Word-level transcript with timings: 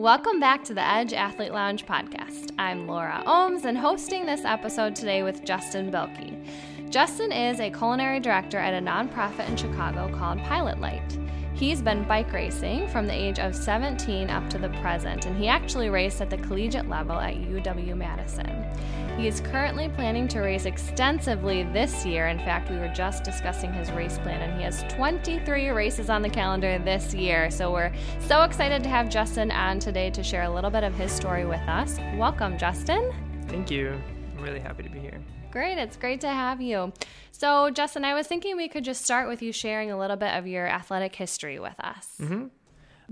Welcome 0.00 0.40
back 0.40 0.64
to 0.64 0.72
the 0.72 0.80
Edge 0.80 1.12
Athlete 1.12 1.52
Lounge 1.52 1.84
podcast. 1.84 2.52
I'm 2.58 2.86
Laura 2.86 3.22
Ohms 3.26 3.66
and 3.66 3.76
hosting 3.76 4.24
this 4.24 4.46
episode 4.46 4.96
today 4.96 5.22
with 5.22 5.44
Justin 5.44 5.92
Behlke. 5.92 6.42
Justin 6.88 7.30
is 7.32 7.60
a 7.60 7.68
culinary 7.68 8.18
director 8.18 8.56
at 8.56 8.72
a 8.72 8.82
nonprofit 8.82 9.46
in 9.46 9.58
Chicago 9.58 10.10
called 10.16 10.38
Pilot 10.44 10.80
Light. 10.80 11.18
He's 11.60 11.82
been 11.82 12.04
bike 12.04 12.32
racing 12.32 12.88
from 12.88 13.06
the 13.06 13.12
age 13.12 13.38
of 13.38 13.54
17 13.54 14.30
up 14.30 14.48
to 14.48 14.56
the 14.56 14.70
present, 14.80 15.26
and 15.26 15.36
he 15.36 15.46
actually 15.46 15.90
raced 15.90 16.22
at 16.22 16.30
the 16.30 16.38
collegiate 16.38 16.88
level 16.88 17.20
at 17.20 17.34
UW 17.34 17.94
Madison. 17.98 18.64
He 19.18 19.28
is 19.28 19.42
currently 19.42 19.90
planning 19.90 20.26
to 20.28 20.40
race 20.40 20.64
extensively 20.64 21.64
this 21.64 22.06
year. 22.06 22.28
In 22.28 22.38
fact, 22.38 22.70
we 22.70 22.78
were 22.78 22.90
just 22.94 23.24
discussing 23.24 23.74
his 23.74 23.90
race 23.92 24.16
plan, 24.16 24.40
and 24.40 24.56
he 24.56 24.64
has 24.64 24.84
23 24.94 25.68
races 25.68 26.08
on 26.08 26.22
the 26.22 26.30
calendar 26.30 26.78
this 26.78 27.12
year. 27.12 27.50
So 27.50 27.70
we're 27.70 27.92
so 28.20 28.40
excited 28.44 28.82
to 28.84 28.88
have 28.88 29.10
Justin 29.10 29.50
on 29.50 29.78
today 29.78 30.08
to 30.12 30.22
share 30.22 30.44
a 30.44 30.50
little 30.50 30.70
bit 30.70 30.82
of 30.82 30.94
his 30.94 31.12
story 31.12 31.44
with 31.44 31.60
us. 31.68 31.98
Welcome, 32.16 32.56
Justin. 32.56 33.12
Thank 33.48 33.70
you. 33.70 34.00
I'm 34.34 34.42
really 34.42 34.60
happy 34.60 34.82
to 34.82 34.88
be 34.88 35.00
here. 35.00 35.20
Great. 35.50 35.78
It's 35.78 35.96
great 35.96 36.20
to 36.20 36.28
have 36.28 36.60
you. 36.60 36.92
So, 37.32 37.70
Justin, 37.70 38.04
I 38.04 38.14
was 38.14 38.26
thinking 38.26 38.56
we 38.56 38.68
could 38.68 38.84
just 38.84 39.02
start 39.04 39.28
with 39.28 39.42
you 39.42 39.52
sharing 39.52 39.90
a 39.90 39.98
little 39.98 40.16
bit 40.16 40.34
of 40.34 40.46
your 40.46 40.66
athletic 40.66 41.16
history 41.16 41.58
with 41.58 41.74
us. 41.80 42.16
Mm-hmm. 42.20 42.46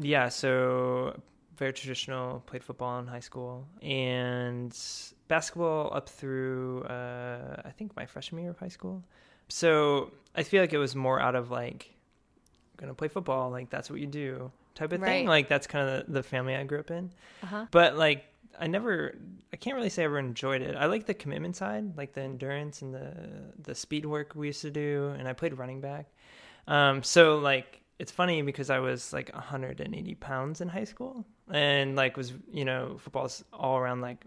Yeah. 0.00 0.28
So, 0.28 1.20
very 1.56 1.72
traditional, 1.72 2.40
played 2.40 2.62
football 2.62 3.00
in 3.00 3.08
high 3.08 3.20
school 3.20 3.66
and 3.82 4.76
basketball 5.26 5.92
up 5.92 6.08
through, 6.08 6.84
uh, 6.84 7.62
I 7.64 7.70
think, 7.70 7.96
my 7.96 8.06
freshman 8.06 8.42
year 8.42 8.50
of 8.50 8.58
high 8.58 8.68
school. 8.68 9.02
So, 9.48 10.12
I 10.36 10.44
feel 10.44 10.62
like 10.62 10.72
it 10.72 10.78
was 10.78 10.94
more 10.94 11.20
out 11.20 11.34
of 11.34 11.50
like, 11.50 11.92
gonna 12.76 12.94
play 12.94 13.08
football, 13.08 13.50
like, 13.50 13.70
that's 13.70 13.90
what 13.90 13.98
you 13.98 14.06
do 14.06 14.52
type 14.76 14.92
of 14.92 15.00
right. 15.00 15.08
thing. 15.08 15.26
Like, 15.26 15.48
that's 15.48 15.66
kind 15.66 15.88
of 15.88 16.06
the, 16.06 16.12
the 16.12 16.22
family 16.22 16.54
I 16.54 16.62
grew 16.62 16.78
up 16.78 16.92
in. 16.92 17.10
Uh-huh. 17.42 17.66
But, 17.72 17.96
like, 17.96 18.26
I 18.58 18.66
never 18.66 19.14
I 19.52 19.56
can't 19.56 19.76
really 19.76 19.88
say 19.88 20.02
I 20.02 20.04
ever 20.06 20.18
enjoyed 20.18 20.62
it. 20.62 20.76
I 20.76 20.86
like 20.86 21.06
the 21.06 21.14
commitment 21.14 21.56
side, 21.56 21.96
like 21.96 22.12
the 22.12 22.22
endurance 22.22 22.82
and 22.82 22.94
the 22.94 23.12
the 23.62 23.74
speed 23.74 24.04
work 24.04 24.32
we 24.34 24.48
used 24.48 24.62
to 24.62 24.70
do, 24.70 25.14
and 25.18 25.26
I 25.26 25.32
played 25.32 25.56
running 25.56 25.80
back. 25.80 26.06
Um, 26.66 27.02
so 27.02 27.38
like 27.38 27.80
it's 27.98 28.12
funny 28.12 28.42
because 28.42 28.70
I 28.70 28.78
was 28.78 29.12
like 29.12 29.32
180 29.32 30.14
pounds 30.16 30.60
in 30.60 30.68
high 30.68 30.84
school, 30.84 31.24
and 31.50 31.96
like 31.96 32.16
was 32.16 32.32
you 32.52 32.64
know 32.64 32.96
football's 32.98 33.44
all 33.52 33.78
around 33.78 34.00
like 34.00 34.26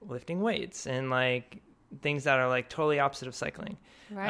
lifting 0.00 0.40
weights 0.40 0.86
and 0.86 1.10
like 1.10 1.62
things 2.02 2.24
that 2.24 2.38
are 2.38 2.48
like 2.48 2.68
totally 2.68 2.98
opposite 2.98 3.28
of 3.28 3.34
cycling. 3.34 3.76
Right. 4.10 4.28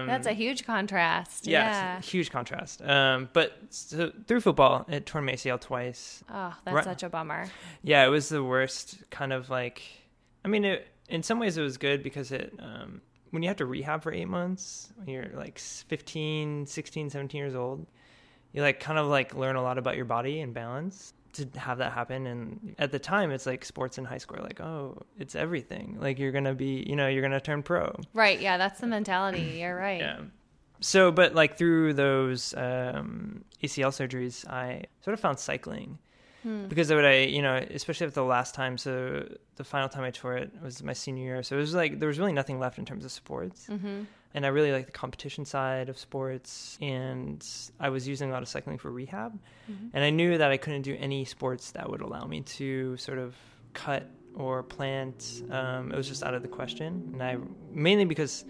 Um, 0.00 0.06
That's 0.06 0.26
a 0.26 0.32
huge 0.32 0.66
contrast. 0.66 1.46
Yeah, 1.46 2.00
huge 2.00 2.30
contrast. 2.30 2.82
Um, 2.82 3.28
but 3.32 3.56
so, 3.70 4.12
through 4.26 4.40
football, 4.40 4.84
it 4.88 5.06
tore 5.06 5.22
my 5.22 5.32
ACL 5.32 5.60
twice. 5.60 6.22
Oh, 6.28 6.54
that's 6.64 6.74
right. 6.74 6.84
such 6.84 7.02
a 7.02 7.08
bummer. 7.08 7.46
Yeah, 7.82 8.04
it 8.04 8.08
was 8.08 8.28
the 8.28 8.42
worst 8.42 8.98
kind 9.10 9.32
of 9.32 9.50
like. 9.50 9.82
I 10.44 10.48
mean, 10.48 10.64
it, 10.64 10.88
in 11.08 11.22
some 11.22 11.38
ways 11.38 11.56
it 11.56 11.62
was 11.62 11.76
good 11.76 12.02
because 12.02 12.32
it. 12.32 12.54
Um, 12.58 13.00
when 13.30 13.42
you 13.42 13.48
have 13.48 13.56
to 13.56 13.66
rehab 13.66 14.02
for 14.02 14.12
eight 14.12 14.28
months, 14.28 14.92
when 14.96 15.08
you're 15.08 15.30
like 15.34 15.58
15, 15.58 16.66
16, 16.66 17.10
17 17.10 17.36
years 17.36 17.56
old, 17.56 17.84
you 18.52 18.62
like 18.62 18.78
kind 18.78 18.96
of 18.96 19.06
like 19.06 19.34
learn 19.34 19.56
a 19.56 19.62
lot 19.62 19.76
about 19.76 19.96
your 19.96 20.04
body 20.04 20.38
and 20.40 20.54
balance 20.54 21.13
to 21.34 21.48
have 21.58 21.78
that 21.78 21.92
happen. 21.92 22.26
And 22.26 22.74
at 22.78 22.90
the 22.92 22.98
time 22.98 23.30
it's 23.30 23.46
like 23.46 23.64
sports 23.64 23.98
in 23.98 24.04
high 24.04 24.18
school 24.18 24.42
like 24.42 24.60
oh 24.60 25.02
it's 25.18 25.34
everything. 25.34 25.98
Like 26.00 26.18
you're 26.18 26.32
gonna 26.32 26.54
be 26.54 26.84
you 26.86 26.96
know 26.96 27.08
you're 27.08 27.22
gonna 27.22 27.40
turn 27.40 27.62
pro. 27.62 27.94
Right. 28.12 28.40
Yeah 28.40 28.56
that's 28.56 28.80
the 28.80 28.86
mentality. 28.86 29.58
You're 29.60 29.76
right. 29.76 30.00
Yeah. 30.00 30.20
So 30.80 31.12
but 31.12 31.34
like 31.34 31.56
through 31.58 31.94
those 31.94 32.54
um, 32.54 33.44
acl 33.62 33.88
surgeries 33.88 34.46
i 34.48 34.84
sort 35.00 35.14
of 35.14 35.20
found 35.20 35.38
cycling. 35.38 35.98
Hmm. 36.42 36.66
because 36.66 36.92
what 36.92 37.06
i 37.06 37.20
you 37.20 37.40
know 37.40 37.54
especially 37.70 38.06
at 38.06 38.12
the 38.12 38.22
last 38.22 38.54
time 38.54 38.76
so 38.76 39.26
the 39.56 39.64
final 39.64 39.88
time 39.88 40.04
i 40.04 40.10
tore 40.10 40.36
it 40.36 40.52
was 40.62 40.82
my 40.82 40.92
senior 40.92 41.24
year. 41.24 41.42
So 41.42 41.56
it 41.56 41.60
was 41.60 41.74
like 41.74 42.00
there 42.00 42.08
was 42.08 42.18
really 42.18 42.34
nothing 42.34 42.58
left 42.58 42.78
in 42.78 42.84
terms 42.84 43.04
of 43.04 43.12
sports. 43.12 43.66
Mm-hmm 43.70 44.02
and 44.34 44.44
I 44.44 44.48
really 44.48 44.72
like 44.72 44.86
the 44.86 44.92
competition 44.92 45.44
side 45.44 45.88
of 45.88 45.98
sports. 45.98 46.76
And 46.82 47.46
I 47.80 47.88
was 47.88 48.06
using 48.06 48.30
a 48.30 48.32
lot 48.32 48.42
of 48.42 48.48
cycling 48.48 48.78
for 48.78 48.90
rehab, 48.90 49.38
mm-hmm. 49.70 49.88
and 49.92 50.04
I 50.04 50.10
knew 50.10 50.36
that 50.38 50.50
I 50.50 50.56
couldn't 50.56 50.82
do 50.82 50.96
any 50.98 51.24
sports 51.24 51.70
that 51.72 51.88
would 51.88 52.00
allow 52.00 52.24
me 52.24 52.42
to 52.42 52.96
sort 52.96 53.18
of 53.18 53.34
cut 53.72 54.10
or 54.34 54.62
plant. 54.62 55.42
Um, 55.50 55.92
it 55.92 55.96
was 55.96 56.08
just 56.08 56.22
out 56.22 56.34
of 56.34 56.42
the 56.42 56.48
question, 56.48 57.10
and 57.12 57.22
I 57.22 57.36
mainly 57.72 58.04
because 58.04 58.44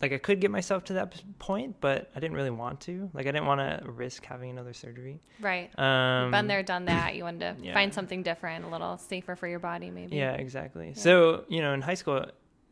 like 0.00 0.12
I 0.12 0.18
could 0.18 0.40
get 0.40 0.50
myself 0.50 0.84
to 0.84 0.94
that 0.94 1.22
point, 1.38 1.76
but 1.80 2.10
I 2.16 2.20
didn't 2.20 2.36
really 2.36 2.50
want 2.50 2.80
to. 2.82 3.10
Like 3.12 3.26
I 3.26 3.32
didn't 3.32 3.46
want 3.46 3.60
to 3.60 3.90
risk 3.90 4.24
having 4.24 4.50
another 4.50 4.72
surgery. 4.72 5.20
Right. 5.40 5.70
Um, 5.78 6.30
been 6.30 6.46
there, 6.46 6.62
done 6.62 6.86
that. 6.86 7.14
You 7.16 7.24
wanted 7.24 7.40
to 7.40 7.56
yeah. 7.66 7.74
find 7.74 7.92
something 7.92 8.22
different, 8.22 8.64
a 8.64 8.68
little 8.68 8.96
safer 8.96 9.36
for 9.36 9.46
your 9.46 9.58
body, 9.58 9.90
maybe. 9.90 10.16
Yeah, 10.16 10.32
exactly. 10.32 10.88
Yeah. 10.88 10.94
So 10.94 11.44
you 11.48 11.60
know, 11.60 11.74
in 11.74 11.82
high 11.82 11.94
school, 11.94 12.24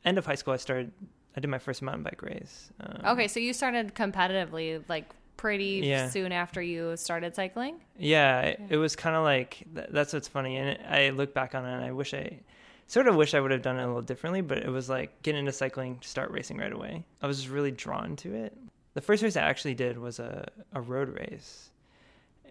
end 0.04 0.18
of 0.18 0.24
high 0.24 0.36
school, 0.36 0.54
I 0.54 0.56
started 0.56 0.90
I 1.38 1.40
did 1.40 1.50
my 1.50 1.58
first 1.58 1.82
mountain 1.82 2.02
bike 2.02 2.20
race. 2.20 2.68
Um, 2.80 3.12
okay, 3.12 3.28
so 3.28 3.38
you 3.38 3.52
started 3.52 3.94
competitively 3.94 4.82
like 4.88 5.08
pretty 5.36 5.82
yeah. 5.84 6.08
soon 6.08 6.32
after 6.32 6.60
you 6.60 6.96
started 6.96 7.36
cycling. 7.36 7.76
Yeah, 7.96 8.40
it, 8.40 8.60
it 8.70 8.76
was 8.76 8.96
kind 8.96 9.14
of 9.14 9.22
like 9.22 9.64
that's 9.72 10.12
what's 10.12 10.26
funny, 10.26 10.56
and 10.56 10.76
I 10.88 11.10
look 11.10 11.34
back 11.34 11.54
on 11.54 11.64
it, 11.64 11.72
and 11.72 11.84
I 11.84 11.92
wish 11.92 12.12
I 12.12 12.40
sort 12.88 13.06
of 13.06 13.14
wish 13.14 13.34
I 13.34 13.40
would 13.40 13.52
have 13.52 13.62
done 13.62 13.78
it 13.78 13.84
a 13.84 13.86
little 13.86 14.02
differently, 14.02 14.40
but 14.40 14.58
it 14.58 14.68
was 14.68 14.88
like 14.88 15.22
get 15.22 15.36
into 15.36 15.52
cycling, 15.52 16.00
start 16.02 16.32
racing 16.32 16.58
right 16.58 16.72
away. 16.72 17.04
I 17.22 17.28
was 17.28 17.36
just 17.36 17.50
really 17.50 17.70
drawn 17.70 18.16
to 18.16 18.34
it. 18.34 18.52
The 18.94 19.00
first 19.00 19.22
race 19.22 19.36
I 19.36 19.42
actually 19.42 19.74
did 19.74 19.96
was 19.96 20.18
a, 20.18 20.48
a 20.72 20.80
road 20.80 21.08
race. 21.20 21.70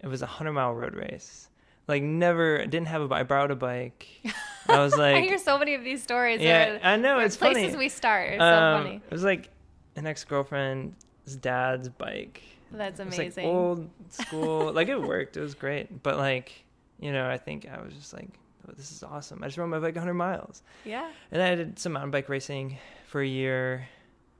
It 0.02 0.06
was 0.06 0.22
a 0.22 0.26
hundred 0.26 0.52
mile 0.52 0.72
road 0.72 0.94
race. 0.94 1.50
Like 1.88 2.02
never 2.02 2.66
didn't 2.66 2.88
have 2.88 3.10
a 3.10 3.14
I 3.14 3.22
borrowed 3.22 3.50
a 3.50 3.56
bike. 3.56 4.06
I 4.68 4.80
was 4.80 4.94
like, 4.96 5.16
I 5.16 5.20
hear 5.22 5.38
so 5.38 5.58
many 5.58 5.74
of 5.74 5.82
these 5.82 6.02
stories. 6.02 6.40
Yeah, 6.40 6.78
I 6.82 6.96
know 6.96 7.18
it's 7.18 7.36
places 7.36 7.72
funny. 7.72 7.76
we 7.76 7.88
start. 7.88 8.34
It's 8.34 8.42
um, 8.42 8.54
so 8.54 8.84
funny. 8.84 8.96
It 8.96 9.12
was 9.12 9.24
like 9.24 9.48
an 9.96 10.06
ex 10.06 10.22
girlfriend's 10.24 10.94
dad's 11.40 11.88
bike. 11.88 12.42
That's 12.70 13.00
amazing. 13.00 13.46
Like 13.46 13.54
old 13.54 13.90
school. 14.10 14.72
like 14.72 14.88
it 14.88 15.00
worked. 15.00 15.38
It 15.38 15.40
was 15.40 15.54
great. 15.54 16.02
But 16.02 16.18
like, 16.18 16.52
you 17.00 17.12
know, 17.12 17.28
I 17.28 17.38
think 17.38 17.66
I 17.66 17.80
was 17.82 17.94
just 17.94 18.12
like, 18.12 18.28
oh, 18.68 18.72
this 18.76 18.92
is 18.92 19.02
awesome. 19.02 19.42
I 19.42 19.46
just 19.46 19.56
rode 19.56 19.70
my 19.70 19.78
bike 19.78 19.94
100 19.94 20.12
miles. 20.14 20.62
Yeah. 20.84 21.10
And 21.32 21.40
I 21.40 21.54
did 21.54 21.78
some 21.78 21.92
mountain 21.92 22.10
bike 22.10 22.28
racing 22.28 22.78
for 23.06 23.22
a 23.22 23.26
year, 23.26 23.88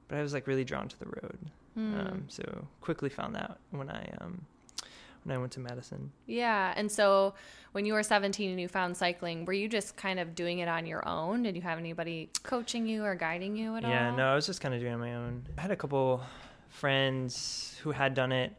but 0.07 0.19
I 0.19 0.21
was 0.21 0.33
like 0.33 0.45
really 0.45 0.63
drawn 0.63 0.87
to 0.87 0.99
the 0.99 1.07
road. 1.07 1.37
Mm. 1.77 2.11
Um, 2.11 2.25
so 2.27 2.67
quickly 2.81 3.09
found 3.09 3.35
that 3.35 3.57
when 3.71 3.89
I 3.89 4.07
um, 4.21 4.45
when 5.23 5.35
I 5.35 5.39
went 5.39 5.51
to 5.53 5.59
Madison. 5.59 6.11
Yeah. 6.25 6.73
And 6.75 6.91
so 6.91 7.33
when 7.71 7.85
you 7.85 7.93
were 7.93 8.03
17 8.03 8.49
and 8.49 8.59
you 8.59 8.67
found 8.67 8.97
cycling, 8.97 9.45
were 9.45 9.53
you 9.53 9.67
just 9.67 9.95
kind 9.95 10.19
of 10.19 10.35
doing 10.35 10.59
it 10.59 10.67
on 10.67 10.85
your 10.85 11.07
own? 11.07 11.43
Did 11.43 11.55
you 11.55 11.61
have 11.61 11.77
anybody 11.77 12.29
coaching 12.43 12.87
you 12.87 13.03
or 13.03 13.15
guiding 13.15 13.55
you 13.55 13.75
at 13.75 13.83
yeah, 13.83 13.87
all? 13.87 13.93
Yeah, 13.93 14.15
no, 14.15 14.31
I 14.31 14.35
was 14.35 14.45
just 14.45 14.61
kind 14.61 14.73
of 14.73 14.79
doing 14.79 14.91
it 14.91 14.95
on 14.95 14.99
my 15.01 15.15
own. 15.15 15.45
I 15.57 15.61
had 15.61 15.71
a 15.71 15.75
couple 15.75 16.21
friends 16.69 17.75
who 17.83 17.91
had 17.91 18.13
done 18.13 18.31
it. 18.31 18.55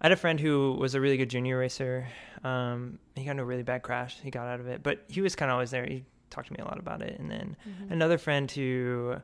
I 0.00 0.06
had 0.06 0.12
a 0.12 0.16
friend 0.16 0.38
who 0.38 0.76
was 0.78 0.94
a 0.94 1.00
really 1.00 1.16
good 1.16 1.30
junior 1.30 1.58
racer. 1.58 2.06
Um, 2.44 2.98
he 3.16 3.24
got 3.24 3.32
in 3.32 3.38
a 3.40 3.44
really 3.44 3.64
bad 3.64 3.82
crash. 3.82 4.18
He 4.22 4.30
got 4.30 4.46
out 4.46 4.60
of 4.60 4.68
it, 4.68 4.82
but 4.82 5.04
he 5.08 5.20
was 5.20 5.34
kind 5.34 5.50
of 5.50 5.54
always 5.54 5.70
there. 5.70 5.84
He 5.84 6.04
talked 6.30 6.48
to 6.48 6.52
me 6.52 6.60
a 6.60 6.64
lot 6.64 6.78
about 6.78 7.02
it. 7.02 7.18
And 7.18 7.30
then 7.30 7.56
mm-hmm. 7.68 7.92
another 7.92 8.18
friend 8.18 8.48
who 8.50 9.16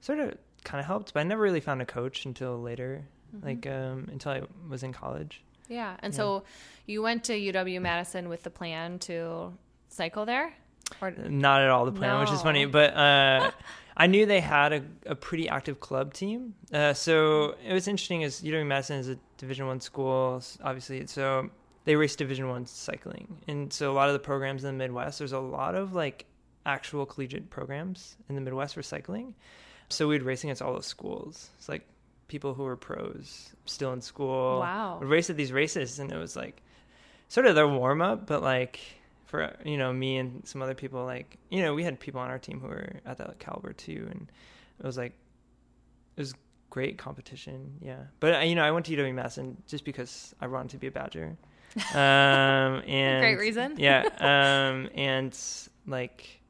sort 0.00 0.20
of 0.20 0.36
kind 0.62 0.80
of 0.80 0.86
helped, 0.86 1.14
but 1.14 1.20
I 1.20 1.22
never 1.24 1.42
really 1.42 1.60
found 1.60 1.82
a 1.82 1.86
coach 1.86 2.26
until 2.26 2.60
later, 2.60 3.04
mm-hmm. 3.34 3.46
like 3.46 3.66
um, 3.66 4.08
until 4.12 4.32
I 4.32 4.42
was 4.68 4.82
in 4.82 4.92
college. 4.92 5.42
Yeah. 5.68 5.96
And 6.00 6.12
yeah. 6.12 6.16
so 6.16 6.44
you 6.86 7.02
went 7.02 7.24
to 7.24 7.32
UW 7.32 7.80
Madison 7.80 8.28
with 8.28 8.42
the 8.42 8.50
plan 8.50 8.98
to 9.00 9.52
cycle 9.88 10.26
there? 10.26 10.54
Or 11.00 11.10
not 11.10 11.62
at 11.62 11.70
all 11.70 11.86
the 11.86 11.92
plan, 11.92 12.14
no. 12.14 12.20
which 12.20 12.30
is 12.30 12.42
funny, 12.42 12.66
but 12.66 12.94
uh, 12.94 13.50
I 13.96 14.06
knew 14.06 14.26
they 14.26 14.40
had 14.40 14.72
a, 14.72 14.82
a 15.06 15.14
pretty 15.14 15.48
active 15.48 15.80
club 15.80 16.12
team. 16.12 16.54
Uh, 16.72 16.92
so 16.92 17.54
it 17.66 17.72
was 17.72 17.88
interesting 17.88 18.24
as 18.24 18.42
UW 18.42 18.66
Madison 18.66 18.96
is 18.98 19.08
a 19.08 19.18
Division 19.38 19.66
1 19.66 19.80
school, 19.80 20.42
obviously. 20.62 21.06
So 21.06 21.50
they 21.84 21.96
race 21.96 22.16
Division 22.16 22.48
1 22.48 22.66
cycling. 22.66 23.38
And 23.48 23.72
so 23.72 23.92
a 23.92 23.94
lot 23.94 24.08
of 24.08 24.12
the 24.12 24.18
programs 24.18 24.64
in 24.64 24.76
the 24.76 24.84
Midwest, 24.84 25.18
there's 25.18 25.32
a 25.32 25.38
lot 25.40 25.74
of 25.74 25.94
like 25.94 26.26
actual 26.66 27.06
collegiate 27.06 27.50
programs 27.50 28.16
in 28.28 28.34
the 28.34 28.40
Midwest 28.40 28.74
for 28.74 28.82
cycling. 28.82 29.34
So 29.88 30.08
we'd 30.08 30.22
race 30.22 30.42
against 30.44 30.62
all 30.62 30.72
those 30.72 30.86
schools. 30.86 31.50
It's 31.58 31.68
like 31.68 31.86
people 32.28 32.54
who 32.54 32.62
were 32.64 32.76
pros 32.76 33.54
still 33.66 33.92
in 33.92 34.00
school. 34.00 34.60
Wow. 34.60 34.98
Would 35.00 35.08
race 35.08 35.30
at 35.30 35.36
these 35.36 35.52
races, 35.52 35.98
and 35.98 36.10
it 36.12 36.18
was 36.18 36.36
like 36.36 36.62
sort 37.28 37.46
of 37.46 37.54
their 37.54 37.68
warm 37.68 38.02
up, 38.02 38.26
but 38.26 38.42
like 38.42 38.80
for 39.26 39.54
you 39.64 39.76
know 39.76 39.92
me 39.92 40.18
and 40.18 40.46
some 40.46 40.62
other 40.62 40.74
people, 40.74 41.04
like 41.04 41.38
you 41.50 41.62
know 41.62 41.74
we 41.74 41.82
had 41.82 41.98
people 41.98 42.20
on 42.20 42.30
our 42.30 42.38
team 42.38 42.60
who 42.60 42.68
were 42.68 43.00
at 43.04 43.18
that 43.18 43.38
caliber 43.38 43.72
too, 43.72 44.06
and 44.10 44.30
it 44.78 44.86
was 44.86 44.96
like 44.96 45.12
it 46.16 46.20
was 46.20 46.34
great 46.70 46.98
competition. 46.98 47.78
Yeah, 47.80 48.04
but 48.20 48.34
uh, 48.34 48.38
you 48.38 48.54
know 48.54 48.64
I 48.64 48.70
went 48.70 48.86
to 48.86 48.96
UW 48.96 49.14
Madison 49.14 49.62
just 49.66 49.84
because 49.84 50.34
I 50.40 50.46
wanted 50.46 50.70
to 50.70 50.78
be 50.78 50.86
a 50.86 50.92
Badger. 50.92 51.36
Um, 51.92 52.82
and 52.86 53.20
great 53.20 53.38
reason. 53.38 53.74
Yeah. 53.78 54.04
Um, 54.20 54.88
and 54.94 55.36
like 55.88 56.40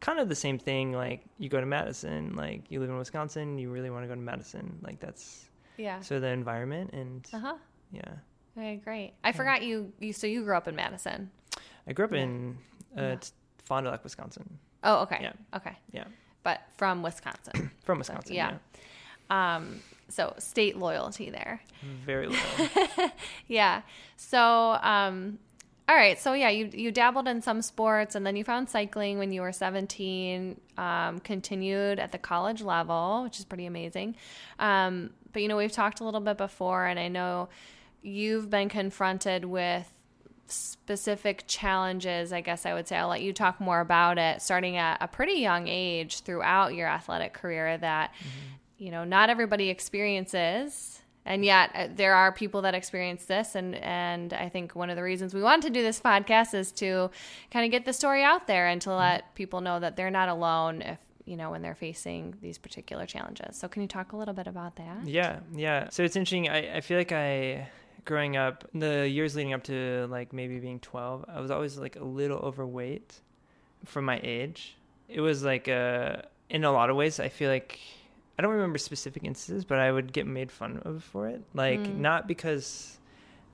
kind 0.00 0.18
of 0.18 0.28
the 0.28 0.34
same 0.34 0.58
thing. 0.58 0.92
Like 0.92 1.22
you 1.38 1.48
go 1.48 1.60
to 1.60 1.66
Madison, 1.66 2.34
like 2.36 2.70
you 2.70 2.80
live 2.80 2.90
in 2.90 2.96
Wisconsin, 2.98 3.58
you 3.58 3.70
really 3.70 3.90
want 3.90 4.04
to 4.04 4.08
go 4.08 4.14
to 4.14 4.20
Madison. 4.20 4.78
Like 4.82 5.00
that's 5.00 5.48
yeah. 5.76 6.00
So 6.00 6.20
the 6.20 6.28
environment 6.28 6.90
and 6.92 7.26
uh 7.32 7.38
huh. 7.38 7.56
Yeah. 7.92 8.02
Okay, 8.58 8.76
great. 8.84 9.12
I 9.24 9.28
yeah. 9.28 9.32
forgot 9.32 9.62
you. 9.62 9.92
You 10.00 10.12
so 10.12 10.26
you 10.26 10.42
grew 10.44 10.56
up 10.56 10.68
in 10.68 10.74
Madison. 10.76 11.30
I 11.86 11.92
grew 11.92 12.04
up 12.04 12.12
Yeah. 12.12 12.18
in 12.22 12.58
uh, 12.96 13.00
Yeah. 13.02 13.16
Fond 13.64 13.84
du 13.86 13.90
Lac, 13.90 14.02
Wisconsin. 14.04 14.58
Oh, 14.82 15.02
okay. 15.02 15.18
Yeah. 15.22 15.32
Okay. 15.54 15.76
Yeah, 15.92 16.04
But 16.42 16.60
from 16.76 17.02
Wisconsin. 17.02 17.70
from 17.84 17.98
Wisconsin. 17.98 18.34
yeah. 18.34 18.56
yeah. 19.30 19.56
um, 19.56 19.80
so 20.08 20.34
state 20.38 20.76
loyalty 20.76 21.30
there. 21.30 21.60
very 22.04 22.26
little. 22.28 23.10
Yeah. 23.46 23.82
So, 24.16 24.78
um, 24.82 25.38
all 25.90 25.96
right. 25.96 26.20
So 26.20 26.34
yeah, 26.34 26.50
you 26.50 26.70
you 26.72 26.92
dabbled 26.92 27.26
in 27.26 27.42
some 27.42 27.62
sports, 27.62 28.14
and 28.14 28.24
then 28.24 28.36
you 28.36 28.44
found 28.44 28.70
cycling 28.70 29.18
when 29.18 29.32
you 29.32 29.40
were 29.40 29.50
seventeen. 29.50 30.60
Um, 30.78 31.18
continued 31.18 31.98
at 31.98 32.12
the 32.12 32.18
college 32.18 32.62
level, 32.62 33.24
which 33.24 33.40
is 33.40 33.44
pretty 33.44 33.66
amazing. 33.66 34.14
Um, 34.60 35.10
but 35.32 35.42
you 35.42 35.48
know, 35.48 35.56
we've 35.56 35.72
talked 35.72 35.98
a 35.98 36.04
little 36.04 36.20
bit 36.20 36.38
before, 36.38 36.86
and 36.86 36.98
I 36.98 37.08
know 37.08 37.48
you've 38.02 38.48
been 38.48 38.68
confronted 38.68 39.44
with 39.44 39.92
specific 40.46 41.44
challenges. 41.48 42.32
I 42.32 42.40
guess 42.40 42.66
I 42.66 42.72
would 42.72 42.86
say 42.86 42.96
I'll 42.96 43.08
let 43.08 43.22
you 43.22 43.32
talk 43.32 43.60
more 43.60 43.80
about 43.80 44.16
it. 44.16 44.42
Starting 44.42 44.76
at 44.76 44.98
a 45.00 45.08
pretty 45.08 45.40
young 45.40 45.66
age 45.66 46.20
throughout 46.20 46.72
your 46.72 46.86
athletic 46.86 47.32
career, 47.32 47.76
that 47.78 48.14
you 48.78 48.92
know 48.92 49.02
not 49.02 49.28
everybody 49.28 49.70
experiences 49.70 50.99
and 51.24 51.44
yet 51.44 51.70
uh, 51.74 51.88
there 51.94 52.14
are 52.14 52.32
people 52.32 52.62
that 52.62 52.74
experience 52.74 53.24
this 53.26 53.54
and 53.54 53.74
and 53.76 54.32
i 54.32 54.48
think 54.48 54.74
one 54.74 54.90
of 54.90 54.96
the 54.96 55.02
reasons 55.02 55.34
we 55.34 55.42
want 55.42 55.62
to 55.62 55.70
do 55.70 55.82
this 55.82 56.00
podcast 56.00 56.54
is 56.54 56.72
to 56.72 57.10
kind 57.50 57.64
of 57.64 57.70
get 57.70 57.84
the 57.84 57.92
story 57.92 58.22
out 58.22 58.46
there 58.46 58.66
and 58.68 58.80
to 58.80 58.94
let 58.94 59.34
people 59.34 59.60
know 59.60 59.78
that 59.78 59.96
they're 59.96 60.10
not 60.10 60.28
alone 60.28 60.80
if 60.82 60.98
you 61.26 61.36
know 61.36 61.50
when 61.50 61.62
they're 61.62 61.74
facing 61.74 62.34
these 62.40 62.58
particular 62.58 63.06
challenges 63.06 63.56
so 63.56 63.68
can 63.68 63.82
you 63.82 63.88
talk 63.88 64.12
a 64.12 64.16
little 64.16 64.34
bit 64.34 64.46
about 64.46 64.76
that 64.76 64.96
Yeah, 65.04 65.40
yeah. 65.54 65.88
So 65.90 66.02
it's 66.02 66.16
interesting. 66.16 66.48
I, 66.48 66.76
I 66.76 66.80
feel 66.80 66.98
like 66.98 67.12
I, 67.12 67.68
growing 68.04 68.36
up, 68.36 68.68
the 68.74 69.08
years 69.08 69.36
leading 69.36 69.52
up 69.52 69.62
to 69.64 70.06
like 70.10 70.32
maybe 70.32 70.58
being 70.58 70.80
12, 70.80 71.24
I 71.28 71.40
was 71.40 71.50
always 71.50 71.76
like 71.78 71.96
a 71.96 72.04
little 72.04 72.38
overweight 72.38 73.20
for 73.84 74.00
my 74.02 74.20
age. 74.22 74.76
It 75.08 75.20
was 75.20 75.42
like, 75.42 75.68
uh, 75.68 76.22
in 76.48 76.64
a 76.64 76.72
lot 76.72 76.90
of 76.90 76.96
ways, 76.96 77.20
I 77.20 77.28
feel 77.28 77.50
like, 77.50 77.78
I 78.40 78.42
don't 78.42 78.52
remember 78.54 78.78
specific 78.78 79.22
instances, 79.22 79.66
but 79.66 79.78
I 79.78 79.92
would 79.92 80.14
get 80.14 80.26
made 80.26 80.50
fun 80.50 80.78
of 80.86 81.04
for 81.04 81.28
it. 81.28 81.42
Like, 81.52 81.80
Mm. 81.80 81.96
not 81.98 82.26
because, 82.26 82.98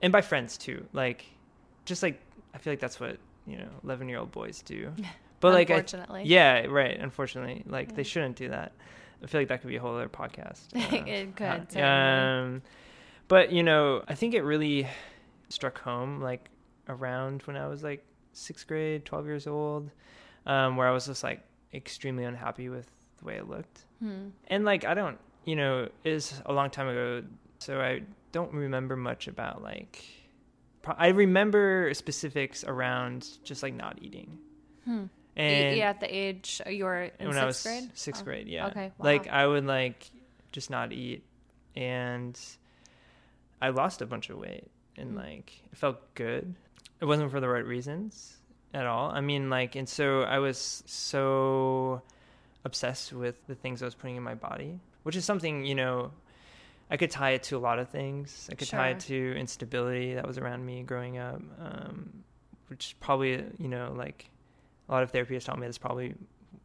and 0.01 0.13
by 0.13 0.21
friends 0.21 0.57
too. 0.57 0.87
Like, 0.93 1.25
just 1.83 2.01
like, 2.03 2.21
I 2.53 2.57
feel 2.57 2.71
like 2.71 2.79
that's 2.79 2.97
what, 2.97 3.17
you 3.45 3.57
know, 3.57 3.67
11 3.83 4.07
year 4.07 4.19
old 4.19 4.31
boys 4.31 4.61
do. 4.61 4.93
But 5.41 5.53
like, 5.53 5.69
I, 5.69 5.73
unfortunately 5.75 6.23
yeah, 6.25 6.65
right. 6.67 6.97
Unfortunately, 6.99 7.63
like 7.67 7.89
Yeah. 7.89 7.95
they 7.97 8.03
shouldn't 8.03 8.37
do 8.37 8.47
that. 8.47 8.71
I 9.21 9.27
feel 9.27 9.41
like 9.41 9.49
that 9.49 9.59
could 9.61 9.67
be 9.69 9.75
a 9.75 9.81
whole 9.81 9.95
other 9.95 10.07
podcast. 10.09 10.61
Uh, 10.73 11.05
It 11.05 11.35
could, 11.35 11.77
Um, 11.79 12.61
but 13.27 13.51
you 13.51 13.61
know, 13.63 14.03
I 14.07 14.15
think 14.15 14.33
it 14.35 14.41
really 14.43 14.87
struck 15.49 15.79
home 15.79 16.21
like 16.21 16.49
around 16.87 17.41
when 17.43 17.57
I 17.57 17.67
was 17.67 17.83
like 17.83 18.05
sixth 18.31 18.65
grade, 18.67 19.03
twelve 19.05 19.25
years 19.27 19.47
old, 19.47 19.91
um, 20.45 20.77
where 20.77 20.87
I 20.87 20.91
was 20.91 21.05
just 21.07 21.23
like 21.23 21.41
extremely 21.73 22.23
unhappy 22.23 22.69
with 22.69 22.89
the 23.19 23.25
way 23.25 23.35
it 23.35 23.47
looked, 23.49 23.83
Hmm. 23.99 24.29
and 24.47 24.63
like 24.65 24.85
I 24.85 24.93
don't, 24.93 25.17
you 25.45 25.55
know, 25.55 25.87
it 26.03 26.13
was 26.13 26.33
a 26.45 26.53
long 26.53 26.69
time 26.69 26.87
ago, 26.87 27.23
so 27.59 27.79
I 27.81 28.01
don't 28.31 28.53
remember 28.53 28.95
much 28.95 29.27
about 29.27 29.61
like. 29.63 30.03
pro- 30.81 30.95
I 30.97 31.07
remember 31.09 31.93
specifics 31.93 32.63
around 32.63 33.27
just 33.43 33.63
like 33.63 33.73
not 33.73 33.99
eating. 34.01 34.37
Hmm. 34.85 35.05
And 35.35 35.77
yeah, 35.77 35.89
at 35.89 35.99
the 35.99 36.07
age 36.15 36.61
you 36.67 36.85
were 36.85 37.03
in 37.19 37.27
when 37.27 37.33
sixth 37.35 37.41
I 37.43 37.45
was 37.45 37.63
grade 37.63 37.91
sixth 37.93 38.21
Oh, 38.21 38.25
grade, 38.25 38.47
yeah. 38.47 38.67
okay, 38.67 38.91
Like. 38.99 39.27
I 39.27 39.45
would 39.45 39.65
like 39.65 40.09
just 40.51 40.69
not 40.69 40.91
eat, 40.91 41.23
and 41.75 42.39
I 43.61 43.69
lost 43.69 44.01
a 44.01 44.05
bunch 44.05 44.29
of 44.29 44.37
weight, 44.37 44.69
and 44.97 45.11
Mm. 45.13 45.17
like 45.17 45.51
it 45.71 45.77
felt 45.77 46.13
good. 46.15 46.55
It 47.01 47.05
wasn't 47.05 47.29
for 47.31 47.39
the 47.39 47.47
right 47.49 47.65
reasons 47.65 48.37
at 48.73 48.85
all. 48.87 49.11
I 49.11 49.21
mean, 49.21 49.49
like, 49.49 49.75
and 49.75 49.87
so 49.87 50.21
I 50.23 50.39
was 50.39 50.83
so 50.87 52.01
obsessed 52.67 53.11
with 53.13 53.35
the 53.47 53.55
things 53.55 53.81
I 53.81 53.85
was 53.85 53.95
putting 53.95 54.15
in 54.17 54.23
my 54.23 54.35
body, 54.35 54.79
which 55.03 55.15
is 55.15 55.25
something 55.25 55.65
you 55.65 55.75
know. 55.75 56.11
I 56.89 56.95
could 56.95 57.11
tie 57.11 57.31
it 57.31 57.43
to 57.43 57.57
a 57.57 57.59
lot 57.59 57.79
of 57.79 57.89
things. 57.89 58.47
I 58.49 58.55
could 58.55 58.69
tie 58.69 58.89
it 58.91 59.01
to 59.01 59.35
instability 59.37 60.13
that 60.13 60.25
was 60.25 60.37
around 60.37 60.65
me 60.65 60.83
growing 60.83 61.17
up, 61.17 61.41
um, 61.59 62.23
which 62.69 62.95
probably 63.01 63.43
you 63.57 63.67
know 63.67 63.93
like 63.97 64.29
a 64.87 64.91
lot 64.93 65.03
of 65.03 65.11
therapy 65.11 65.33
has 65.33 65.43
taught 65.43 65.59
me 65.59 65.65
that's 65.67 65.77
probably 65.77 66.15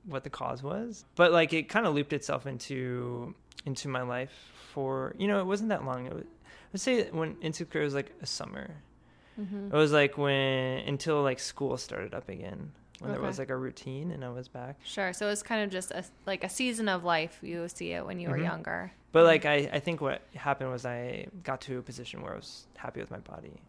what 0.05 0.23
the 0.23 0.31
cause 0.31 0.63
was. 0.63 1.05
But 1.17 1.33
like 1.33 1.53
it 1.53 1.69
kind 1.69 1.87
of 1.87 1.95
looped 1.95 2.13
itself 2.13 2.47
into 2.47 3.35
into 3.67 3.89
my 3.89 4.03
life 4.03 4.33
for 4.73 5.15
you 5.19 5.27
know 5.27 5.41
it 5.41 5.47
wasn't 5.47 5.71
that 5.71 5.85
long. 5.85 6.07
It 6.07 6.15
was, 6.15 6.25
let's 6.73 6.83
say 6.85 7.11
when 7.11 7.37
insecure 7.41 7.83
was 7.83 7.95
like 7.95 8.13
a 8.23 8.27
summer. 8.27 8.77
Mhm. 9.41 9.73
It 9.73 9.77
was 9.77 9.93
like 9.93 10.17
when 10.19 10.87
until 10.87 11.23
like 11.23 11.41
school 11.41 11.77
started 11.79 12.15
up 12.15 12.29
again 12.29 12.71
when 13.03 13.13
there 13.13 13.21
was 13.21 13.39
like 13.39 13.51
a 13.51 13.57
routine 13.57 14.11
and 14.13 14.25
I 14.25 14.31
was 14.31 14.49
back. 14.49 14.79
Sure. 14.85 15.13
So 15.13 15.29
it's 15.29 15.43
kind 15.43 15.63
of 15.65 15.71
just 15.71 15.91
a, 15.91 16.05
like 16.27 16.45
a 16.45 16.49
season 16.49 16.89
of 16.89 17.05
life. 17.05 17.39
You 17.43 17.69
see 17.69 17.93
it 17.93 18.07
when 18.07 18.19
you 18.21 18.29
were 18.31 18.39
Mhm. 18.39 18.45
younger. 18.45 18.93
But 19.13 19.25
like 19.25 19.45
I, 19.45 19.69
I 19.73 19.79
think 19.81 20.01
what 20.01 20.23
happened 20.35 20.71
was 20.71 20.87
I 20.87 21.27
got 21.43 21.61
to 21.63 21.79
a 21.79 21.83
position 21.83 22.23
where 22.23 22.33
I 22.33 22.37
was 22.37 22.67
happy 22.77 23.01
with 23.01 23.11
my 23.11 23.19
body, 23.19 23.61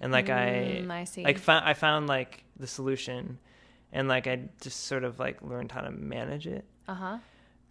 and 0.00 0.12
like 0.12 0.26
Mm, 0.26 0.90
I 0.90 1.00
I 1.00 1.04
see. 1.04 1.24
like 1.24 1.38
found 1.38 1.64
I 1.64 1.72
found 1.74 2.06
like 2.06 2.44
the 2.58 2.66
solution, 2.66 3.38
and 3.92 4.08
like 4.08 4.26
I 4.26 4.48
just 4.60 4.80
sort 4.84 5.04
of 5.04 5.18
like 5.18 5.40
learned 5.40 5.72
how 5.72 5.80
to 5.80 5.90
manage 5.90 6.46
it. 6.46 6.64
Uh 6.86 6.94
huh. 6.94 7.18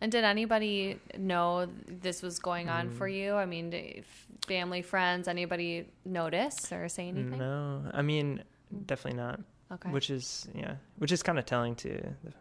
And 0.01 0.11
did 0.11 0.23
anybody 0.25 0.99
know 1.17 1.67
this 1.87 2.21
was 2.21 2.39
going 2.39 2.67
on 2.67 2.89
for 2.89 3.07
Mm. 3.07 3.13
you? 3.15 3.33
I 3.35 3.45
mean, 3.45 4.03
family, 4.47 4.81
friends, 4.81 5.27
anybody 5.29 5.85
notice 6.03 6.71
or 6.73 6.89
say 6.89 7.07
anything? 7.09 7.37
No, 7.39 7.83
I 7.93 8.01
mean 8.01 8.43
definitely 8.87 9.17
not. 9.21 9.39
Okay. 9.73 9.89
Which 9.89 10.09
is 10.09 10.47
yeah, 10.53 10.75
which 10.97 11.11
is 11.11 11.23
kind 11.23 11.39
of 11.39 11.45
telling 11.45 11.75
to 11.77 11.89
the 12.23 12.33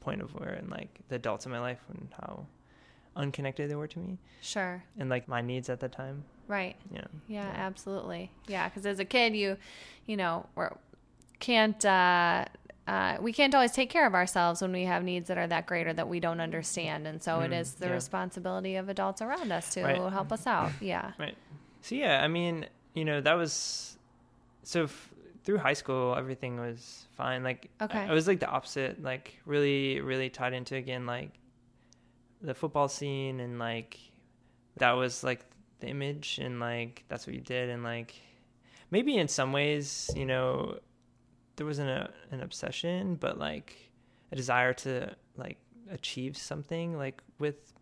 point 0.00 0.22
of 0.22 0.34
where 0.34 0.50
and 0.54 0.70
like 0.70 1.00
the 1.08 1.16
adults 1.16 1.44
in 1.46 1.52
my 1.52 1.60
life 1.60 1.80
and 1.88 2.08
how 2.20 2.46
unconnected 3.16 3.68
they 3.70 3.74
were 3.74 3.88
to 3.88 3.98
me 3.98 4.16
sure. 4.40 4.82
and 4.98 5.10
like 5.10 5.26
my 5.28 5.40
needs 5.40 5.68
at 5.68 5.80
the 5.80 5.88
time. 5.88 6.24
Right. 6.46 6.76
Yeah. 6.92 7.04
Yeah, 7.26 7.50
absolutely. 7.54 8.30
Yeah, 8.46 8.68
because 8.68 8.86
as 8.86 9.00
a 9.00 9.04
kid, 9.04 9.34
you, 9.34 9.56
you 10.06 10.16
know, 10.16 10.46
we're, 10.54 10.70
can't, 11.40 11.84
uh, 11.84 12.44
uh, 12.86 13.16
we 13.20 13.32
can't 13.32 13.54
always 13.54 13.72
take 13.72 13.90
care 13.90 14.06
of 14.06 14.14
ourselves 14.14 14.62
when 14.62 14.72
we 14.72 14.84
have 14.84 15.02
needs 15.02 15.28
that 15.28 15.36
are 15.36 15.46
that 15.48 15.66
great 15.66 15.86
or 15.88 15.92
that 15.92 16.08
we 16.08 16.20
don't 16.20 16.40
understand. 16.40 17.06
And 17.06 17.20
so 17.22 17.40
it 17.40 17.50
Mm, 17.50 17.60
is 17.60 17.74
the 17.74 17.86
yeah. 17.86 17.92
responsibility 17.92 18.76
of 18.76 18.88
adults 18.88 19.20
around 19.20 19.52
us 19.52 19.74
to 19.74 19.82
Right. 19.82 19.96
help 20.12 20.32
us 20.32 20.46
out. 20.46 20.70
Yeah. 20.80 21.12
Right. 21.18 21.36
So 21.82 21.96
yeah, 21.96 22.22
I 22.22 22.28
mean, 22.28 22.66
you 22.94 23.04
know, 23.04 23.20
that 23.20 23.34
was 23.34 23.98
so 24.62 24.88
through 25.48 25.56
high 25.56 25.72
school, 25.72 26.14
everything 26.14 26.60
was 26.60 27.06
fine. 27.16 27.42
Like, 27.42 27.70
Okay. 27.80 28.00
I, 28.00 28.08
I 28.08 28.12
was 28.12 28.28
like 28.28 28.38
the 28.38 28.50
opposite, 28.50 29.02
like 29.02 29.40
really, 29.46 29.98
really 29.98 30.28
tied 30.28 30.52
into 30.52 30.74
again, 30.74 31.06
like 31.06 31.30
the 32.42 32.52
football 32.52 32.86
scene 32.86 33.40
and 33.40 33.58
like 33.58 33.98
that 34.76 34.92
was 34.92 35.24
like 35.24 35.40
the 35.80 35.86
image 35.86 36.38
and 36.38 36.60
like 36.60 37.02
that's 37.08 37.26
what 37.26 37.34
you 37.34 37.40
did 37.40 37.70
and 37.70 37.82
like 37.82 38.14
maybe 38.90 39.16
in 39.16 39.26
some 39.26 39.50
ways, 39.50 40.10
you 40.14 40.26
know, 40.26 40.78
there 41.56 41.64
wasn't 41.64 41.88
a, 41.88 42.10
an 42.30 42.42
obsession, 42.42 43.14
but 43.14 43.38
like 43.38 43.74
a 44.30 44.36
desire 44.36 44.74
to 44.74 45.16
like 45.38 45.56
achieve 45.90 46.36
something 46.36 46.98
like 46.98 47.22
with 47.38 47.72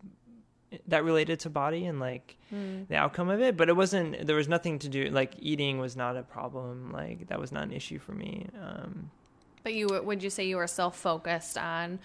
that 0.87 1.03
related 1.03 1.39
to 1.41 1.49
body 1.49 1.85
and 1.85 1.99
like 1.99 2.35
Mm. 2.53 2.87
the 2.87 2.95
outcome 2.95 3.27
of 3.29 3.41
it 3.41 3.57
but 3.57 3.67
it 3.67 3.75
wasn't 3.75 4.25
there 4.25 4.35
was 4.37 4.47
nothing 4.47 4.79
to 4.79 4.87
do 4.87 5.09
like 5.09 5.33
eating 5.39 5.79
was 5.79 5.97
not 5.97 6.15
a 6.15 6.23
problem 6.23 6.91
like 6.93 7.27
that 7.27 7.39
was 7.39 7.51
not 7.51 7.63
an 7.63 7.73
issue 7.73 7.99
for 7.99 8.13
me 8.13 8.47
um. 8.61 9.11
But 9.63 9.73
you 9.73 9.87
would 9.87 10.23
you 10.23 10.29
say 10.29 10.47
you 10.47 10.55
were 10.55 10.67
so 10.67 10.89
focused 10.89 11.57
on 11.57 11.99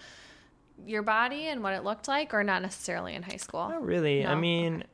your 0.85 1.03
body 1.03 1.47
and 1.47 1.63
what 1.63 1.75
it 1.75 1.85
looked 1.85 2.09
like, 2.09 2.35
or 2.35 2.43
not 2.43 2.61
necessarily 2.63 3.15
in 3.15 3.23
high 3.23 3.37
school? 3.37 3.69
not 3.69 3.85
really. 3.87 4.27
I 4.27 4.35
No? 4.35 4.41
mean 4.41 4.85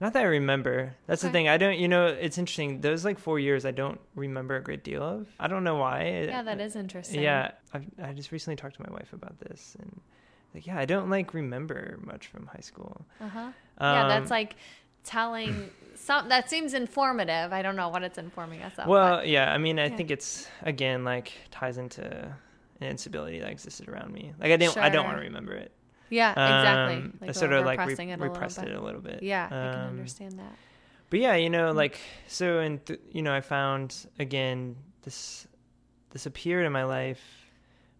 not 0.00 0.12
that 0.14 0.20
i 0.22 0.26
remember. 0.26 0.94
That's 1.06 1.22
the 1.22 1.30
thing. 1.30 1.48
I 1.48 1.56
don't 1.58 1.78
you 1.78 1.86
know 1.86 2.06
it's 2.06 2.38
interesting. 2.38 2.80
Those 2.80 3.04
like 3.04 3.18
four 3.20 3.38
years 3.38 3.64
i 3.64 3.70
don't 3.70 4.00
remember 4.16 4.56
a 4.56 4.62
great 4.62 4.82
deal 4.82 5.02
of. 5.02 5.28
I 5.38 5.46
don't 5.46 5.62
know 5.64 5.76
why. 5.76 6.24
Yeah, 6.28 6.42
that 6.42 6.60
is 6.60 6.74
interesting. 6.74 7.20
yeah. 7.22 7.52
I've, 7.72 7.86
i 8.02 8.12
just 8.12 8.32
recently 8.32 8.56
talked 8.56 8.74
to 8.76 8.82
my 8.82 8.92
wife 8.92 9.12
about 9.12 9.38
this 9.38 9.76
and 9.78 10.00
like 10.54 10.66
yeah 10.66 10.78
i 10.78 10.84
don't 10.84 11.10
like 11.10 11.34
remember 11.34 11.98
much 12.04 12.26
from 12.28 12.46
high 12.46 12.60
school 12.60 13.06
Uh 13.20 13.28
huh. 13.28 13.50
yeah, 13.80 14.08
that's 14.08 14.30
Um, 14.30 14.36
like 14.36 14.56
telling 15.04 15.70
some. 15.94 16.28
That 16.28 16.48
seems 16.50 16.74
informative. 16.74 17.52
I 17.52 17.62
don't 17.62 17.76
know 17.76 17.88
what 17.88 18.02
it's 18.02 18.18
informing 18.18 18.62
us 18.62 18.72
of. 18.78 18.86
Well, 18.86 19.24
yeah, 19.24 19.52
I 19.52 19.58
mean, 19.58 19.78
I 19.78 19.86
Yeah. 19.86 19.96
think 19.96 20.10
it's 20.10 20.48
again 20.62 21.04
like 21.04 21.32
ties 21.50 21.78
into 21.78 22.04
an 22.80 22.86
instability 22.88 23.38
that 23.40 23.50
existed 23.50 23.88
around 23.88 24.12
me. 24.12 24.32
Like 24.40 24.52
I 24.52 24.56
didn't, 24.56 24.76
I 24.76 24.88
don't 24.88 25.04
want 25.04 25.16
to 25.18 25.22
remember 25.22 25.52
it. 25.52 25.72
but 26.08 26.14
yeah, 26.14 26.30
exactly. 26.32 26.96
Um, 26.96 27.18
Like 27.20 27.30
I 27.30 27.32
sort 27.32 27.52
of 27.52 27.64
like 27.64 27.78
re- 27.84 27.94
it 27.94 28.18
repressed 28.20 28.60
bit. 28.60 28.68
it 28.70 28.76
a 28.76 28.80
little 28.80 29.00
bit. 29.00 29.22
Yeah, 29.22 29.46
I 29.46 29.48
can 29.48 29.80
Um, 29.82 29.88
understand 29.90 30.38
that. 30.38 30.54
But 31.10 31.20
yeah, 31.20 31.34
you 31.36 31.50
know, 31.50 31.72
like 31.72 31.98
so, 32.26 32.58
and 32.58 32.84
th- 32.84 33.00
you 33.12 33.22
know, 33.22 33.34
I 33.34 33.40
found 33.40 34.06
again 34.18 34.76
this 35.02 35.46
this 36.10 36.26
appeared 36.26 36.64
in 36.66 36.72
my 36.72 36.84
life 36.84 37.22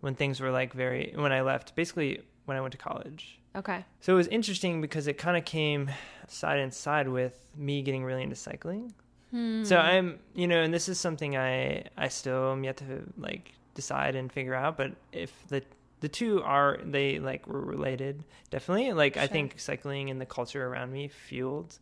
when 0.00 0.14
things 0.14 0.40
were 0.40 0.50
like 0.50 0.72
very 0.72 1.12
when 1.16 1.32
I 1.32 1.40
left, 1.42 1.74
basically 1.74 2.20
when 2.48 2.56
I 2.56 2.60
went 2.60 2.72
to 2.72 2.78
college. 2.78 3.38
Okay. 3.54 3.84
So 4.00 4.12
it 4.14 4.16
was 4.16 4.26
interesting 4.28 4.80
because 4.80 5.06
it 5.06 5.18
kind 5.18 5.36
of 5.36 5.44
came 5.44 5.90
side 6.26 6.58
and 6.58 6.72
side 6.72 7.08
with 7.08 7.38
me 7.56 7.82
getting 7.82 8.04
really 8.04 8.22
into 8.22 8.36
cycling. 8.36 8.92
Hmm. 9.30 9.64
So 9.64 9.76
I'm, 9.76 10.18
you 10.34 10.46
know, 10.46 10.60
and 10.62 10.72
this 10.72 10.88
is 10.88 10.98
something 10.98 11.36
I 11.36 11.84
I 11.96 12.08
still 12.08 12.52
am 12.52 12.64
yet 12.64 12.78
to 12.78 13.04
like 13.16 13.52
decide 13.74 14.14
and 14.16 14.32
figure 14.32 14.54
out. 14.54 14.76
But 14.76 14.92
if 15.12 15.32
the 15.48 15.62
the 16.00 16.08
two 16.08 16.42
are 16.42 16.78
they 16.84 17.18
like 17.18 17.46
were 17.46 17.60
related, 17.60 18.24
definitely. 18.50 18.92
Like 18.92 19.16
I 19.16 19.26
think 19.26 19.58
cycling 19.60 20.10
and 20.10 20.20
the 20.20 20.26
culture 20.26 20.66
around 20.66 20.92
me 20.92 21.08
fueled 21.08 21.78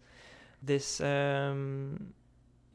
this 0.62 1.00
um 1.00 2.12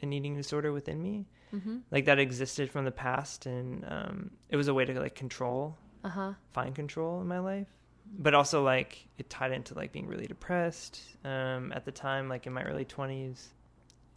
an 0.02 0.14
eating 0.14 0.36
disorder 0.36 0.72
within 0.72 1.02
me. 1.02 1.26
Mm-hmm. 1.54 1.78
Like 1.92 2.06
that 2.06 2.18
existed 2.20 2.72
from 2.72 2.86
the 2.86 2.92
past, 2.92 3.46
and 3.46 3.84
um, 3.88 4.32
it 4.50 4.56
was 4.56 4.68
a 4.70 4.74
way 4.74 4.86
to 4.86 4.98
like 5.00 5.16
control, 5.16 5.78
Uh 6.04 6.10
huh. 6.10 6.34
find 6.52 6.74
control 6.74 7.20
in 7.22 7.28
my 7.28 7.40
life. 7.40 7.68
But 8.18 8.34
also 8.34 8.64
like 8.64 9.08
it 9.18 9.30
tied 9.30 9.52
into 9.52 9.74
like 9.74 9.92
being 9.92 10.08
really 10.08 10.28
depressed 10.28 11.02
um, 11.24 11.72
at 11.74 11.86
the 11.86 11.92
time, 11.92 12.28
like 12.30 12.46
in 12.46 12.54
my 12.54 12.64
early 12.64 12.86
twenties. 12.86 13.50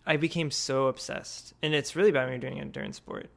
I 0.07 0.17
became 0.17 0.51
so 0.51 0.89
obsessed, 0.89 1.55
and 1.63 1.75
it's 1.75 1.97
really 1.97 2.13
bad 2.13 2.25
when 2.25 2.33
you're 2.33 2.39
doing 2.39 2.59
an 2.59 2.67
endurance 2.67 2.97
sport, 2.97 3.31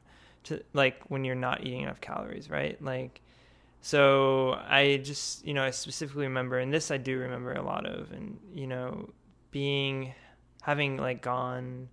to 0.44 0.62
like 0.74 1.02
when 1.08 1.24
you're 1.24 1.34
not 1.34 1.64
eating 1.64 1.82
enough 1.82 2.00
calories, 2.00 2.50
right? 2.50 2.80
Like, 2.82 3.22
so 3.80 4.58
I 4.68 5.00
just 5.02 5.46
you 5.46 5.54
know 5.54 5.62
I 5.62 5.70
specifically 5.70 6.24
remember, 6.26 6.58
and 6.58 6.72
this 6.72 6.90
I 6.90 6.98
do 6.98 7.18
remember 7.18 7.52
a 7.52 7.62
lot 7.62 7.86
of, 7.86 8.12
and 8.12 8.38
you 8.52 8.66
know, 8.66 9.10
being 9.50 10.12
having 10.62 10.96
like 10.98 11.22
gone 11.22 11.88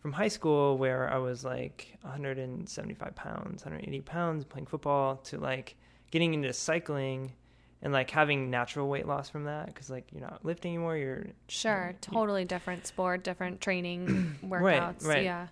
from 0.00 0.12
high 0.12 0.28
school 0.28 0.78
where 0.78 1.12
I 1.12 1.18
was 1.18 1.44
like 1.44 1.98
175 2.02 3.14
pounds, 3.14 3.64
180 3.64 4.00
pounds 4.02 4.44
playing 4.44 4.66
football 4.66 5.16
to 5.24 5.38
like 5.38 5.74
getting 6.10 6.32
into 6.32 6.52
cycling 6.52 7.32
and 7.82 7.92
like 7.92 8.10
having 8.10 8.50
natural 8.50 8.88
weight 8.88 9.06
loss 9.06 9.28
from 9.28 9.44
that 9.44 9.66
because 9.66 9.90
like 9.90 10.06
you're 10.12 10.22
not 10.22 10.44
lifting 10.44 10.72
anymore 10.74 10.96
you're 10.96 11.26
Sure. 11.48 11.90
Yeah. 11.92 11.96
Totally 12.00 12.44
different 12.44 12.86
sport, 12.86 13.22
different 13.24 13.60
training 13.60 14.36
workouts. 14.44 15.04
right. 15.06 15.24
Yeah. 15.24 15.48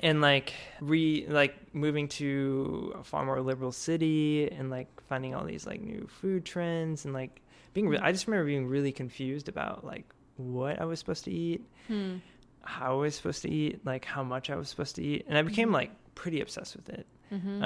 and 0.00 0.20
like 0.20 0.52
re 0.80 1.26
like 1.28 1.54
moving 1.74 2.08
to 2.08 2.94
a 2.98 3.04
far 3.04 3.24
more 3.24 3.40
liberal 3.40 3.72
city 3.72 4.50
and 4.50 4.70
like 4.70 4.88
finding 5.08 5.34
all 5.34 5.44
these 5.44 5.66
like 5.66 5.80
new 5.80 6.06
food 6.08 6.44
trends 6.44 7.04
and 7.04 7.14
like 7.14 7.40
being 7.74 7.88
re- 7.88 7.98
I 7.98 8.12
just 8.12 8.26
remember 8.26 8.46
being 8.46 8.66
really 8.66 8.92
confused 8.92 9.48
about 9.48 9.84
like 9.84 10.04
what 10.36 10.80
I 10.80 10.84
was 10.84 10.98
supposed 10.98 11.24
to 11.24 11.30
eat 11.30 11.62
Hmm. 11.88 12.16
how 12.62 12.92
I 12.92 12.96
was 12.96 13.14
supposed 13.16 13.42
to 13.42 13.50
eat 13.50 13.84
like 13.84 14.04
how 14.04 14.22
much 14.22 14.50
I 14.50 14.56
was 14.56 14.68
supposed 14.68 14.96
to 14.96 15.02
eat 15.02 15.24
and 15.28 15.36
I 15.38 15.42
became 15.42 15.70
Mhm. 15.70 15.74
like 15.74 15.90
pretty 16.14 16.40
obsessed 16.40 16.76
with 16.76 16.88
it 16.90 17.06
Mm-hmm. 17.32 17.62
um 17.62 17.64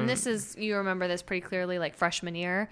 and 0.00 0.08
this 0.08 0.26
is 0.26 0.56
you 0.58 0.76
remember 0.76 1.06
this 1.06 1.22
pretty 1.22 1.40
clearly, 1.40 1.78
like 1.78 1.94
freshman 1.94 2.34
year 2.34 2.68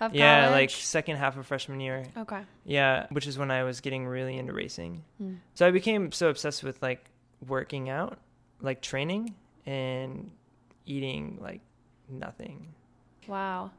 of 0.00 0.14
yeah 0.14 0.50
like 0.50 0.70
second 0.70 1.16
half 1.16 1.36
of 1.36 1.46
freshman 1.46 1.80
year 1.80 2.04
okay. 2.16 2.40
Yeah, 2.64 3.06
which 3.10 3.26
is 3.26 3.38
when 3.38 3.50
I 3.50 3.64
was 3.64 3.80
getting 3.80 4.06
really 4.06 4.36
into 4.38 4.52
racing. 4.52 5.04
Hmm. 5.18 5.34
So 5.54 5.66
I 5.66 5.70
became 5.70 6.12
so 6.12 6.28
obsessed 6.28 6.62
with 6.64 6.82
like 6.82 7.04
working 7.46 7.88
out, 7.88 8.18
like 8.60 8.82
training 8.82 9.34
and 9.64 10.30
eating 10.86 11.38
like 11.40 11.60
nothing. 12.08 12.74
Wow. 13.26 13.70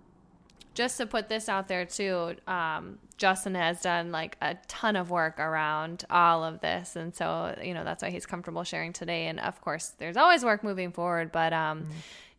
Just 0.74 0.97
to 0.97 1.07
put 1.07 1.27
this 1.27 1.50
out 1.50 1.67
there 1.67 1.86
too, 1.86 2.36
um, 2.47 3.00
Justin 3.17 3.55
has 3.55 3.81
done 3.81 4.12
like 4.12 4.38
a 4.41 4.55
ton 4.67 4.95
of 4.95 5.09
work 5.09 5.39
around 5.39 6.05
all 6.09 6.43
of 6.43 6.62
this, 6.62 6.95
and 6.95 7.15
so 7.15 7.55
you 7.63 7.74
know 7.74 7.83
that's 7.83 8.03
why 8.03 8.12
he's 8.12 8.27
comfortable 8.27 8.63
sharing 8.63 8.93
today. 8.93 9.25
And 9.25 9.39
of 9.39 9.59
course, 9.62 9.93
there's 9.97 10.17
always 10.17 10.45
work 10.45 10.63
moving 10.63 10.91
forward, 10.91 11.31
but 11.31 11.51
um, 11.51 11.81
Mm-hmm. 11.81 11.91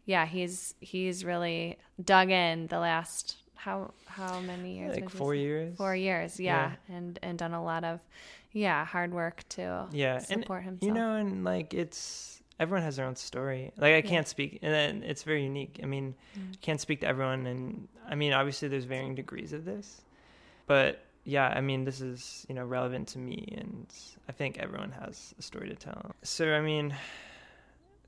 yeah, 0.07 0.25
he's 0.27 0.75
he's 0.81 1.25
really 1.25 1.79
dug 2.03 2.31
in 2.31 2.69
the 2.69 2.79
last 2.79 3.39
how 3.59 3.93
how 4.07 4.41
many 4.41 4.79
years? 4.79 4.95
like 4.95 5.11
four 5.11 5.35
years. 5.35 5.77
Four 5.77 5.95
years, 5.97 6.39
yeah, 6.41 6.73
and 6.89 7.19
and 7.23 7.37
done 7.39 7.53
a 7.55 7.63
lot 7.63 7.83
of 7.85 8.01
yeah 8.53 8.85
hard 8.85 9.13
work 9.13 9.45
to 9.51 9.87
Yeah, 9.93 10.15
and 10.17 10.25
support 10.27 10.63
himself. 10.63 10.87
you 10.87 10.93
know, 10.95 11.15
and 11.15 11.45
like 11.45 11.75
it's 11.75 12.41
everyone 12.61 12.83
has 12.85 12.97
their 12.97 13.07
own 13.07 13.17
story. 13.17 13.73
Like 13.77 13.95
I 13.95 14.03
can't 14.03 14.27
speak, 14.29 14.61
and 14.63 14.73
then 14.73 15.03
it's 15.03 15.23
very 15.25 15.43
unique. 15.43 15.81
I 15.83 15.87
mean, 15.87 16.15
Mm. 16.39 16.61
can't 16.61 16.81
speak 16.81 17.01
to 17.01 17.07
everyone, 17.09 17.47
and 17.47 17.89
I 18.09 18.15
mean, 18.15 18.33
obviously 18.33 18.69
there's 18.69 18.85
varying 18.85 19.15
degrees 19.15 19.53
of 19.53 19.65
this, 19.65 20.03
but 20.67 21.05
yeah, 21.25 21.49
I 21.49 21.61
mean, 21.61 21.85
this 21.85 22.01
is 22.01 22.47
you 22.49 22.55
know 22.55 22.65
relevant 22.65 23.09
to 23.09 23.19
me, 23.19 23.55
and 23.59 23.87
I 24.29 24.33
think 24.33 24.59
everyone 24.59 24.93
has 24.93 25.35
a 25.39 25.43
story 25.43 25.69
to 25.69 25.75
tell. 25.77 26.15
So 26.23 26.53
I 26.55 26.61
mean, 26.61 26.95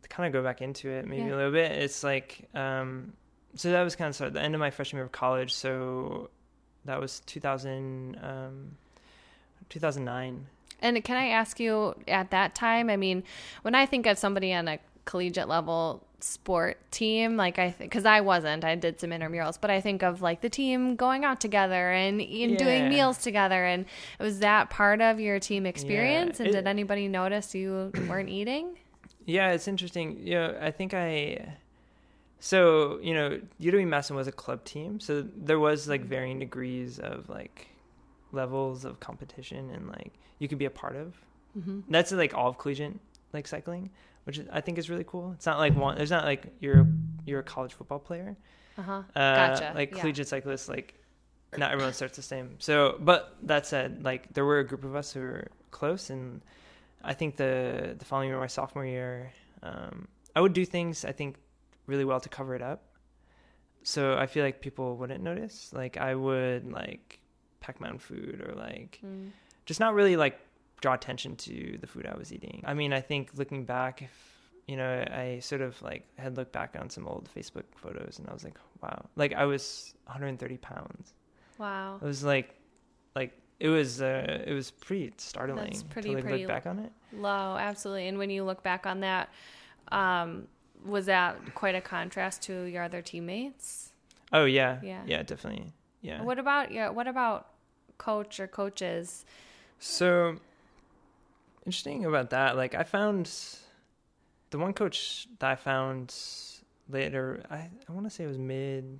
to 0.03 0.09
kind 0.09 0.27
of 0.27 0.33
go 0.33 0.43
back 0.43 0.63
into 0.63 0.89
it 0.89 1.07
maybe 1.07 1.29
Yeah. 1.29 1.35
a 1.35 1.37
little 1.37 1.53
bit, 1.53 1.73
it's 1.73 2.03
like, 2.05 2.49
um, 2.55 3.13
so 3.55 3.71
that 3.73 3.83
was 3.83 3.97
kind 3.97 4.09
of 4.09 4.17
sort 4.17 4.29
of 4.29 4.35
the 4.35 4.41
end 4.43 4.55
of 4.55 4.61
my 4.61 4.71
freshman 4.71 4.99
year 4.99 5.05
of 5.05 5.13
college. 5.13 5.53
So 5.55 6.31
that 6.85 7.01
was 7.01 7.21
2000, 7.27 8.19
um, 8.23 8.77
2009. 9.69 10.47
And 10.83 11.05
can 11.05 11.17
I 11.17 11.29
ask 11.29 11.61
you 11.61 11.95
at 12.09 12.31
that 12.31 12.55
time? 12.55 12.89
I 12.89 12.97
mean, 12.97 13.23
when 13.63 13.75
I 13.75 13.87
think 13.87 14.07
of 14.07 14.19
somebody 14.19 14.53
on 14.55 14.67
a 14.69 14.79
collegiate 15.05 15.49
level 15.49 16.03
sport 16.21 16.79
team, 16.91 17.37
like 17.37 17.59
I 17.59 17.75
because 17.79 18.07
I 18.07 18.21
wasn't, 18.23 18.65
I 18.65 18.75
did 18.77 18.99
some 19.01 19.11
intramurals, 19.11 19.59
but 19.61 19.71
I 19.71 19.81
think 19.81 20.03
of 20.03 20.23
like 20.23 20.41
the 20.41 20.49
team 20.49 20.97
going 20.97 21.25
out 21.25 21.41
together 21.41 21.91
and, 21.91 22.21
and 22.21 22.57
doing 22.57 22.89
meals 22.89 23.19
together. 23.19 23.65
And 23.65 23.85
was 24.19 24.39
that 24.41 24.71
part 24.71 25.01
of 25.03 25.21
your 25.21 25.39
team 25.39 25.67
experience? 25.67 26.41
and 26.41 26.49
it- 26.49 26.53
did 26.53 26.67
anybody 26.67 27.09
notice 27.09 27.55
you 27.55 27.93
weren't 28.09 28.29
eating? 28.31 28.79
Yeah, 29.27 29.53
it's 29.53 29.69
interesting. 29.69 30.19
You 30.27 30.35
know, 30.35 30.59
I 30.61 30.71
think 30.71 30.95
I. 30.95 31.57
So 32.41 32.99
you 33.03 33.15
know, 33.15 33.41
UW 33.61 33.87
Madison 33.87 34.17
was 34.17 34.27
a 34.27 34.33
club 34.33 34.65
team, 34.65 34.99
so 34.99 35.27
there 35.37 35.61
was 35.61 35.89
like 35.89 36.05
varying 36.05 36.39
degrees 36.39 36.99
of 36.99 37.29
like 37.29 37.69
levels 38.33 38.85
of 38.85 38.99
competition, 38.99 39.71
and 39.71 39.89
like 39.89 40.15
you 40.39 40.49
could 40.49 40.59
be 40.59 40.65
a 40.65 40.71
part 40.71 40.97
of. 40.97 41.15
Mm-hmm. 41.59 41.81
That's 41.91 42.13
like 42.13 42.35
all 42.35 42.49
of 42.49 42.59
collegiate 42.59 42.99
like 43.33 43.47
cycling, 43.47 43.91
which 44.25 44.39
is, 44.39 44.47
I 44.53 44.61
think 44.61 44.79
is 44.79 44.89
really 44.89 45.05
cool. 45.05 45.33
It's 45.33 45.47
not 45.47 45.59
like 45.59 45.77
one. 45.77 45.97
There's 45.97 46.11
not 46.11 46.25
like 46.25 46.47
you're 46.61 46.87
you're 47.27 47.41
a 47.41 47.45
college 47.45 47.75
football 47.75 47.99
player. 47.99 48.37
Uh 48.79 48.83
huh. 48.83 49.03
Uh, 49.15 49.35
Gotcha, 49.35 49.73
Like 49.75 49.95
yeah. 49.95 50.01
collegiate 50.01 50.29
cyclists, 50.29 50.69
like 50.69 50.95
not 51.57 51.73
everyone 51.73 51.93
starts 51.93 52.17
the 52.17 52.23
same. 52.23 52.57
So, 52.59 52.97
but 53.01 53.37
that 53.43 53.67
said, 53.67 54.03
like 54.05 54.33
there 54.33 54.45
were 54.45 54.61
a 54.61 54.67
group 54.67 54.85
of 54.85 54.95
us 54.97 55.13
who 55.13 55.21
were 55.21 55.49
close, 55.71 56.09
and 56.11 56.41
I 57.05 57.13
think 57.13 57.37
the 57.37 57.97
the 57.99 58.05
following 58.05 58.29
year, 58.31 58.39
my 58.39 58.47
sophomore 58.47 58.87
year, 58.87 59.33
um, 59.63 60.09
I 60.35 60.41
would 60.41 60.53
do 60.53 60.65
things 60.65 61.05
I 61.05 61.13
think 61.13 61.37
really 61.91 62.05
well 62.05 62.21
to 62.21 62.29
cover 62.29 62.55
it 62.55 62.63
up. 62.63 62.81
So 63.83 64.17
I 64.17 64.27
feel 64.27 64.45
like 64.45 64.61
people 64.61 64.97
wouldn't 64.97 65.23
notice. 65.23 65.73
Like 65.73 65.97
I 65.97 66.15
would 66.15 66.71
like 66.71 67.21
pack 67.61 67.81
my 67.81 67.91
own 67.91 67.99
food 67.99 68.41
or 68.47 68.55
like 68.55 68.99
Mm. 69.05 69.31
just 69.67 69.81
not 69.81 69.95
really 69.95 70.17
like 70.17 70.39
draw 70.81 70.95
attention 70.95 71.37
to 71.37 71.77
the 71.81 71.87
food 71.87 72.07
I 72.07 72.17
was 72.17 72.33
eating. 72.33 72.63
I 72.67 72.75
mean, 72.75 72.93
I 72.93 73.01
think 73.01 73.31
looking 73.35 73.65
back, 73.65 74.03
if 74.03 74.13
you 74.67 74.77
know, 74.77 75.05
I 75.11 75.41
sort 75.41 75.63
of 75.63 75.81
like 75.83 76.07
had 76.17 76.37
looked 76.37 76.53
back 76.53 76.77
on 76.81 76.89
some 76.91 77.07
old 77.09 77.29
Facebook 77.35 77.65
photos 77.77 78.19
and 78.19 78.29
I 78.29 78.33
was 78.33 78.45
like, 78.45 78.59
wow, 78.83 79.07
like 79.17 79.33
I 79.35 79.45
was 79.45 79.95
130 80.07 80.57
pounds. 80.59 81.13
Wow. 81.59 81.99
It 82.01 82.05
was 82.05 82.23
like, 82.23 82.55
like 83.17 83.33
it 83.59 83.69
was, 83.69 84.01
uh, 84.01 84.43
it 84.47 84.53
was 84.53 84.71
pretty 84.71 85.13
startling 85.17 85.65
That's 85.65 85.83
pretty- 85.83 86.11
to 86.11 86.15
like 86.17 86.25
pretty 86.25 86.39
look 86.45 86.49
back 86.49 86.67
on 86.67 86.79
it. 86.79 86.93
Low, 87.13 87.57
absolutely. 87.59 88.07
And 88.09 88.17
when 88.19 88.31
you 88.31 88.45
look 88.45 88.63
back 88.63 88.87
on 88.87 89.01
that, 89.01 89.29
um, 89.91 90.47
was 90.85 91.07
that 91.07 91.55
quite 91.55 91.75
a 91.75 91.81
contrast 91.81 92.43
to 92.43 92.65
your 92.65 92.83
other 92.83 93.03
teammates? 93.03 93.91
Oh 94.33 94.45
yeah, 94.45 94.79
Yeah. 94.83 95.03
yeah, 95.07 95.23
definitely, 95.23 95.73
yeah. 96.01 96.23
What 96.23 96.39
about 96.39 96.71
your? 96.73 96.93
What 96.93 97.07
about 97.09 97.49
coach 97.99 98.39
or 98.41 98.47
coaches? 98.47 99.25
So 99.79 100.37
interesting 101.67 102.05
about 102.05 102.31
that. 102.31 102.57
Like 102.57 102.75
I 102.75 102.85
found 102.85 103.31
the 104.51 104.59
one 104.59 104.73
coach 104.73 105.27
that 105.39 105.51
I 105.51 105.57
found 105.57 106.15
later. 106.89 107.43
I 107.51 107.69
I 107.89 107.93
want 107.93 108.07
to 108.07 108.11
say 108.11 108.25
it 108.25 108.29
was 108.29 108.39
mid 108.39 108.99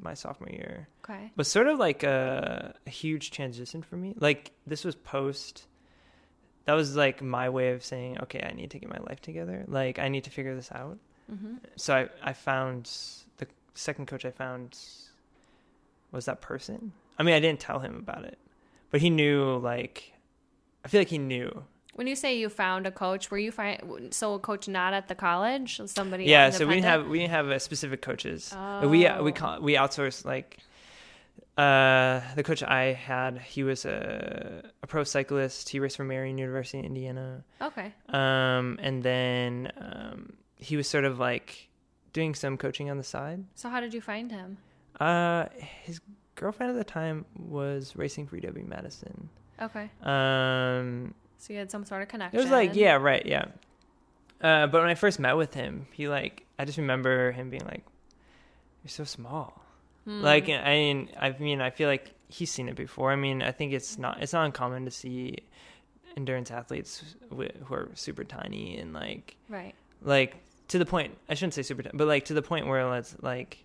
my 0.00 0.14
sophomore 0.14 0.50
year. 0.50 0.88
Okay. 1.04 1.30
was 1.36 1.46
sort 1.48 1.68
of 1.68 1.78
like 1.78 2.02
a, 2.02 2.74
a 2.86 2.90
huge 2.90 3.30
transition 3.30 3.82
for 3.82 3.96
me. 3.96 4.14
Like 4.18 4.50
this 4.66 4.84
was 4.84 4.94
post. 4.96 5.66
That 6.66 6.72
was 6.74 6.96
like 6.96 7.22
my 7.22 7.48
way 7.50 7.70
of 7.72 7.84
saying, 7.84 8.18
okay, 8.22 8.46
I 8.48 8.54
need 8.54 8.70
to 8.70 8.78
get 8.78 8.88
my 8.88 9.00
life 9.06 9.20
together. 9.20 9.64
Like 9.66 9.98
I 9.98 10.08
need 10.08 10.24
to 10.24 10.30
figure 10.30 10.54
this 10.54 10.70
out. 10.72 10.98
Mm-hmm. 11.32 11.54
So 11.76 11.94
I 11.94 12.08
I 12.22 12.32
found 12.32 12.90
the 13.38 13.46
second 13.74 14.06
coach 14.06 14.24
I 14.24 14.30
found 14.30 14.78
was 16.12 16.24
that 16.26 16.40
person. 16.40 16.92
I 17.18 17.22
mean, 17.22 17.34
I 17.34 17.40
didn't 17.40 17.60
tell 17.60 17.80
him 17.80 17.96
about 17.96 18.24
it, 18.24 18.38
but 18.90 19.00
he 19.00 19.10
knew. 19.10 19.56
Like, 19.58 20.12
I 20.84 20.88
feel 20.88 21.00
like 21.00 21.08
he 21.08 21.18
knew. 21.18 21.64
When 21.94 22.06
you 22.08 22.16
say 22.16 22.36
you 22.36 22.48
found 22.48 22.86
a 22.88 22.90
coach, 22.90 23.30
were 23.30 23.38
you 23.38 23.52
find 23.52 24.12
so 24.12 24.34
a 24.34 24.38
coach 24.38 24.66
not 24.66 24.94
at 24.94 25.06
the 25.08 25.14
college, 25.14 25.80
somebody? 25.86 26.24
yeah, 26.24 26.50
so 26.50 26.66
we 26.66 26.74
didn't 26.74 26.86
have 26.86 27.06
we 27.06 27.18
didn't 27.20 27.30
have 27.30 27.48
a 27.48 27.60
specific 27.60 28.02
coaches. 28.02 28.52
We 28.82 29.06
Oh. 29.06 29.22
we 29.22 29.32
call, 29.32 29.60
we 29.60 29.74
outsourced 29.74 30.24
like 30.24 30.58
uh 31.56 32.20
the 32.34 32.42
coach 32.42 32.62
I 32.62 32.92
had. 32.92 33.38
He 33.40 33.62
was 33.62 33.84
a 33.84 34.70
a 34.82 34.86
pro 34.86 35.04
cyclist. 35.04 35.68
He 35.68 35.78
raced 35.78 35.96
for 35.96 36.04
Marian 36.04 36.36
University 36.38 36.78
in 36.78 36.84
Indiana. 36.84 37.44
Okay. 37.62 37.92
Um, 38.08 38.78
and 38.82 39.02
then 39.02 39.70
um, 39.78 40.32
he 40.56 40.76
was 40.76 40.88
sort 40.88 41.04
of 41.04 41.18
like 41.18 41.68
doing 42.12 42.34
some 42.34 42.56
coaching 42.56 42.90
on 42.90 42.96
the 42.96 43.04
side. 43.04 43.44
So 43.54 43.68
how 43.68 43.80
did 43.80 43.94
you 43.94 44.00
find 44.00 44.30
him? 44.32 44.56
Uh, 45.00 45.46
his 45.56 46.00
girlfriend 46.36 46.70
at 46.72 46.76
the 46.78 46.84
time 46.84 47.24
was 47.38 47.94
racing 47.96 48.26
for 48.26 48.36
UW 48.36 48.66
Madison. 48.66 49.28
Okay. 49.60 49.90
Um, 50.02 51.14
So 51.38 51.52
you 51.52 51.58
had 51.58 51.70
some 51.70 51.84
sort 51.84 52.02
of 52.02 52.08
connection. 52.08 52.38
It 52.38 52.42
was 52.42 52.50
like, 52.50 52.74
yeah, 52.74 52.94
right, 52.94 53.24
yeah. 53.24 53.46
Uh, 54.40 54.66
but 54.66 54.80
when 54.80 54.90
I 54.90 54.94
first 54.94 55.18
met 55.20 55.36
with 55.36 55.54
him, 55.54 55.86
he 55.92 56.08
like, 56.08 56.44
I 56.58 56.64
just 56.64 56.78
remember 56.78 57.32
him 57.32 57.50
being 57.50 57.64
like, 57.64 57.84
"You're 58.82 58.90
so 58.90 59.04
small." 59.04 59.63
Hmm. 60.04 60.20
Like, 60.22 60.48
I 60.48 60.74
mean, 60.74 61.08
I 61.18 61.30
mean, 61.38 61.60
I 61.60 61.70
feel 61.70 61.88
like 61.88 62.12
he's 62.28 62.50
seen 62.50 62.68
it 62.68 62.76
before. 62.76 63.10
I 63.12 63.16
mean, 63.16 63.42
I 63.42 63.52
think 63.52 63.72
it's 63.72 63.98
not, 63.98 64.22
it's 64.22 64.32
not 64.32 64.44
uncommon 64.44 64.84
to 64.84 64.90
see 64.90 65.36
endurance 66.16 66.50
athletes 66.50 67.02
who 67.30 67.42
are 67.74 67.88
super 67.94 68.24
tiny 68.24 68.78
and 68.78 68.92
like, 68.92 69.36
right. 69.48 69.74
like 70.02 70.36
to 70.68 70.78
the 70.78 70.86
point. 70.86 71.16
I 71.28 71.34
shouldn't 71.34 71.54
say 71.54 71.62
super 71.62 71.82
tiny, 71.82 71.96
but 71.96 72.06
like 72.06 72.26
to 72.26 72.34
the 72.34 72.42
point 72.42 72.66
where 72.66 72.94
it's 72.96 73.16
like, 73.22 73.58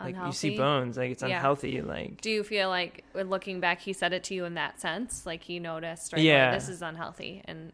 like 0.00 0.16
you 0.26 0.32
see 0.32 0.56
bones, 0.56 0.96
like 0.96 1.10
it's 1.12 1.22
Yeah. 1.22 1.36
unhealthy. 1.36 1.80
Like, 1.80 2.20
Do 2.20 2.30
you 2.30 2.42
feel 2.42 2.68
like, 2.68 3.04
looking 3.14 3.60
back, 3.60 3.80
he 3.80 3.92
said 3.92 4.12
it 4.12 4.24
to 4.24 4.34
you 4.34 4.44
in 4.44 4.54
that 4.54 4.80
sense? 4.80 5.26
Like 5.26 5.42
he 5.44 5.58
noticed, 5.60 6.12
right? 6.12 6.22
Yeah. 6.22 6.52
this 6.54 6.68
is 6.68 6.82
unhealthy, 6.82 7.42
and 7.44 7.72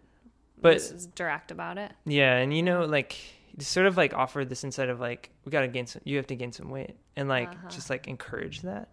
But- 0.60 0.75
this 0.75 0.90
is 0.90 1.06
direct 1.06 1.50
about 1.50 1.78
it. 1.78 1.92
Yeah, 2.04 2.37
and 2.37 2.54
you 2.54 2.62
know, 2.62 2.84
like 2.84 3.16
sort 3.60 3.86
of 3.86 3.96
like 3.96 4.14
offered 4.14 4.48
this 4.48 4.64
insight 4.64 4.88
of 4.88 5.00
like 5.00 5.30
we 5.44 5.50
gotta 5.50 5.68
gain 5.68 5.86
some, 5.86 6.02
you 6.04 6.16
have 6.16 6.26
to 6.28 6.36
gain 6.36 6.52
some 6.52 6.70
weight, 6.70 6.96
and 7.16 7.28
like 7.28 7.48
Uh-huh. 7.50 7.68
just 7.68 7.90
like 7.90 8.06
encourage 8.08 8.62
that, 8.62 8.88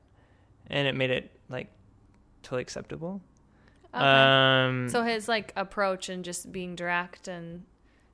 and 0.67 0.87
it 0.87 0.95
made 0.95 1.11
it 1.11 1.31
like 1.49 1.67
totally 2.43 2.61
acceptable. 2.61 3.21
Okay. 3.93 4.03
Um, 4.03 4.89
so 4.89 5.03
his 5.03 5.27
like 5.27 5.53
approach 5.55 6.09
and 6.09 6.25
just 6.25 6.51
being 6.51 6.75
direct 6.75 7.27
and 7.27 7.63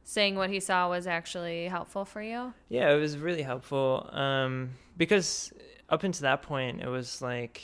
saying 0.03 0.35
what 0.35 0.49
he 0.49 0.59
saw 0.59 0.89
was 0.89 1.07
actually 1.07 1.67
helpful 1.67 2.05
for 2.05 2.21
you. 2.21 2.53
yeah, 2.69 2.91
it 2.91 2.99
was 2.99 3.17
really 3.17 3.41
helpful. 3.43 4.09
Um, 4.11 4.71
because 4.97 5.51
up 5.89 6.03
until 6.03 6.23
that 6.23 6.41
point, 6.41 6.81
it 6.81 6.87
was 6.87 7.21
like, 7.21 7.61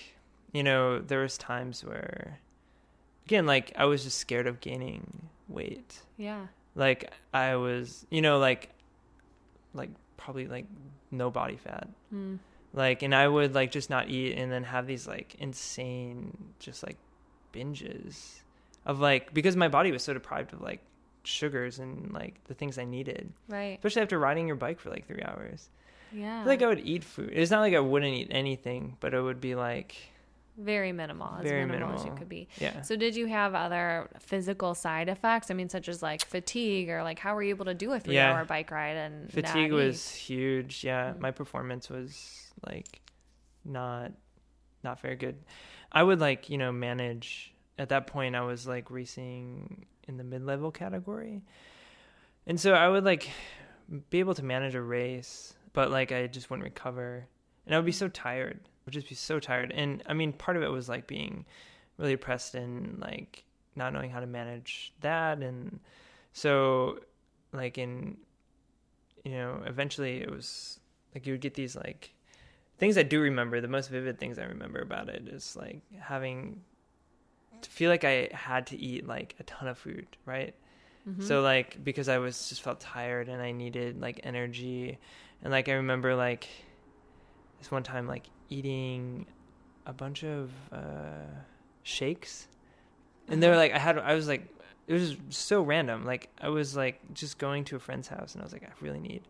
you 0.54 0.64
know, 0.64 1.00
there 1.00 1.22
was 1.22 1.38
times 1.38 1.84
where, 1.84 2.40
again, 3.26 3.46
like 3.46 3.72
I 3.76 3.86
was 3.86 4.04
just 4.04 4.18
scared 4.18 4.48
of 4.48 4.62
gaining 4.62 5.30
weight. 5.48 6.00
Yeah. 6.18 6.48
Like 6.76 7.12
I 7.34 7.56
was, 7.56 8.06
you 8.12 8.22
know, 8.22 8.38
like, 8.40 8.70
like 9.78 9.90
probably 10.18 10.48
like 10.48 10.66
no 11.12 11.30
body 11.32 11.56
fat. 11.56 11.88
Mm. 12.14 12.40
like 12.74 13.02
and 13.02 13.16
i 13.16 13.26
would 13.28 13.56
like 13.56 13.72
just 13.72 13.90
not 13.90 14.10
eat 14.10 14.38
and 14.38 14.52
then 14.52 14.64
have 14.64 14.86
these 14.88 15.08
like 15.08 15.36
insane 15.40 16.36
just 16.60 16.84
like 16.84 16.98
binges 17.54 18.42
of 18.86 19.00
like 19.00 19.34
because 19.34 19.56
my 19.56 19.68
body 19.68 19.92
was 19.92 20.04
so 20.04 20.14
deprived 20.14 20.54
of 20.54 20.62
like 20.62 20.82
sugars 21.24 21.80
and 21.80 22.14
like 22.14 22.36
the 22.46 22.54
things 22.54 22.78
i 22.78 22.86
needed 22.86 23.32
Right. 23.48 23.78
especially 23.78 24.02
after 24.02 24.18
riding 24.20 24.48
your 24.48 24.56
bike 24.56 24.80
for 24.80 24.90
like 24.90 25.06
three 25.08 25.24
hours 25.24 25.70
Yeah. 26.14 26.44
Like 26.46 26.62
i 26.62 26.68
would 26.68 26.80
eat 26.86 27.04
food 27.04 27.32
it's 27.34 27.52
not 27.52 27.60
like 27.62 27.74
i 27.74 27.80
wouldn't 27.80 28.14
eat 28.14 28.28
anything 28.32 28.96
but 29.00 29.14
it 29.14 29.22
would 29.22 29.42
be 29.42 29.56
like 29.56 29.96
very 30.58 30.92
minimal, 30.92 31.36
as 31.38 31.44
Very 31.44 31.66
minimal, 31.66 31.94
as 31.96 32.04
you 32.06 32.12
could 32.14 32.28
be. 32.30 32.48
yeah. 32.60 32.82
So 32.82 32.96
did 32.96 33.16
you 33.16 33.28
have 33.28 33.54
other 33.56 34.10
physical 34.20 34.74
side 34.74 35.08
effects? 35.10 35.52
I 35.52 35.54
mean, 35.54 35.70
such 35.70 35.88
as 35.88 36.02
like 36.02 36.26
fatigue 36.26 36.90
or 36.90 37.04
like 37.04 37.20
how 37.20 37.36
were 37.36 37.44
you 37.44 37.50
able 37.52 37.66
to 37.66 37.74
do 37.76 37.92
a 37.94 38.00
three 38.00 38.16
Yeah. 38.16 38.34
hour 38.34 38.44
bike 38.46 38.72
ride 38.72 38.98
and 38.98 39.32
fatigue 39.32 39.72
was 39.72 40.12
huge. 40.14 40.84
Yeah 40.84 41.14
Mhm. 41.14 41.20
my 41.20 41.32
performance 41.32 41.90
was 41.90 42.52
like 42.66 43.02
not 43.64 44.12
not 44.84 45.00
very 45.02 45.16
good. 45.16 45.38
I 45.92 46.02
would 46.04 46.20
like 46.20 46.50
you 46.50 46.58
know 46.58 46.72
manage 46.72 47.54
at 47.80 47.90
that 47.90 48.08
point 48.08 48.36
i 48.36 48.42
was 48.42 48.66
like 48.68 48.90
racing 48.90 49.86
in 50.08 50.18
the 50.18 50.24
mid-level 50.24 50.72
category. 50.72 51.44
And 52.48 52.60
so 52.60 52.74
i 52.74 52.88
would 52.90 53.04
like 53.04 53.30
be 54.10 54.20
able 54.20 54.34
to 54.36 54.44
manage 54.44 54.74
a 54.76 54.82
race 54.82 55.54
but 55.74 55.92
like 55.92 56.12
i 56.12 56.26
just 56.28 56.50
wouldn't 56.50 56.64
recover. 56.64 57.28
And 57.66 57.76
i 57.76 57.78
would 57.78 57.86
be 57.86 57.92
so 57.92 58.08
tired 58.08 58.60
would 58.88 58.94
just 58.94 59.08
be 59.08 59.14
so 59.16 59.40
tired 59.40 59.72
and 59.76 60.02
i 60.08 60.14
mean 60.14 60.34
part 60.34 60.58
of 60.58 60.64
it 60.64 60.72
was 60.72 60.90
like 60.90 61.06
being 61.06 61.46
really 61.98 62.14
depressed 62.14 62.56
and 62.56 63.00
like 63.00 63.44
not 63.76 63.94
knowing 63.94 64.10
how 64.10 64.20
to 64.20 64.26
manage 64.26 64.94
that 65.02 65.40
and 65.40 65.80
so 66.34 67.00
like 67.54 67.78
in 67.78 68.18
you 69.28 69.34
know, 69.34 69.62
eventually 69.66 70.22
it 70.22 70.32
was 70.32 70.80
like 71.14 71.26
you 71.26 71.34
would 71.34 71.42
get 71.42 71.54
these 71.54 71.76
like 71.76 72.14
things 72.78 72.98
I 72.98 73.04
do 73.04 73.20
remember. 73.20 73.60
The 73.60 73.68
most 73.68 73.90
vivid 73.90 74.20
things 74.20 74.40
I 74.40 74.46
remember 74.46 74.80
about 74.80 75.10
it 75.10 75.28
is 75.28 75.58
like 75.58 75.82
having 76.00 76.62
to 77.62 77.70
feel 77.70 77.90
like 77.90 78.06
I 78.06 78.30
had 78.32 78.68
to 78.68 78.78
eat 78.78 79.06
like 79.06 79.36
a 79.40 79.44
ton 79.44 79.68
of 79.68 79.78
food, 79.78 80.08
right? 80.26 80.56
Mhm. 81.06 81.22
So 81.24 81.42
like 81.42 81.84
because 81.84 82.08
I 82.08 82.20
was 82.20 82.48
just 82.48 82.62
felt 82.62 82.80
tired 82.80 83.28
and 83.28 83.42
I 83.42 83.52
needed 83.52 84.00
like 84.00 84.22
energy, 84.24 84.98
and 85.44 85.52
like 85.52 85.68
I 85.68 85.74
remember 85.74 86.16
like 86.16 86.48
this 87.60 87.70
one 87.70 87.84
time 87.84 88.08
like 88.08 88.28
eating 88.50 89.26
a 89.86 89.94
bunch 89.94 90.24
of 90.24 90.52
uh, 90.72 91.28
shakes, 91.84 92.48
and 93.28 93.42
they 93.42 93.48
were 93.48 93.54
Uh-huh. 93.54 93.62
like 93.62 93.74
I 93.74 93.80
had 93.80 93.98
I 93.98 94.14
was 94.16 94.28
like 94.28 94.48
it 94.88 94.94
was 94.94 95.18
so 95.30 95.62
random. 95.62 96.06
Like 96.06 96.30
I 96.42 96.50
was 96.50 96.76
like 96.76 97.00
just 97.14 97.38
going 97.38 97.64
to 97.66 97.76
a 97.76 97.80
friend's 97.80 98.08
house 98.08 98.34
and 98.34 98.42
I 98.42 98.46
was 98.46 98.54
like 98.54 98.64
I 98.64 98.72
really 98.82 99.00
need 99.00 99.24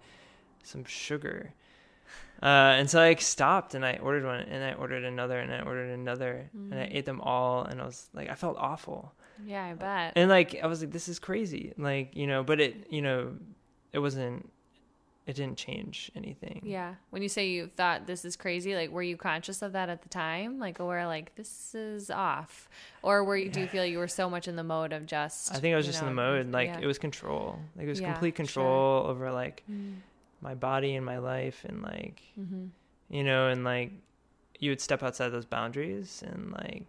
some 0.63 0.83
sugar. 0.85 1.53
Uh, 2.41 2.77
and 2.77 2.87
so 2.89 3.01
I 3.01 3.09
like, 3.09 3.21
stopped 3.21 3.73
and 3.73 3.83
I 3.83 3.97
ordered 3.97 4.23
one 4.25 4.41
and 4.41 4.63
I 4.63 4.73
ordered 4.73 5.03
another 5.03 5.39
and 5.39 5.51
I 5.51 5.61
ordered 5.61 5.89
another 5.89 6.49
and 6.53 6.79
I 6.79 6.83
Mhm. 6.83 6.95
ate 6.95 7.05
them 7.05 7.19
all 7.21 7.63
and 7.63 7.81
I 7.81 7.85
was 7.85 8.09
like 8.13 8.29
I 8.29 8.35
felt 8.35 8.57
awful. 8.59 9.13
yeah, 9.43 9.65
I 9.65 9.73
bet. 9.73 10.13
And 10.15 10.29
like 10.29 10.59
I 10.61 10.67
was 10.67 10.81
like, 10.81 10.91
this 10.91 11.07
is 11.07 11.17
crazy. 11.19 11.73
Like, 11.77 12.15
you 12.15 12.27
know, 12.27 12.43
but 12.43 12.59
it 12.61 12.87
you 12.91 13.01
know, 13.01 13.33
it 13.91 13.99
wasn't 13.99 14.51
it 15.27 15.35
didn't 15.35 15.57
change 15.57 16.09
anything. 16.15 16.61
yeah. 16.63 16.95
When 17.11 17.21
you 17.21 17.27
say 17.29 17.49
you 17.49 17.67
thought 17.75 18.07
this 18.07 18.23
is 18.25 18.35
crazy, 18.37 18.73
like 18.75 18.89
were 18.89 19.03
you 19.03 19.17
conscious 19.17 19.61
of 19.61 19.73
that 19.73 19.89
at 19.89 20.01
the 20.01 20.09
time? 20.09 20.57
Like 20.57 20.79
aware 20.79 21.05
like 21.05 21.35
this 21.35 21.75
is 21.75 22.09
off? 22.09 22.69
Or 23.03 23.23
were 23.23 23.35
you 23.37 23.49
do 23.49 23.59
you 23.59 23.67
feel 23.67 23.85
you 23.85 23.99
were 23.99 24.07
so 24.07 24.29
much 24.29 24.47
in 24.47 24.55
the 24.55 24.63
mode 24.63 24.93
of 24.93 25.05
just 25.05 25.53
I 25.53 25.59
think 25.59 25.73
I 25.73 25.77
was 25.77 25.85
just 25.85 25.99
in 25.99 26.07
the 26.07 26.13
mode. 26.13 26.51
Like 26.51 26.69
yeah. 26.69 26.79
it 26.79 26.87
was 26.87 26.97
control. 26.97 27.59
Like 27.75 27.85
it 27.85 27.89
was 27.89 27.99
Yeah, 27.99 28.13
complete 28.13 28.37
sure. 28.37 28.45
control 28.45 29.05
over 29.07 29.31
like 29.31 29.63
Mm, 29.69 29.97
my 30.41 30.55
body 30.55 30.95
and 30.95 31.05
my 31.05 31.17
life 31.17 31.65
and 31.67 31.81
like 31.83 32.21
mhm. 32.39 32.69
you 33.09 33.23
know, 33.23 33.49
and 33.49 33.63
like 33.65 33.91
you 34.59 34.71
would 34.71 34.81
step 34.81 35.03
outside 35.03 35.29
those 35.29 35.45
boundaries 35.45 36.23
and 36.25 36.51
like 36.53 36.85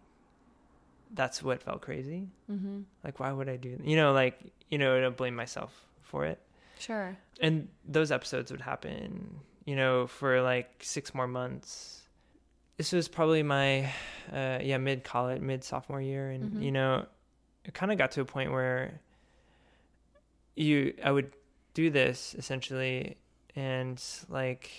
that's 1.15 1.43
what 1.43 1.63
felt 1.63 1.81
crazy. 1.81 2.29
Mhm. 2.51 2.85
Like 3.03 3.19
why 3.19 3.33
would 3.33 3.49
I 3.49 3.57
do 3.57 3.79
you 3.83 3.97
know, 3.97 4.13
like, 4.13 4.39
you 4.71 4.79
know, 4.79 4.97
I 4.97 5.01
don't 5.01 5.17
blame 5.17 5.35
myself 5.35 5.73
for 6.03 6.25
it. 6.27 6.39
Sure. 6.79 7.17
and 7.41 7.69
those 7.87 8.11
episodes 8.13 8.51
would 8.51 8.61
happen 8.61 9.41
you 9.65 9.77
know 9.77 10.07
for 10.07 10.41
like 10.43 10.69
six 10.81 11.15
more 11.15 11.27
months 11.27 12.03
this 12.79 12.93
was 12.93 13.09
probably 13.09 13.43
my 13.43 13.93
uh 14.33 14.59
yeah 14.63 14.79
mid 14.79 15.05
college 15.05 15.41
mid 15.41 15.63
sophomore 15.65 16.01
year 16.01 16.31
and 16.31 16.53
Mhm. 16.53 16.63
you 16.63 16.73
know 16.73 17.05
it 17.65 17.75
kind 17.75 17.91
of 17.93 17.99
got 17.99 18.13
to 18.13 18.21
a 18.21 18.25
point 18.25 18.51
where 18.53 19.01
you 20.57 20.95
i 21.05 21.11
would 21.11 21.33
do 21.75 21.91
this 21.91 22.35
essentially 22.39 23.17
and 23.57 24.03
like 24.29 24.71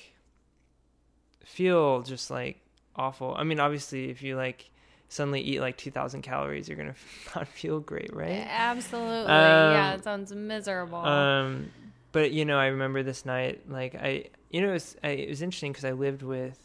feel 1.45 2.01
just 2.01 2.29
like 2.29 2.59
awful 2.95 3.33
i 3.37 3.43
mean 3.43 3.59
obviously 3.59 4.09
if 4.09 4.21
you 4.21 4.35
like 4.35 4.69
suddenly 5.07 5.41
eat 5.41 5.59
like 5.59 5.77
2000 5.77 6.21
calories 6.21 6.67
you're 6.67 6.77
gonna 6.77 6.93
not 7.35 7.47
feel 7.47 7.79
great 7.79 8.13
right 8.13 8.45
Absolutely. 8.47 9.31
yeah, 9.31 9.93
Um, 9.93 9.99
it 9.99 10.03
sounds 10.03 10.31
miserable. 10.33 10.97
um, 10.97 11.69
but 12.11 12.31
you 12.31 12.45
know, 12.45 12.57
I 12.57 12.67
remember 12.67 13.03
this 13.03 13.25
night, 13.25 13.69
like 13.69 13.95
I, 13.95 14.25
you 14.49 14.61
know, 14.61 14.69
it 14.69 14.73
was, 14.73 14.95
I, 15.03 15.09
it 15.09 15.29
was 15.29 15.41
interesting 15.41 15.71
because 15.71 15.85
I 15.85 15.91
lived 15.91 16.21
with 16.23 16.59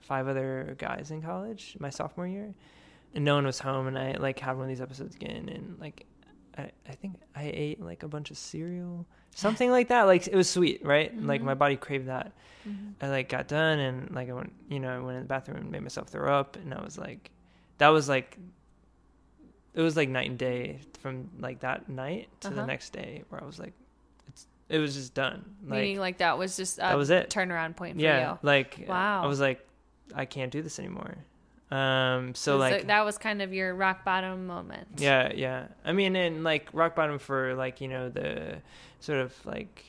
five 0.00 0.26
other 0.28 0.74
guys 0.78 1.10
in 1.10 1.22
college 1.22 1.76
my 1.78 1.90
sophomore 1.90 2.26
year, 2.26 2.54
and 3.14 3.24
no 3.24 3.34
one 3.36 3.46
was 3.46 3.58
home, 3.60 3.86
and 3.86 3.98
I 3.98 4.12
like 4.18 4.38
had 4.40 4.52
one 4.56 4.64
of 4.64 4.68
these 4.68 4.80
episodes 4.80 5.14
again, 5.14 5.48
and 5.48 5.78
like, 5.80 6.06
I, 6.58 6.70
I 6.88 6.92
think 6.92 7.16
I 7.34 7.44
ate 7.54 7.80
like 7.80 8.02
a 8.02 8.08
bunch 8.08 8.30
of 8.30 8.38
cereal, 8.38 9.06
something 9.34 9.70
like 9.70 9.88
that. 9.88 10.02
Like 10.04 10.26
it 10.26 10.34
was 10.34 10.48
sweet, 10.50 10.84
right? 10.84 11.12
Like 11.22 11.40
Mhm. 11.40 11.44
my 11.44 11.54
body 11.54 11.76
craved 11.76 12.08
that. 12.08 12.32
Mhm. 12.68 12.94
I 13.00 13.08
like 13.08 13.28
got 13.28 13.46
done, 13.48 13.78
and 13.78 14.10
like 14.14 14.28
I 14.28 14.32
went, 14.32 14.52
you 14.68 14.80
know, 14.80 14.94
I 14.94 14.98
went 14.98 15.16
in 15.16 15.22
the 15.22 15.28
bathroom 15.28 15.58
and 15.58 15.70
made 15.70 15.82
myself 15.82 16.08
throw 16.08 16.32
up, 16.38 16.56
and 16.56 16.74
I 16.74 16.82
was 16.82 16.98
like, 16.98 17.30
that 17.78 17.88
was 17.88 18.08
like. 18.08 18.36
It 19.72 19.82
was 19.82 19.96
like 19.96 20.08
night 20.08 20.28
and 20.28 20.38
day 20.38 20.80
from 20.98 21.30
like 21.38 21.60
that 21.60 21.88
night 21.88 22.28
to 22.40 22.48
the 22.48 22.56
Uh-huh. 22.56 22.66
next 22.66 22.92
day 22.92 23.22
where 23.28 23.40
I 23.40 23.46
was 23.46 23.60
like, 23.60 23.72
it 24.70 24.78
was 24.78 24.94
just 24.94 25.14
done. 25.14 25.44
Like 25.66 25.80
Meaning 25.80 25.98
like 25.98 26.18
that 26.18 26.38
was 26.38 26.56
just 26.56 26.78
a 26.78 26.82
that 26.82 26.96
was 26.96 27.10
it. 27.10 27.28
turnaround 27.28 27.76
point 27.76 27.96
for 27.96 28.02
yeah, 28.02 28.32
you. 28.32 28.38
like 28.42 28.86
Wow. 28.88 29.22
I 29.22 29.26
was 29.26 29.40
like, 29.40 29.66
I 30.14 30.24
can't 30.24 30.52
do 30.52 30.62
this 30.62 30.78
anymore. 30.78 31.18
Um, 31.70 32.34
so 32.34 32.56
like 32.56 32.86
that 32.86 33.04
was 33.04 33.18
kind 33.18 33.42
of 33.42 33.52
your 33.52 33.74
rock 33.74 34.04
bottom 34.04 34.46
moment. 34.46 34.88
yeah, 34.96 35.32
yeah. 35.34 35.66
I 35.84 35.92
mean, 35.92 36.16
and 36.16 36.42
like 36.42 36.68
rock 36.72 36.96
bottom 36.96 37.18
for 37.18 37.54
like 37.54 37.80
you 37.80 37.88
know 37.88 38.08
the 38.08 38.62
sort 39.00 39.20
of 39.20 39.34
like 39.44 39.84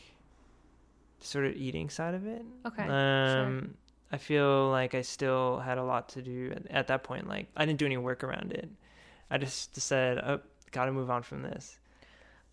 sort 1.19 1.45
of 1.45 1.55
eating 1.55 1.89
side 1.89 2.13
of 2.13 2.25
it. 2.27 2.43
Okay. 2.67 2.83
Um, 2.87 3.75
I 4.11 4.17
feel 4.17 4.69
like 4.69 4.93
I 4.93 5.01
still 5.01 5.59
had 5.59 5.77
a 5.77 5.83
lot 5.83 6.09
to 6.09 6.21
do 6.21 6.51
at, 6.55 6.69
at 6.69 6.87
that 6.87 7.03
point. 7.03 7.27
Like 7.27 7.47
I 7.55 7.65
didn't 7.65 7.79
do 7.79 7.85
any 7.85 7.97
work 7.97 8.23
around 8.23 8.51
it. 8.51 8.69
I 9.29 9.37
just 9.37 9.79
said, 9.79 10.19
oh, 10.19 10.39
got 10.71 10.85
to 10.85 10.91
move 10.91 11.09
on 11.09 11.23
from 11.23 11.41
this. 11.41 11.79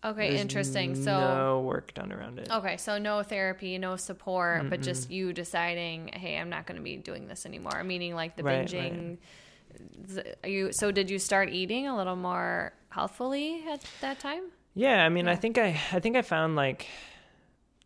Okay, 0.03 0.29
There's 0.29 0.41
interesting. 0.41 0.95
So 0.95 1.11
no 1.19 1.59
work 1.61 1.93
done 1.93 2.13
around 2.13 2.39
it. 2.39 2.49
Okay, 2.49 2.77
so 2.77 2.97
no 2.97 3.21
therapy, 3.21 3.77
no 3.77 3.97
support, 3.97 4.69
but 4.69 4.79
Mm-mm. 4.79 4.83
just 4.83 5.11
you 5.11 5.33
deciding, 5.33 6.07
hey, 6.13 6.37
I'm 6.37 6.49
not 6.49 6.65
going 6.65 6.77
to 6.77 6.83
be 6.83 6.95
doing 6.95 7.27
this 7.27 7.45
anymore. 7.45 7.83
Meaning 7.83 8.15
like 8.15 8.37
the 8.37 8.43
Right, 8.43 8.65
binging. 8.65 9.17
Are 10.43 10.49
you 10.49 10.71
so 10.71 10.91
did 10.91 11.09
you 11.09 11.19
start 11.19 11.49
eating 11.49 11.87
a 11.87 11.95
little 11.95 12.15
more 12.15 12.73
healthfully 12.89 13.63
at 13.69 13.83
that 14.01 14.19
time? 14.19 14.43
Yeah, 14.73 15.05
I 15.05 15.09
mean, 15.09 15.27
I 15.27 15.35
think 15.35 15.57
I 15.57 15.79
I 15.91 15.99
think 15.99 16.15
I 16.15 16.21
found 16.21 16.55
like 16.55 16.87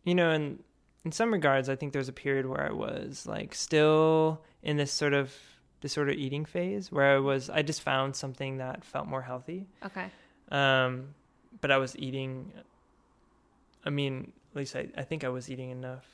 you 0.04 0.14
know, 0.14 0.30
in 0.30 0.60
in 1.04 1.12
some 1.12 1.32
regards 1.32 1.68
I 1.68 1.76
think 1.76 1.92
there 1.92 2.00
was 2.00 2.08
a 2.08 2.12
period 2.12 2.46
where 2.46 2.64
I 2.66 2.72
was 2.72 3.26
like 3.26 3.54
still 3.54 4.42
in 4.62 4.76
this 4.76 4.92
sort 4.92 5.14
of 5.14 5.34
disorder 5.80 6.12
eating 6.12 6.44
phase 6.44 6.90
where 6.92 7.16
I 7.16 7.18
was 7.18 7.50
I 7.50 7.62
just 7.62 7.82
found 7.82 8.16
something 8.16 8.58
that 8.58 8.84
felt 8.84 9.06
more 9.06 9.22
healthy. 9.22 9.66
Okay. 9.84 10.06
Um 10.50 11.14
but 11.60 11.70
I 11.70 11.78
was 11.78 11.96
eating 11.98 12.52
I 13.84 13.90
mean, 13.90 14.32
at 14.52 14.56
least 14.56 14.76
I, 14.76 14.88
I 14.96 15.02
think 15.02 15.24
I 15.24 15.28
was 15.28 15.50
eating 15.50 15.70
enough 15.70 16.04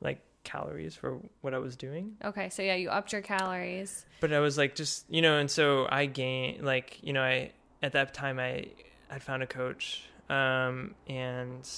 like 0.00 0.20
calories 0.44 0.94
for 0.94 1.18
what 1.40 1.54
I 1.54 1.58
was 1.58 1.76
doing. 1.76 2.16
Okay. 2.24 2.48
So 2.50 2.62
yeah, 2.62 2.74
you 2.74 2.90
upped 2.90 3.12
your 3.12 3.22
calories. 3.22 4.06
But 4.20 4.32
I 4.32 4.40
was 4.40 4.58
like 4.58 4.74
just 4.74 5.06
you 5.08 5.22
know, 5.22 5.38
and 5.38 5.50
so 5.50 5.86
I 5.90 6.06
gained 6.06 6.64
like, 6.64 7.02
you 7.02 7.12
know, 7.12 7.22
I 7.22 7.52
at 7.82 7.92
that 7.92 8.12
time 8.14 8.38
I 8.38 8.66
had 9.08 9.22
found 9.22 9.42
a 9.42 9.46
coach 9.46 10.04
um 10.28 10.94
and 11.08 11.68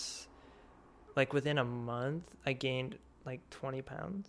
like 1.16 1.32
within 1.32 1.58
a 1.58 1.64
month 1.64 2.24
I 2.44 2.52
gained 2.52 2.98
like 3.24 3.48
20 3.50 3.82
pounds. 3.82 4.28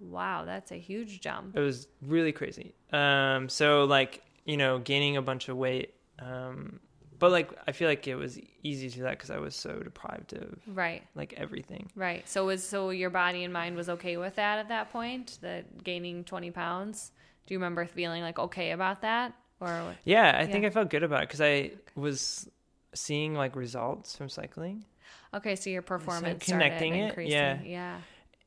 Wow, 0.00 0.44
that's 0.46 0.72
a 0.72 0.76
huge 0.76 1.20
jump. 1.20 1.56
It 1.56 1.60
was 1.60 1.86
really 2.02 2.32
crazy. 2.32 2.74
Um 2.92 3.48
so 3.48 3.84
like, 3.84 4.22
you 4.44 4.56
know, 4.56 4.78
gaining 4.78 5.16
a 5.16 5.22
bunch 5.22 5.48
of 5.48 5.56
weight 5.56 5.94
um 6.18 6.80
but 7.20 7.30
like 7.30 7.50
I 7.68 7.72
feel 7.72 7.88
like 7.88 8.08
it 8.08 8.16
was 8.16 8.38
easy 8.64 8.88
to 8.90 8.96
do 8.96 9.02
that 9.02 9.18
cuz 9.20 9.30
I 9.30 9.38
was 9.38 9.54
so 9.54 9.78
deprived 9.78 10.32
of 10.32 10.58
Right. 10.66 11.02
like 11.14 11.32
everything. 11.34 11.90
Right. 11.94 12.28
So 12.28 12.46
was 12.46 12.66
so 12.66 12.90
your 12.90 13.10
body 13.10 13.44
and 13.44 13.52
mind 13.52 13.76
was 13.76 13.88
okay 13.88 14.16
with 14.16 14.34
that 14.36 14.58
at 14.58 14.68
that 14.68 14.90
point, 14.90 15.38
that 15.42 15.84
gaining 15.84 16.24
20 16.24 16.50
pounds? 16.50 17.12
Do 17.46 17.54
you 17.54 17.58
remember 17.58 17.84
feeling 17.86 18.22
like 18.22 18.38
okay 18.38 18.72
about 18.72 19.02
that 19.02 19.34
or 19.60 19.94
Yeah, 20.04 20.36
I 20.38 20.46
think 20.46 20.64
I 20.64 20.70
felt 20.70 20.90
good 20.90 21.02
about 21.04 21.22
it 21.22 21.28
cuz 21.28 21.40
I 21.40 21.72
was 21.94 22.48
seeing 22.94 23.34
like 23.34 23.54
results 23.54 24.16
from 24.16 24.28
cycling. 24.28 24.84
Okay, 25.32 25.54
so 25.54 25.70
your 25.70 25.82
performance 25.82 26.44
connecting 26.44 26.94
it, 26.96 27.08
increasing. 27.10 27.32
yeah. 27.32 27.60
Yeah. 27.62 28.00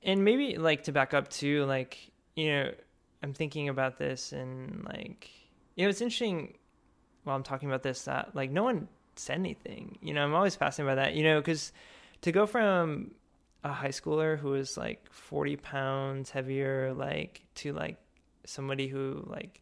and 0.03 0.25
maybe 0.25 0.57
like 0.57 0.83
to 0.83 0.91
back 0.91 1.13
up 1.13 1.29
too 1.29 1.63
like 1.65 1.97
you 2.35 2.47
know 2.51 2.69
i'm 3.21 3.31
thinking 3.33 3.69
about 3.69 3.97
this 3.97 4.33
and 4.33 4.83
like 4.83 5.29
you 5.75 5.83
know 5.85 5.89
it's 5.89 6.01
interesting 6.01 6.57
while 7.23 7.35
i'm 7.35 7.43
talking 7.43 7.69
about 7.69 7.83
this 7.83 8.03
that 8.03 8.35
like 8.35 8.49
no 8.51 8.63
one 8.63 8.87
said 9.15 9.37
anything 9.37 9.97
you 10.01 10.13
know 10.13 10.23
i'm 10.23 10.33
always 10.33 10.55
fascinated 10.55 10.89
by 10.91 10.95
that 11.03 11.13
you 11.13 11.23
know 11.23 11.39
because 11.39 11.71
to 12.21 12.31
go 12.31 12.45
from 12.45 13.11
a 13.63 13.71
high 13.71 13.89
schooler 13.89 14.37
who 14.37 14.49
was 14.49 14.75
like 14.77 15.05
40 15.11 15.55
pounds 15.57 16.29
heavier 16.31 16.93
like 16.93 17.41
to 17.55 17.71
like 17.73 17.97
somebody 18.45 18.87
who 18.87 19.23
like 19.29 19.61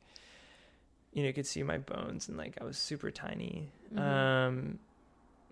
you 1.13 1.23
know 1.23 1.31
could 1.33 1.45
see 1.45 1.61
my 1.63 1.77
bones 1.77 2.27
and 2.29 2.37
like 2.37 2.57
i 2.61 2.63
was 2.63 2.77
super 2.77 3.11
tiny 3.11 3.71
Mhm. 3.93 3.99
um 3.99 4.79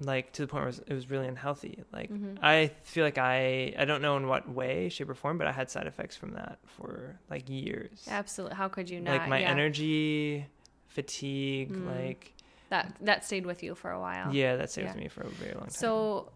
like 0.02 0.32
to 0.32 0.44
the 0.44 0.48
point 0.48 0.62
where 0.62 0.70
it 0.70 0.78
was, 0.78 0.80
it 0.88 0.94
was 0.94 1.10
really 1.10 1.28
unhealthy 1.28 1.84
like 1.92 2.10
Mhm. 2.10 2.38
i 2.42 2.72
feel 2.84 3.04
like 3.04 3.18
i 3.18 3.74
i 3.78 3.84
don't 3.84 4.02
know 4.02 4.16
in 4.16 4.28
what 4.28 4.50
way 4.50 4.88
shape 4.88 5.10
or 5.10 5.14
form 5.14 5.38
but 5.38 5.46
i 5.46 5.52
had 5.52 5.70
side 5.70 5.88
effects 5.88 6.16
from 6.16 6.32
that 6.36 6.58
for 6.66 7.20
like 7.30 7.50
years 7.50 8.08
Absolutely. 8.10 8.56
How 8.56 8.70
could 8.70 8.90
you 8.90 9.02
not? 9.02 9.12
like 9.12 9.28
my 9.28 9.42
yeah. 9.42 9.50
energy 9.50 10.48
fatigue 10.90 11.72
Mm. 11.72 11.88
like 11.88 12.34
that 12.70 12.94
that 13.02 13.24
stayed 13.26 13.46
with 13.46 13.64
you 13.64 13.74
for 13.76 13.90
a 13.92 14.00
while. 14.00 14.34
yeah 14.34 14.56
that 14.58 14.70
stayed 14.70 14.84
Yeah. 14.84 14.94
with 14.94 15.02
me 15.04 15.08
for 15.08 15.22
a 15.22 15.30
very 15.30 15.54
long 15.54 15.64
time 15.64 15.70
So, 15.72 16.32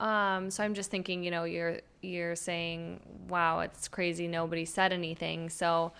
um, 0.00 0.50
so 0.50 0.64
I'm 0.64 0.74
just 0.74 0.90
thinking, 0.90 1.22
you 1.22 1.30
know, 1.30 1.44
you're 1.44 1.80
you're 2.02 2.34
saying, 2.36 3.00
wow, 3.28 3.60
it's 3.60 3.88
crazy. 3.88 4.26
Nobody 4.28 4.64
said 4.64 4.92
anything. 4.92 5.48
So, 5.50 5.92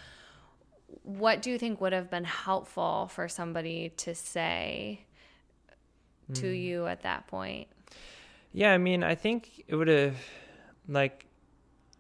what 1.03 1.41
do 1.43 1.51
you 1.51 1.59
think 1.59 1.81
would 1.81 1.93
have 1.93 2.11
been 2.11 2.25
helpful 2.25 3.09
for 3.13 3.29
somebody 3.29 3.91
to 4.05 4.15
say 4.15 5.05
to 6.35 6.47
Mm. 6.47 6.63
you 6.63 6.87
at 6.87 7.03
that 7.03 7.27
point? 7.27 7.69
yeah 8.57 8.73
i 8.73 8.79
mean 8.79 9.03
i 9.03 9.17
think 9.17 9.65
it 9.67 9.75
would 9.75 9.89
have 9.89 10.17
like 10.89 11.27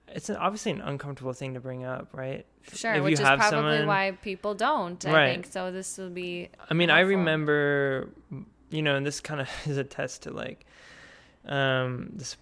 it's 0.09 0.29
an, 0.29 0.37
obviously 0.37 0.73
an 0.73 0.81
uncomfortable 0.81 1.33
thing 1.33 1.55
to 1.55 1.61
bring 1.61 1.85
up 1.85 2.09
right 2.12 2.45
Sure, 2.73 2.95
If 2.95 3.03
which 3.05 3.19
you 3.19 3.25
is 3.25 3.29
probably 3.29 3.51
someone- 3.51 3.87
why 3.87 4.12
people 4.23 4.55
don't. 4.55 5.05
I 5.07 5.12
Right. 5.12 5.33
think 5.35 5.47
so. 5.53 5.71
This 5.71 5.99
will 5.99 6.09
be. 6.09 6.49
I 6.71 6.73
mean, 6.75 6.88
I 6.88 7.01
remember, 7.01 8.09
you 8.71 8.81
know, 8.81 8.97
and 8.97 9.05
this 9.05 9.21
kind 9.21 9.40
of 9.43 9.49
is 9.67 9.77
a 9.77 9.85
test 9.85 10.23
to 10.23 10.31
like, 10.31 10.64
um, 11.47 12.09
this 12.14 12.37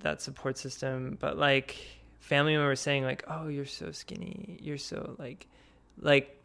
that 0.00 0.22
support 0.22 0.56
system. 0.56 1.16
But 1.20 1.36
like, 1.36 1.74
family 2.20 2.56
members 2.56 2.78
saying 2.80 3.02
like, 3.04 3.24
"Oh, 3.28 3.48
you're 3.48 3.66
so 3.66 3.90
skinny. 3.90 4.58
You're 4.60 4.78
so 4.78 5.16
like, 5.18 5.46
like 6.00 6.40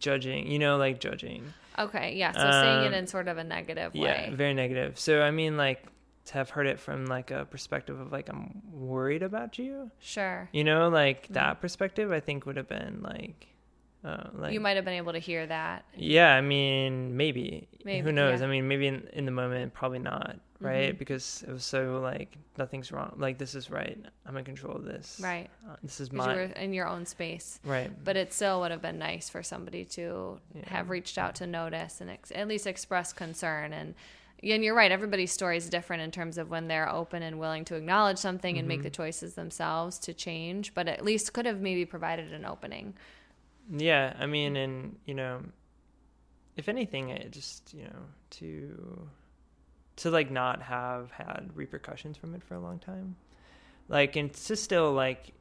judging. 0.00 0.50
You 0.50 0.58
know, 0.58 0.76
like 0.76 0.98
judging. 1.00 1.44
Okay, 1.78 2.14
yeah. 2.16 2.32
So 2.32 2.40
saying 2.50 2.86
Um, 2.86 2.92
it 2.92 2.96
in 2.96 3.06
sort 3.06 3.28
of 3.28 3.38
a 3.38 3.44
negative 3.44 3.94
Yeah, 3.94 4.02
way. 4.02 4.26
Yeah. 4.30 4.34
Very 4.36 4.54
negative. 4.54 4.98
So 4.98 5.22
I 5.22 5.30
mean, 5.30 5.56
like 5.56 5.84
to 6.26 6.34
have 6.34 6.50
heard 6.50 6.66
it 6.66 6.78
from 6.80 7.06
like 7.06 7.30
a 7.30 7.44
perspective 7.44 8.00
of 8.00 8.10
like 8.12 8.28
I'm 8.28 8.62
worried 8.72 9.22
about 9.22 9.58
you. 9.58 9.90
Sure. 10.00 10.48
You 10.52 10.64
know, 10.64 10.88
like 10.88 11.28
Mhm. 11.28 11.34
that 11.34 11.60
perspective, 11.60 12.10
I 12.12 12.20
think 12.20 12.46
would 12.46 12.56
have 12.56 12.68
been 12.68 13.02
like, 13.02 13.48
uh, 14.04 14.28
like 14.34 14.52
you 14.52 14.60
might 14.60 14.76
have 14.76 14.84
been 14.84 14.94
able 14.94 15.12
to 15.12 15.18
hear 15.18 15.46
that. 15.46 15.84
Yeah, 15.94 16.34
I 16.34 16.40
mean, 16.40 17.16
maybe. 17.16 17.68
Maybe, 17.84 18.00
Who 18.04 18.12
knows? 18.12 18.40
yeah. 18.40 18.46
I 18.46 18.50
mean, 18.50 18.68
maybe 18.68 18.86
in, 18.86 19.08
in 19.12 19.24
the 19.26 19.30
moment, 19.32 19.72
probably 19.74 19.98
not, 19.98 20.36
right? 20.60 20.94
Mhm. 20.94 20.98
Because 20.98 21.44
it 21.46 21.52
was 21.52 21.64
so 21.64 22.00
like 22.02 22.36
nothing's 22.56 22.90
wrong. 22.90 23.14
Like 23.18 23.36
this 23.36 23.54
is 23.54 23.70
right. 23.70 23.98
I'm 24.24 24.36
in 24.38 24.44
control 24.44 24.76
of 24.76 24.84
this. 24.84 25.20
Right. 25.22 25.50
Uh, 25.68 25.76
this 25.82 26.00
is 26.00 26.08
'Cause 26.08 26.12
you 26.12 26.18
mine. 26.18 26.36
were 26.36 26.42
in 26.42 26.72
your 26.72 26.86
own 26.86 27.04
space. 27.04 27.60
Right. 27.64 27.90
But 28.02 28.16
it 28.16 28.32
still 28.32 28.60
would 28.60 28.70
have 28.70 28.80
been 28.82 28.98
nice 28.98 29.28
for 29.28 29.42
somebody 29.42 29.84
to 29.86 30.38
Yeah. 30.54 30.68
have 30.70 30.88
reached 30.90 31.18
out 31.18 31.34
to 31.36 31.46
notice 31.46 32.00
and 32.00 32.08
ex- 32.10 32.32
at 32.34 32.48
least 32.48 32.66
express 32.66 33.12
concern. 33.12 33.72
And 33.74 33.94
and 34.52 34.62
you're 34.64 34.74
right. 34.74 34.92
Everybody's 34.92 35.32
story 35.32 35.56
is 35.56 35.68
different 35.70 36.02
in 36.02 36.10
terms 36.10 36.36
of 36.38 36.50
when 36.50 36.68
they're 36.68 36.88
open 36.88 37.22
and 37.22 37.38
willing 37.38 37.64
to 37.66 37.74
acknowledge 37.76 38.18
something 38.18 38.58
and 38.58 38.68
make 38.68 38.82
the 38.82 38.90
Mhm. 38.90 38.94
choices 38.94 39.34
themselves 39.34 39.98
to 40.00 40.12
change. 40.12 40.74
But 40.74 40.88
at 40.88 41.04
least 41.04 41.32
could 41.32 41.46
have 41.46 41.60
maybe 41.60 41.84
provided 41.86 42.32
an 42.32 42.44
opening. 42.44 42.94
Yeah, 43.70 44.14
I 44.18 44.26
mean, 44.26 44.56
and 44.56 44.98
you 45.06 45.14
know, 45.14 45.42
if 46.56 46.68
anything, 46.68 47.08
it 47.08 47.30
just 47.30 47.72
you 47.72 47.84
know 47.84 48.06
to 48.30 49.08
to 49.96 50.10
like 50.10 50.30
not 50.30 50.60
have 50.62 51.10
had 51.12 51.50
repercussions 51.54 52.16
from 52.16 52.34
it 52.34 52.42
for 52.42 52.54
a 52.54 52.60
long 52.60 52.78
time, 52.78 53.16
like 53.88 54.16
and 54.16 54.32
to 54.32 54.56
still 54.56 54.92
like 54.92 55.32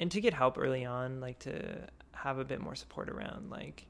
and 0.00 0.10
to 0.12 0.20
get 0.20 0.32
help 0.32 0.56
early 0.56 0.84
on, 0.84 1.20
like 1.20 1.38
to 1.40 1.86
have 2.12 2.38
a 2.38 2.44
bit 2.44 2.60
more 2.60 2.74
support 2.74 3.08
around 3.08 3.48
like 3.50 3.86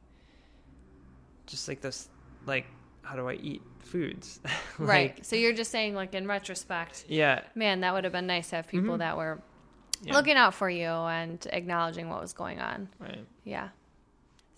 just 1.47 1.67
like 1.69 1.81
this 1.81 2.09
like 2.45 2.67
how 3.09 3.17
do 3.17 3.29
I 3.29 3.35
eat 3.35 3.63
foods, 3.81 4.41
Like, 4.79 4.89
right. 4.89 5.27
So 5.27 5.35
you're 5.37 5.55
just 5.55 5.71
saying, 5.71 5.95
like, 5.95 6.15
in 6.15 6.27
retrospect, 6.27 7.07
Yeah, 7.09 7.41
man, 7.55 7.81
that 7.81 7.95
would 7.95 8.05
have 8.05 8.13
been 8.13 8.27
nice 8.27 8.51
to 8.51 8.57
have 8.57 8.69
people 8.69 8.95
Mhm. 8.97 8.99
that 8.99 9.17
were 9.17 9.41
yeah, 10.03 10.13
looking 10.13 10.37
out 10.37 10.53
for 10.55 10.69
you 10.71 10.87
and 10.89 11.45
acknowledging 11.53 12.09
what 12.11 12.21
was 12.21 12.33
going 12.35 12.61
on. 12.61 12.89
right. 13.01 13.25
Yeah. 13.45 13.69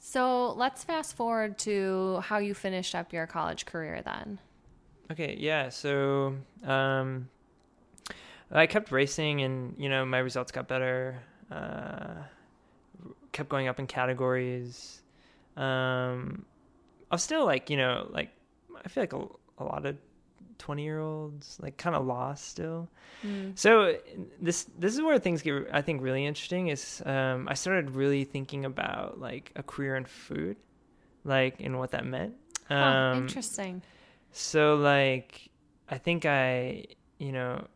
So 0.01 0.53
let's 0.55 0.83
fast 0.83 1.15
forward 1.17 1.59
to 1.61 2.21
how 2.25 2.39
you 2.39 2.55
finished 2.55 2.95
up 2.95 3.13
your 3.13 3.27
college 3.27 3.67
career 3.67 4.03
then. 4.03 4.39
Okay, 5.13 5.37
yeah. 5.39 5.69
So 5.69 6.37
um, 6.65 7.29
I 8.51 8.67
kept 8.67 8.91
racing, 8.91 9.43
and 9.43 9.75
you 9.79 9.89
know 9.89 10.05
my 10.07 10.19
results 10.19 10.53
got 10.53 10.69
better. 10.69 11.21
Uh, 11.51 12.23
kept 13.33 13.49
going 13.49 13.69
up 13.69 13.79
in 13.79 13.87
categories. 13.87 15.03
Um, 15.57 16.45
I 17.11 17.15
was 17.15 17.23
still 17.23 17.45
like 17.45 17.71
you 17.71 17.77
know 17.77 18.09
like 18.11 18.31
I 18.85 18.89
feel 18.89 19.03
like 19.03 19.13
a, 19.13 19.27
a 19.59 19.65
lot 19.65 19.87
of 19.87 19.97
twenty 20.59 20.83
year 20.85 21.01
olds 21.01 21.59
like 21.63 21.77
kind 21.79 21.97
of 21.97 22.05
lost 22.07 22.49
still. 22.49 22.89
So 23.55 23.97
this 24.41 24.65
this 24.79 24.95
is 24.95 25.03
where 25.03 25.19
things 25.19 25.43
get 25.43 25.69
I 25.73 25.83
think 25.83 26.03
really 26.03 26.25
interesting. 26.25 26.69
Is 26.69 27.03
um, 27.05 27.49
I 27.49 27.55
started 27.55 27.91
really 27.93 28.25
thinking 28.25 28.65
about 28.65 29.21
like 29.21 29.53
a 29.57 29.63
career 29.63 29.97
in 29.97 30.05
food, 30.05 30.57
like 31.25 31.61
and 31.61 31.79
what 31.79 31.91
that 31.93 32.07
meant. 32.07 32.35
Huh, 32.69 32.75
Um, 32.75 33.19
interesting. 33.23 33.83
so 34.33 34.77
like 34.77 35.51
I 35.89 35.99
think 35.99 36.25
I, 36.25 36.87
you 37.19 37.33
know, 37.33 37.67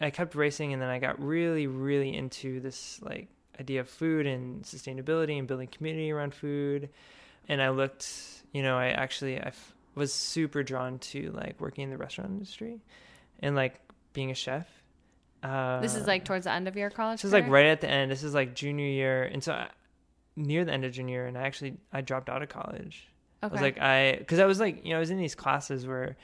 I 0.00 0.10
kept 0.10 0.34
racing 0.34 0.72
and 0.72 0.82
then 0.82 0.88
I 0.90 0.98
got 0.98 1.20
really 1.20 1.66
really 1.66 2.14
into 2.14 2.60
this 2.60 3.00
like 3.02 3.28
idea 3.58 3.80
of 3.80 3.88
food 3.88 4.26
and 4.26 4.62
sustainability 4.64 5.38
and 5.38 5.46
building 5.48 5.68
community 5.68 6.10
around 6.12 6.34
food. 6.34 6.90
And 7.48 7.62
I 7.62 7.70
looked, 7.70 8.08
you 8.52 8.62
know, 8.62 8.76
I 8.76 8.88
actually 8.88 9.40
I 9.40 9.52
was 9.94 10.12
super 10.12 10.62
drawn 10.62 10.98
to 10.98 11.30
like 11.32 11.60
working 11.60 11.84
in 11.84 11.90
the 11.90 11.96
restaurant 11.96 12.30
industry 12.30 12.80
and 13.40 13.54
like 13.54 13.80
being 14.12 14.30
a 14.30 14.34
chef. 14.34 14.66
Uh, 15.42 15.80
This 15.80 15.94
is 15.94 16.06
like 16.06 16.24
towards 16.24 16.44
the 16.44 16.52
end 16.52 16.68
of 16.68 16.76
your 16.76 16.90
college. 16.90 17.18
this 17.20 17.26
is 17.28 17.32
like 17.32 17.48
right 17.48 17.66
at 17.66 17.80
the 17.80 17.88
end. 17.88 18.10
This 18.10 18.22
is 18.22 18.34
like 18.34 18.54
junior 18.54 18.86
year, 18.86 19.24
and 19.24 19.42
so 19.44 19.52
I, 19.52 19.68
near 20.36 20.64
the 20.64 20.72
end 20.72 20.84
of 20.84 20.92
junior 20.92 21.14
year, 21.16 21.26
and 21.26 21.36
I 21.36 21.42
actually 21.42 21.76
I 21.92 22.00
dropped 22.00 22.28
out 22.30 22.42
of 22.42 22.48
college. 22.48 23.08
Okay. 23.42 23.50
I 23.50 23.52
was 23.52 23.60
like 23.60 23.78
I 23.80 24.16
because 24.18 24.38
I 24.40 24.46
was 24.46 24.58
like 24.58 24.84
you 24.84 24.90
know 24.90 24.96
I 24.96 25.00
was 25.00 25.10
in 25.10 25.18
these 25.18 25.34
classes 25.34 25.86
where 25.86 26.16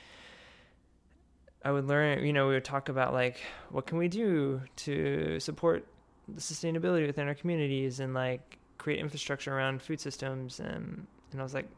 I 1.65 1.71
would 1.71 1.87
learn 1.87 2.25
you 2.25 2.33
know 2.33 2.49
we 2.49 2.55
would 2.55 2.65
talk 2.65 2.89
about 2.89 3.13
like 3.13 3.39
what 3.71 3.87
can 3.87 3.99
we 3.99 4.09
do 4.09 4.63
to 4.77 5.39
support 5.39 5.87
the 6.29 6.41
sustainability 6.41 7.07
within 7.07 7.29
our 7.29 7.35
communities 7.35 8.01
and 8.01 8.15
like 8.15 8.59
create 8.79 9.01
infrastructure 9.01 9.55
around 9.55 9.83
food 9.83 10.01
systems 10.01 10.61
and 10.61 11.07
and 11.33 11.41
I 11.41 11.43
was 11.43 11.53
like 11.53 11.69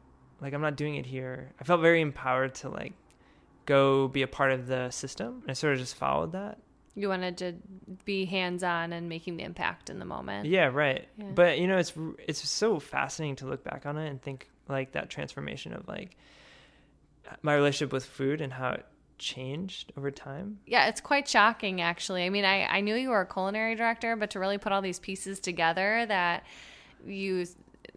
like 0.42 0.52
I'm 0.52 0.60
not 0.60 0.76
doing 0.76 0.96
it 0.96 1.06
here. 1.06 1.52
I 1.60 1.64
felt 1.64 1.80
very 1.80 2.00
empowered 2.00 2.54
to 2.56 2.68
like 2.68 2.92
go 3.64 4.08
be 4.08 4.22
a 4.22 4.26
part 4.26 4.52
of 4.52 4.66
the 4.66 4.90
system. 4.90 5.38
And 5.42 5.50
I 5.50 5.52
sort 5.54 5.74
of 5.74 5.78
just 5.78 5.94
followed 5.94 6.32
that. 6.32 6.58
You 6.94 7.08
wanted 7.08 7.38
to 7.38 7.54
be 8.04 8.26
hands 8.26 8.62
on 8.62 8.92
and 8.92 9.08
making 9.08 9.38
the 9.38 9.44
impact 9.44 9.88
in 9.88 9.98
the 9.98 10.04
moment. 10.04 10.46
Yeah, 10.46 10.66
right. 10.66 11.08
Yeah. 11.16 11.26
But 11.34 11.58
you 11.58 11.66
know, 11.66 11.78
it's 11.78 11.94
it's 12.18 12.46
so 12.46 12.78
fascinating 12.80 13.36
to 13.36 13.46
look 13.46 13.64
back 13.64 13.86
on 13.86 13.96
it 13.96 14.10
and 14.10 14.20
think 14.20 14.50
like 14.68 14.92
that 14.92 15.08
transformation 15.08 15.72
of 15.72 15.88
like 15.88 16.16
my 17.40 17.54
relationship 17.54 17.92
with 17.92 18.04
food 18.04 18.40
and 18.40 18.52
how 18.52 18.72
it 18.72 18.86
changed 19.18 19.92
over 19.96 20.10
time. 20.10 20.58
Yeah, 20.66 20.88
it's 20.88 21.00
quite 21.00 21.28
shocking 21.28 21.80
actually. 21.80 22.24
I 22.24 22.30
mean, 22.30 22.44
I, 22.44 22.64
I 22.64 22.80
knew 22.80 22.94
you 22.94 23.10
were 23.10 23.20
a 23.20 23.26
culinary 23.26 23.74
director, 23.74 24.16
but 24.16 24.30
to 24.30 24.40
really 24.40 24.58
put 24.58 24.72
all 24.72 24.82
these 24.82 24.98
pieces 24.98 25.40
together 25.40 26.04
that 26.08 26.44
you 27.06 27.46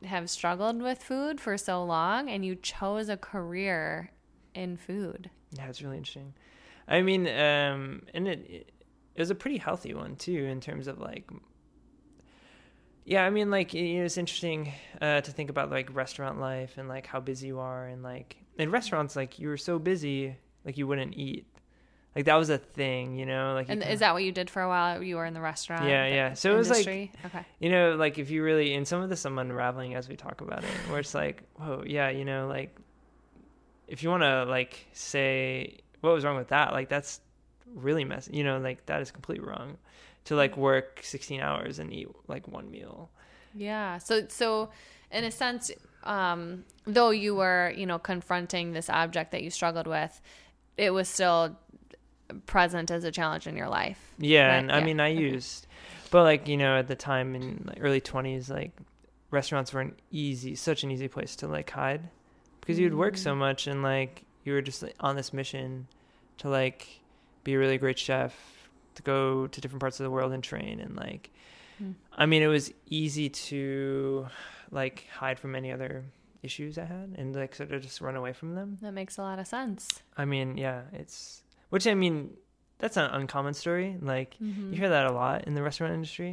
have 0.07 0.29
struggled 0.29 0.81
with 0.81 1.01
food 1.01 1.39
for 1.39 1.57
so 1.57 1.83
long 1.83 2.29
and 2.29 2.45
you 2.45 2.55
chose 2.55 3.09
a 3.09 3.17
career 3.17 4.11
in 4.53 4.77
food. 4.77 5.29
Yeah, 5.51 5.67
it's 5.67 5.81
really 5.81 5.97
interesting. 5.97 6.33
I 6.87 7.01
mean, 7.01 7.27
um, 7.27 8.03
and 8.13 8.27
it, 8.27 8.71
it 9.15 9.21
was 9.21 9.29
a 9.29 9.35
pretty 9.35 9.57
healthy 9.57 9.93
one 9.93 10.15
too 10.15 10.45
in 10.45 10.59
terms 10.59 10.87
of 10.87 10.99
like 10.99 11.29
yeah 13.05 13.23
i 13.25 13.29
mean 13.29 13.49
like 13.49 13.73
know, 13.73 14.03
it's 14.03 14.17
interesting 14.17 14.73
uh, 15.01 15.21
to 15.21 15.31
think 15.31 15.49
about 15.49 15.71
like 15.71 15.93
restaurant 15.95 16.39
life 16.39 16.77
and 16.77 16.89
like 16.89 17.07
how 17.07 17.19
busy 17.19 17.47
you 17.47 17.59
are 17.59 17.87
and 17.87 18.03
like 18.03 18.37
in 18.57 18.69
restaurants 18.69 19.15
like 19.15 19.39
you 19.39 19.47
were 19.47 19.57
so 19.57 19.79
busy 19.79 20.35
like 20.65 20.77
you 20.77 20.85
wouldn't 20.87 21.15
eat 21.15 21.47
like 22.15 22.25
that 22.25 22.35
was 22.35 22.49
a 22.49 22.57
thing 22.57 23.17
you 23.17 23.25
know 23.25 23.53
like 23.53 23.67
you 23.67 23.73
And 23.73 23.81
kinda- 23.81 23.93
is 23.93 23.99
that 23.99 24.13
what 24.13 24.23
you 24.23 24.31
did 24.31 24.49
for 24.49 24.61
a 24.61 24.67
while? 24.69 25.03
You 25.03 25.17
were 25.17 25.25
in 25.25 25.33
the 25.33 25.41
restaurant. 25.41 25.85
Yeah, 25.85 26.07
yeah. 26.07 26.33
So 26.33 26.53
it 26.53 26.57
was 26.57 26.69
like- 26.69 26.87
okay. 26.87 27.45
you 27.59 27.69
know 27.69 27.95
like 27.95 28.17
if 28.17 28.29
you 28.31 28.43
really 28.43 28.73
in 28.73 28.85
some 28.85 29.01
of 29.01 29.09
this 29.09 29.25
i'm 29.25 29.37
unraveling 29.37 29.95
as 29.95 30.07
we 30.07 30.15
talk 30.15 30.41
about 30.41 30.63
it 30.63 30.69
where 30.89 30.99
it's 30.99 31.13
like 31.13 31.43
whoa 31.55 31.83
yeah 31.85 32.09
you 32.09 32.25
know 32.25 32.47
like 32.47 32.75
if 33.87 34.01
you 34.03 34.09
want 34.09 34.23
to 34.23 34.45
like 34.45 34.87
say 34.93 35.79
what 36.01 36.13
was 36.13 36.23
wrong 36.23 36.37
with 36.37 36.49
that 36.49 36.71
like 36.73 36.89
that's 36.89 37.21
really 37.73 38.03
messy 38.05 38.35
you 38.35 38.43
know 38.43 38.57
like 38.59 38.85
that 38.85 39.01
is 39.01 39.11
completely 39.11 39.45
wrong 39.45 39.77
to 40.23 40.35
like 40.35 40.55
work 40.57 41.01
16 41.03 41.41
hours 41.41 41.77
and 41.79 41.93
eat 41.93 42.07
like 42.27 42.47
one 42.47 42.69
meal 42.71 43.09
Yeah. 43.53 43.99
So 43.99 44.27
so 44.29 44.69
in 45.11 45.23
a 45.23 45.31
sense, 45.31 45.71
um, 46.03 46.65
though 46.85 47.11
you 47.11 47.35
were, 47.35 47.71
you 47.77 47.85
know, 47.85 47.99
confronting 47.99 48.73
this 48.73 48.89
object 48.89 49.31
that 49.31 49.43
you 49.43 49.49
struggled 49.49 49.87
with, 49.87 50.19
it 50.77 50.89
was 50.91 51.07
still 51.07 51.55
present 52.45 52.91
as 52.91 53.03
a 53.03 53.11
challenge 53.11 53.47
in 53.47 53.55
your 53.55 53.69
life. 53.69 53.99
yeah 54.17 54.47
Right, 54.47 54.57
and 54.57 54.71
i 54.71 54.83
mean 54.83 54.99
i 54.99 55.11
okay. 55.11 55.19
used 55.21 55.67
but 56.11 56.23
like 56.23 56.47
you 56.47 56.57
know 56.57 56.77
at 56.77 56.87
the 56.87 56.95
time 56.95 57.35
in 57.35 57.63
like 57.67 57.77
early 57.81 58.01
20s 58.01 58.49
like 58.49 58.71
restaurants 59.31 59.73
were 59.73 59.81
an 59.81 59.95
easy 60.11 60.55
such 60.55 60.83
an 60.83 60.91
easy 60.91 61.07
place 61.07 61.35
to 61.37 61.47
like 61.47 61.69
hide 61.69 62.09
because 62.61 62.79
you'd 62.79 62.95
work 62.95 63.17
so 63.17 63.33
Mm. 63.33 63.37
much 63.37 63.67
and 63.67 63.83
like 63.83 64.23
you 64.43 64.53
were 64.53 64.61
just 64.61 64.81
like, 64.83 64.95
on 64.99 65.15
this 65.15 65.33
mission 65.33 65.87
to 66.37 66.49
like 66.49 66.87
be 67.43 67.53
a 67.53 67.59
really 67.59 67.77
great 67.77 67.97
chef 67.99 68.33
to 68.95 69.01
go 69.03 69.47
to 69.47 69.61
different 69.61 69.81
parts 69.81 69.99
of 69.99 70.03
the 70.03 70.09
world 70.11 70.31
and 70.31 70.43
train 70.43 70.79
and 70.79 70.95
like 70.95 71.31
Mm. 71.83 71.95
i 72.13 72.25
mean 72.25 72.41
it 72.41 72.47
was 72.47 72.71
easy 72.89 73.27
to 73.29 74.27
like 74.71 75.07
hide 75.13 75.37
from 75.37 75.55
any 75.55 75.71
other 75.73 76.05
issues 76.41 76.77
i 76.77 76.85
had 76.85 77.13
and 77.17 77.35
like 77.35 77.53
sort 77.53 77.71
of 77.73 77.81
just 77.81 77.99
run 77.99 78.15
away 78.15 78.31
from 78.31 78.55
them 78.55 78.77
That 78.81 78.93
makes 78.93 79.17
a 79.17 79.21
lot 79.21 79.39
of 79.39 79.45
sense. 79.47 80.01
i 80.17 80.23
mean 80.23 80.57
yeah 80.57 80.83
it's 80.93 81.41
which 81.75 81.85
i 81.87 81.93
mean 81.93 82.15
that's 82.81 82.97
an 82.97 83.09
uncommon 83.19 83.53
story 83.53 83.89
like 84.01 84.31
Mhm. 84.41 84.71
you 84.71 84.77
hear 84.81 84.89
that 84.89 85.05
a 85.05 85.13
lot 85.23 85.37
in 85.47 85.53
the 85.57 85.63
restaurant 85.69 85.93
industry 85.93 86.31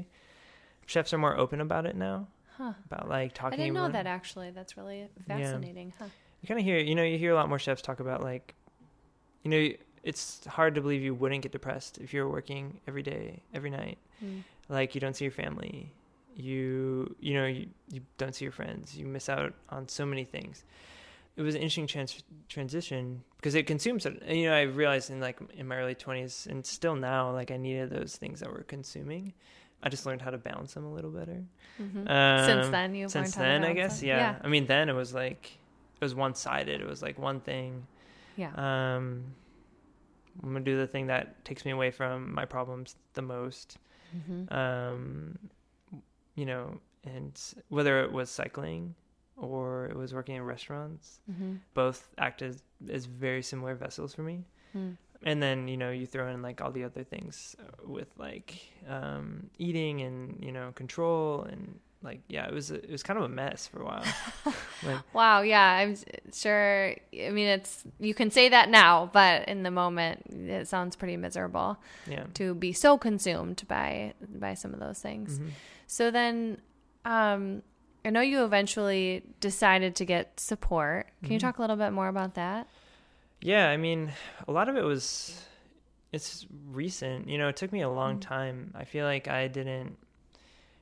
chefs 0.87 1.13
are 1.15 1.19
more 1.27 1.37
open 1.45 1.61
about 1.61 1.85
it 1.91 1.97
now 1.97 2.29
Huh. 2.59 2.75
about 2.89 3.09
like 3.09 3.31
talking. 3.35 3.55
I 3.59 3.63
didn't 3.63 3.75
know 3.81 3.89
that 3.99 4.07
actually. 4.07 4.51
That's 4.51 4.77
really 4.77 5.09
fascinating. 5.27 5.89
Huh. 5.99 6.09
you 6.41 6.47
kind 6.51 6.61
of 6.61 6.67
hear 6.71 6.79
you 6.79 6.95
know 6.95 7.03
you 7.13 7.17
hear 7.25 7.33
a 7.33 7.35
lot 7.41 7.49
more 7.49 7.59
chefs 7.59 7.83
talk 7.83 7.99
about 8.07 8.21
like 8.31 8.55
you 9.43 9.51
know 9.53 9.63
it's 10.11 10.45
hard 10.59 10.75
to 10.77 10.81
believe 10.85 11.03
you 11.03 11.15
wouldn't 11.15 11.43
get 11.43 11.53
depressed 11.59 11.99
if 12.05 12.09
you're 12.15 12.29
working 12.39 12.65
every 12.89 13.03
day 13.03 13.43
every 13.59 13.71
night 13.71 13.99
Mm. 14.25 14.43
like 14.69 14.95
you 14.95 15.01
don't 15.05 15.17
see 15.19 15.25
your 15.25 15.33
family 15.45 15.93
you 16.49 17.15
you 17.27 17.33
know 17.39 17.47
you, 17.47 17.65
you 17.95 18.01
don't 18.21 18.35
see 18.37 18.45
your 18.45 18.53
friends 18.61 18.85
you 18.99 19.07
miss 19.17 19.29
out 19.29 19.53
on 19.71 19.89
so 19.89 20.05
many 20.13 20.25
things 20.37 20.65
it 21.37 21.43
was 21.43 21.55
an 21.55 21.61
interesting 21.63 21.87
trans- 21.87 22.23
transition 22.49 23.23
because 23.37 23.55
it 23.55 23.67
consumes 23.67 24.05
it 24.07 24.23
and, 24.27 24.39
you 24.39 24.49
know 24.49 24.55
i 24.55 24.63
realized 24.63 25.11
in 25.11 25.21
like 25.21 25.39
in 25.55 25.67
my 25.67 25.77
early 25.77 25.95
20s 25.95 26.47
and 26.47 26.65
still 26.65 26.95
now 26.95 27.31
like 27.33 27.51
i 27.51 27.57
needed 27.57 27.91
those 27.91 28.17
things 28.17 28.41
that 28.41 28.51
were 28.53 28.63
consuming 28.65 29.33
i 29.83 29.89
just 29.89 30.05
learned 30.07 30.21
how 30.23 30.31
to 30.31 30.39
balance 30.39 30.75
them 30.75 30.85
a 30.85 30.93
little 30.93 31.11
better 31.11 31.43
Mhm. 31.81 32.09
um, 32.11 32.45
since 32.47 32.69
then, 32.69 32.95
you've 32.95 33.11
since 33.11 33.37
learned 33.37 33.47
how 33.47 33.55
to 33.59 33.61
then 33.63 33.71
i 33.71 33.73
guess 33.75 34.01
them? 34.01 34.09
yeah. 34.09 34.37
i 34.43 34.49
mean 34.49 34.67
then 34.67 34.89
it 34.89 34.93
was 34.95 35.15
like 35.15 35.59
it 36.01 36.05
was 36.05 36.15
one-sided 36.15 36.81
it 36.81 36.87
was 36.87 37.01
like 37.03 37.19
one 37.19 37.41
thing 37.41 37.87
Yeah. 38.37 38.51
Yeah. 38.57 38.97
um 38.97 39.25
i'm 40.43 40.53
gonna 40.53 40.61
do 40.65 40.77
the 40.77 40.87
thing 40.87 41.07
that 41.07 41.45
takes 41.45 41.65
me 41.65 41.71
away 41.73 41.91
from 41.91 42.33
my 42.35 42.45
problems 42.45 42.97
the 43.15 43.23
most 43.23 43.79
Mhm. 44.15 44.53
um 44.53 45.39
you 46.35 46.45
know 46.47 46.81
and 47.05 47.41
whether 47.69 48.03
it 48.05 48.13
was 48.13 48.31
cycling 48.31 48.95
or 49.37 49.87
it 49.87 49.97
was 49.97 50.13
working 50.15 50.37
in 50.37 50.43
restaurants 50.43 51.21
Mhm. 51.31 51.59
both 51.75 52.13
act 52.19 52.43
as, 52.43 52.63
as 52.91 53.07
very 53.07 53.43
similar 53.43 53.75
vessels 53.75 54.15
for 54.15 54.23
me 54.23 54.45
Mm. 54.75 54.97
and 55.23 55.43
then 55.43 55.69
you 55.69 55.77
know 55.77 55.91
you 55.91 56.07
throw 56.07 56.29
in 56.29 56.41
like 56.43 56.61
all 56.63 56.71
the 56.73 56.85
other 56.85 57.05
things 57.05 57.55
uh, 57.61 57.65
with 57.87 58.09
like 58.19 58.55
um 58.89 59.51
eating 59.59 60.01
and 60.01 60.43
you 60.43 60.51
know 60.51 60.73
control 60.75 61.43
and 61.45 61.79
like 62.03 62.21
yeah 62.29 62.47
it 62.49 62.55
was 62.55 62.71
a, 62.71 62.77
it 62.77 62.91
was 62.91 63.03
kind 63.03 63.19
of 63.19 63.25
a 63.25 63.29
mess 63.29 63.67
for 63.67 63.83
a 63.83 63.85
while 63.85 64.05
like 64.83 64.99
Wow. 65.13 65.43
Yeah. 65.43 65.63
I'm 65.81 65.95
sure. 66.33 66.97
I 67.15 67.31
mean, 67.31 67.47
it's 67.47 67.85
you 68.01 68.13
can 68.15 68.31
say 68.33 68.49
that 68.49 68.71
now, 68.71 69.09
but 69.13 69.47
in 69.49 69.63
the 69.63 69.71
moment, 69.71 70.23
it 70.33 70.67
sounds 70.67 70.97
pretty 70.97 71.17
miserable 71.17 71.77
yeah 72.09 72.25
to 72.35 72.55
be 72.55 72.73
so 72.73 72.99
consumed 72.99 73.63
by 73.69 74.15
by 74.35 74.55
some 74.55 74.73
of 74.75 74.81
those 74.81 74.99
things. 75.01 75.39
Mhm. 75.39 75.51
So 75.87 76.11
then, 76.11 76.61
um, 77.05 77.63
I 78.05 78.11
know 78.11 78.21
you 78.21 78.45
eventually 78.45 79.23
decided 79.41 79.95
to 79.97 80.05
get 80.05 80.39
support. 80.41 81.09
Can 81.23 81.33
you 81.33 81.39
Mhm. 81.39 81.43
talk 81.43 81.59
a 81.59 81.61
little 81.61 81.77
bit 81.77 81.93
more 81.93 82.09
about 82.09 82.35
that? 82.35 82.67
Yeah, 83.41 83.69
I 83.71 83.77
mean, 83.77 84.13
a 84.47 84.53
lot 84.53 84.69
of 84.69 84.77
it 84.77 84.83
was 84.85 85.47
it's 86.13 86.47
recent. 86.71 87.27
You 87.29 87.39
know, 87.39 87.49
it 87.49 87.57
took 87.57 87.73
me 87.73 87.81
a 87.81 87.89
long 87.89 88.19
Mm. 88.19 88.21
time. 88.21 88.73
I 88.75 88.85
feel 88.85 89.07
like 89.07 89.29
I 89.29 89.49
didn't 89.49 89.97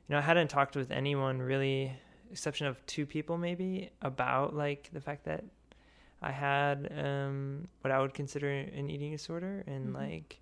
you 0.09 0.15
know, 0.17 0.19
I 0.19 0.23
hadn't 0.23 0.49
talked 0.49 0.75
with 0.75 0.91
anyone 0.91 1.41
really 1.41 1.93
exception 2.33 2.67
of 2.67 2.85
two 2.87 3.07
people 3.07 3.39
maybe 3.39 3.91
about 4.03 4.55
like 4.55 4.91
the 4.93 5.01
fact 5.01 5.25
that 5.25 5.45
I 6.23 6.33
had 6.33 6.93
um 6.99 7.69
what 7.83 7.93
I 7.93 8.01
would 8.01 8.13
consider 8.15 8.49
an 8.51 8.91
eating 8.91 9.13
disorder 9.13 9.63
and 9.67 9.91
Mhm. 9.91 9.95
like 9.95 10.41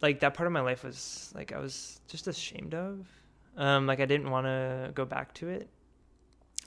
like 0.00 0.20
that 0.20 0.34
part 0.34 0.46
of 0.46 0.52
my 0.52 0.60
life 0.60 0.84
was 0.84 1.32
like 1.34 1.50
I 1.52 1.58
was 1.58 2.00
just 2.08 2.28
ashamed 2.28 2.74
of. 2.74 3.06
Um 3.56 3.86
like 3.86 3.98
I 4.00 4.06
didn't 4.06 4.30
want 4.30 4.46
to 4.46 4.92
go 4.94 5.04
back 5.04 5.34
to 5.34 5.48
it. 5.48 5.68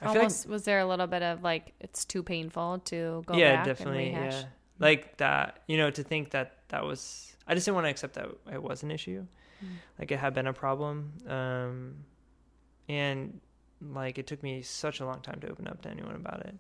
I 0.01 0.05
feel 0.05 0.13
like 0.13 0.17
Almost 0.17 0.47
was 0.47 0.63
there 0.63 0.79
a 0.79 0.85
little 0.85 1.07
bit 1.07 1.23
of 1.23 1.43
like 1.43 1.73
it's 1.79 2.05
too 2.05 2.21
painful 2.21 2.79
to 2.85 3.23
go 3.25 3.35
yeah, 3.35 3.57
back 3.57 3.65
definitely. 3.65 4.09
and 4.09 4.17
rehash? 4.17 4.41
Yeah, 4.41 4.47
like 4.79 5.17
that. 5.17 5.63
You 5.67 5.77
know, 5.77 5.89
to 5.89 6.03
think 6.03 6.31
that 6.31 6.57
that 6.69 6.83
was. 6.83 7.35
I 7.47 7.55
just 7.55 7.65
didn't 7.65 7.75
want 7.75 7.85
to 7.85 7.91
accept 7.91 8.13
that 8.15 8.27
it 8.51 8.61
was 8.61 8.83
an 8.83 8.91
issue. 8.91 9.25
Mm. 9.63 9.67
Like 9.97 10.11
it 10.11 10.19
had 10.19 10.33
been 10.33 10.47
a 10.47 10.53
problem, 10.53 11.13
um, 11.27 11.95
and 12.87 13.39
like 13.81 14.17
it 14.17 14.27
took 14.27 14.43
me 14.43 14.61
such 14.61 14.99
a 14.99 15.05
long 15.05 15.21
time 15.21 15.39
to 15.41 15.49
open 15.49 15.67
up 15.67 15.81
to 15.83 15.89
anyone 15.89 16.15
about 16.15 16.41
it. 16.45 16.55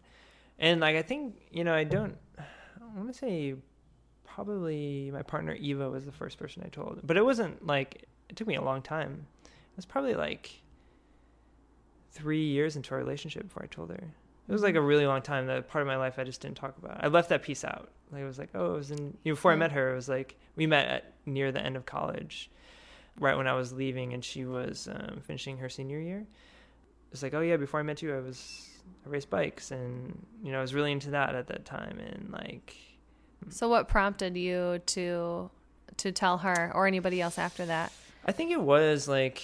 And 0.57 0.81
like 0.81 0.95
I 0.95 1.03
think 1.03 1.35
you 1.51 1.63
know 1.63 1.73
I 1.73 1.83
don't. 1.83 2.17
I 2.39 2.97
want 2.97 3.11
to 3.11 3.13
say 3.13 3.53
probably 4.23 5.11
my 5.11 5.21
partner 5.21 5.53
Eva 5.53 5.89
was 5.89 6.05
the 6.05 6.11
first 6.11 6.39
person 6.39 6.63
I 6.65 6.69
told, 6.69 7.01
but 7.03 7.17
it 7.17 7.25
wasn't 7.25 7.65
like 7.65 8.05
it 8.29 8.35
took 8.35 8.47
me 8.47 8.55
a 8.55 8.61
long 8.61 8.81
time. 8.81 9.27
It 9.43 9.75
was 9.75 9.85
probably 9.85 10.15
like 10.15 10.61
three 12.17 12.45
years 12.45 12.75
into 12.75 12.91
our 12.93 12.97
relationship 12.99 13.43
before 13.43 13.63
I 13.63 13.67
told 13.67 13.89
her. 13.91 14.13
It 14.49 14.51
was 14.51 14.63
like 14.63 14.75
a 14.75 14.81
really 14.81 15.05
long 15.05 15.21
time. 15.21 15.45
That 15.47 15.67
part 15.67 15.81
of 15.81 15.87
my 15.87 15.97
life 15.97 16.17
I 16.17 16.23
just 16.23 16.41
didn't 16.41 16.57
talk 16.57 16.77
about. 16.77 17.03
I 17.03 17.07
left 17.07 17.29
that 17.29 17.43
piece 17.43 17.63
out. 17.63 17.89
Like 18.11 18.21
it 18.21 18.25
was 18.25 18.39
like, 18.39 18.49
oh, 18.55 18.73
it 18.73 18.77
was 18.77 18.91
in 18.91 19.17
before 19.23 19.51
I 19.51 19.55
Mm. 19.55 19.59
met 19.59 19.71
her. 19.73 19.91
It 19.91 19.95
was 19.95 20.07
like 20.09 20.35
we 20.55 20.65
met 20.67 20.87
at 20.87 21.13
near 21.25 21.51
the 21.51 21.61
end 21.61 21.75
of 21.75 21.85
college, 21.85 22.49
right 23.19 23.35
when 23.35 23.47
I 23.47 23.53
was 23.53 23.73
leaving, 23.73 24.13
and 24.13 24.23
she 24.23 24.45
was 24.45 24.87
um, 24.89 25.19
finishing 25.21 25.57
her 25.57 25.69
senior 25.69 25.99
year. 25.99 26.25
It's 27.11 27.21
like, 27.23 27.33
oh 27.33 27.41
yeah, 27.41 27.57
before 27.57 27.79
I 27.79 27.83
met 27.83 28.01
you, 28.01 28.15
I 28.15 28.19
was 28.19 28.69
I 29.05 29.09
raced 29.09 29.29
bikes, 29.29 29.71
and 29.71 30.25
you 30.43 30.51
know 30.53 30.59
I 30.59 30.61
was 30.61 30.73
really 30.73 30.91
into 30.93 31.11
that 31.11 31.35
at 31.35 31.47
that 31.47 31.65
time, 31.65 31.99
and 31.99 32.29
like 32.31 32.75
So 33.49 33.67
what 33.67 33.87
prompted 33.89 34.37
you 34.37 34.79
to 34.95 35.51
to 35.97 36.11
tell 36.11 36.37
her 36.39 36.71
or 36.73 36.87
anybody 36.87 37.19
else 37.21 37.37
after 37.37 37.65
that? 37.65 37.91
I 38.25 38.31
think 38.31 38.51
it 38.51 38.61
was 38.61 39.07
like 39.09 39.43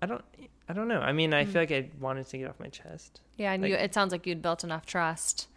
I 0.00 0.06
don't 0.06 0.24
I 0.68 0.72
don't 0.72 0.88
know. 0.88 1.00
I 1.00 1.12
mean, 1.12 1.34
I 1.34 1.44
Mm. 1.44 1.48
feel 1.52 1.62
like 1.62 1.72
I 1.72 1.88
wanted 2.00 2.26
to 2.28 2.38
get 2.38 2.48
off 2.48 2.58
my 2.58 2.68
chest. 2.68 3.20
Yeah, 3.36 3.52
and 3.52 3.62
Like- 3.62 3.70
you, 3.70 3.76
it 3.76 3.92
sounds 3.92 4.12
like 4.12 4.26
you'd 4.26 4.40
built 4.42 4.64
enough 4.64 4.86
trust. 4.86 5.48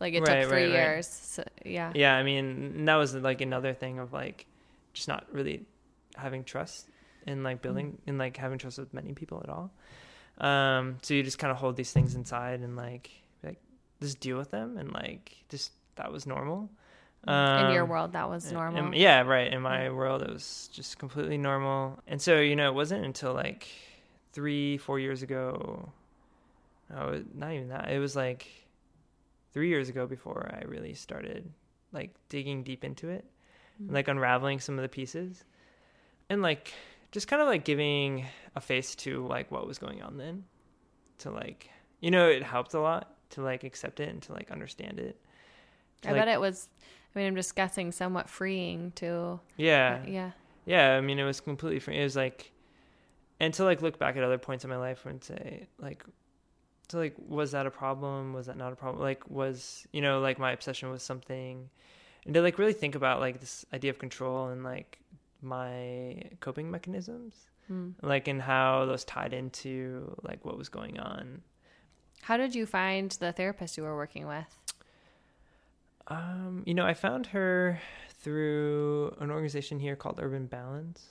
Like 0.00 0.14
it 0.14 0.20
Right, 0.20 0.40
took 0.42 0.50
three 0.50 0.62
right, 0.64 0.72
right. 0.72 0.72
years. 0.72 1.06
So, 1.08 1.44
yeah. 1.64 1.92
Yeah, 1.94 2.16
I 2.16 2.22
mean, 2.22 2.84
that 2.84 2.96
was 2.96 3.14
like 3.14 3.40
another 3.40 3.72
thing 3.74 3.98
of 3.98 4.12
like 4.12 4.46
just 4.92 5.08
not 5.08 5.26
really 5.32 5.64
having 6.16 6.44
trust 6.44 6.88
in 7.26 7.42
like 7.42 7.62
building 7.62 7.98
and 8.06 8.18
like 8.18 8.36
having 8.36 8.58
trust 8.58 8.78
with 8.78 8.92
many 8.94 9.12
people 9.14 9.40
at 9.42 9.48
all. 9.48 9.70
Um, 10.38 10.98
so 11.02 11.14
you 11.14 11.22
just 11.22 11.38
kind 11.38 11.50
of 11.50 11.56
hold 11.58 11.76
these 11.76 11.92
things 11.92 12.14
inside 12.14 12.60
and 12.60 12.76
like 12.76 13.10
like 13.42 13.58
just 14.00 14.20
deal 14.20 14.36
with 14.36 14.50
them 14.50 14.76
and 14.76 14.92
like 14.92 15.32
just 15.48 15.72
that 15.96 16.12
was 16.12 16.26
normal. 16.26 16.70
in 17.26 17.32
your 17.72 17.84
Um, 17.84 17.88
world, 17.88 18.12
that 18.12 18.28
was 18.28 18.48
in- 18.48 18.54
normal. 18.54 18.86
in- 18.88 18.92
yeah, 18.92 19.22
right. 19.22 19.50
In 19.50 19.62
my 19.62 19.88
world, 19.90 20.20
it 20.22 20.28
was 20.30 20.68
just 20.72 20.98
completely 20.98 21.38
normal. 21.38 21.98
And 22.06 22.20
so, 22.20 22.38
you 22.40 22.54
know, 22.54 22.68
it 22.68 22.74
wasn't 22.74 23.04
until 23.06 23.32
like 23.32 23.66
three, 24.34 24.76
four 24.76 24.98
years 24.98 25.22
ago. 25.22 25.88
Oh, 26.94 27.22
not 27.34 27.52
even 27.52 27.68
that. 27.68 27.90
It 27.90 27.98
was 27.98 28.14
like 28.14 28.46
three 29.52 29.68
years 29.68 29.88
ago 29.88 30.06
before 30.06 30.50
I 30.52 30.64
really 30.66 30.92
started 30.94 31.50
like 31.92 32.10
digging 32.28 32.62
deep 32.62 32.84
into 32.84 33.08
it, 33.08 33.24
Mm. 33.82 33.92
like 33.92 34.06
unraveling 34.08 34.60
some 34.60 34.76
of 34.78 34.82
the 34.82 34.88
pieces, 34.88 35.42
and 36.28 36.42
like 36.42 36.72
just 37.12 37.26
kind 37.28 37.40
of 37.42 37.48
like 37.48 37.64
giving 37.64 38.26
a 38.54 38.60
face 38.60 38.94
to 38.96 39.26
like 39.26 39.50
what 39.50 39.66
was 39.66 39.78
going 39.78 40.02
on 40.02 40.16
then. 40.18 40.44
To 41.18 41.30
like, 41.30 41.70
you 42.00 42.10
know, 42.10 42.28
it 42.28 42.42
helped 42.42 42.74
a 42.74 42.80
lot 42.80 43.14
to 43.30 43.42
like 43.42 43.64
accept 43.64 43.98
it 44.00 44.08
and 44.10 44.20
to 44.22 44.32
like 44.32 44.50
understand 44.50 44.98
it. 45.00 45.16
To, 46.02 46.08
I 46.08 46.12
like- 46.12 46.20
bet 46.22 46.28
it 46.28 46.40
was. 46.40 46.68
I 47.14 47.18
mean, 47.20 47.28
I'm 47.28 47.36
just 47.36 47.54
guessing, 47.54 47.92
somewhat 47.92 48.28
freeing 48.28 48.90
to. 48.96 49.38
Yeah, 49.56 50.04
Yeah. 50.06 50.32
yeah 50.66 50.96
i 50.96 51.00
mean 51.00 51.18
it 51.20 51.24
was 51.24 51.40
completely 51.40 51.78
free 51.78 51.96
it 51.98 52.02
was 52.02 52.16
like 52.16 52.50
and 53.44 53.52
to 53.54 53.64
like 53.64 53.82
look 53.82 53.98
back 53.98 54.16
at 54.16 54.22
other 54.24 54.38
points 54.38 54.64
in 54.64 54.70
my 54.70 54.76
life 54.76 55.04
and 55.06 55.22
say 55.22 55.66
like 55.78 56.04
so 56.88 56.98
like 56.98 57.14
was 57.18 57.52
that 57.52 57.66
a 57.66 57.70
problem 57.70 58.32
was 58.32 58.46
that 58.46 58.56
not 58.56 58.72
a 58.72 58.76
problem 58.76 59.02
like 59.02 59.28
was 59.30 59.86
you 59.92 60.00
know 60.00 60.20
like 60.20 60.38
my 60.38 60.52
obsession 60.52 60.90
with 60.90 61.02
something 61.02 61.68
and 62.24 62.34
to 62.34 62.40
like 62.42 62.58
really 62.58 62.72
think 62.72 62.94
about 62.94 63.20
like 63.20 63.40
this 63.40 63.64
idea 63.72 63.90
of 63.90 63.98
control 63.98 64.48
and 64.48 64.62
like 64.64 64.98
my 65.42 66.22
coping 66.40 66.70
mechanisms 66.70 67.34
Hmm. 67.68 67.90
like 68.02 68.28
and 68.28 68.42
how 68.42 68.84
those 68.84 69.04
tied 69.04 69.32
into 69.32 70.14
like 70.22 70.44
what 70.44 70.58
was 70.58 70.68
going 70.68 71.00
on 71.00 71.40
How 72.28 72.36
did 72.36 72.54
you 72.54 72.66
find 72.66 73.10
the 73.12 73.32
therapist 73.32 73.78
you 73.78 73.84
were 73.84 73.96
working 73.96 74.26
with? 74.26 74.50
Um, 76.08 76.62
you 76.66 76.74
know, 76.74 76.84
I 76.84 76.94
found 76.94 77.26
her 77.28 77.80
through 78.20 79.14
an 79.20 79.30
organization 79.30 79.80
here 79.80 79.96
called 79.96 80.20
Urban 80.20 80.46
Balance. 80.46 81.06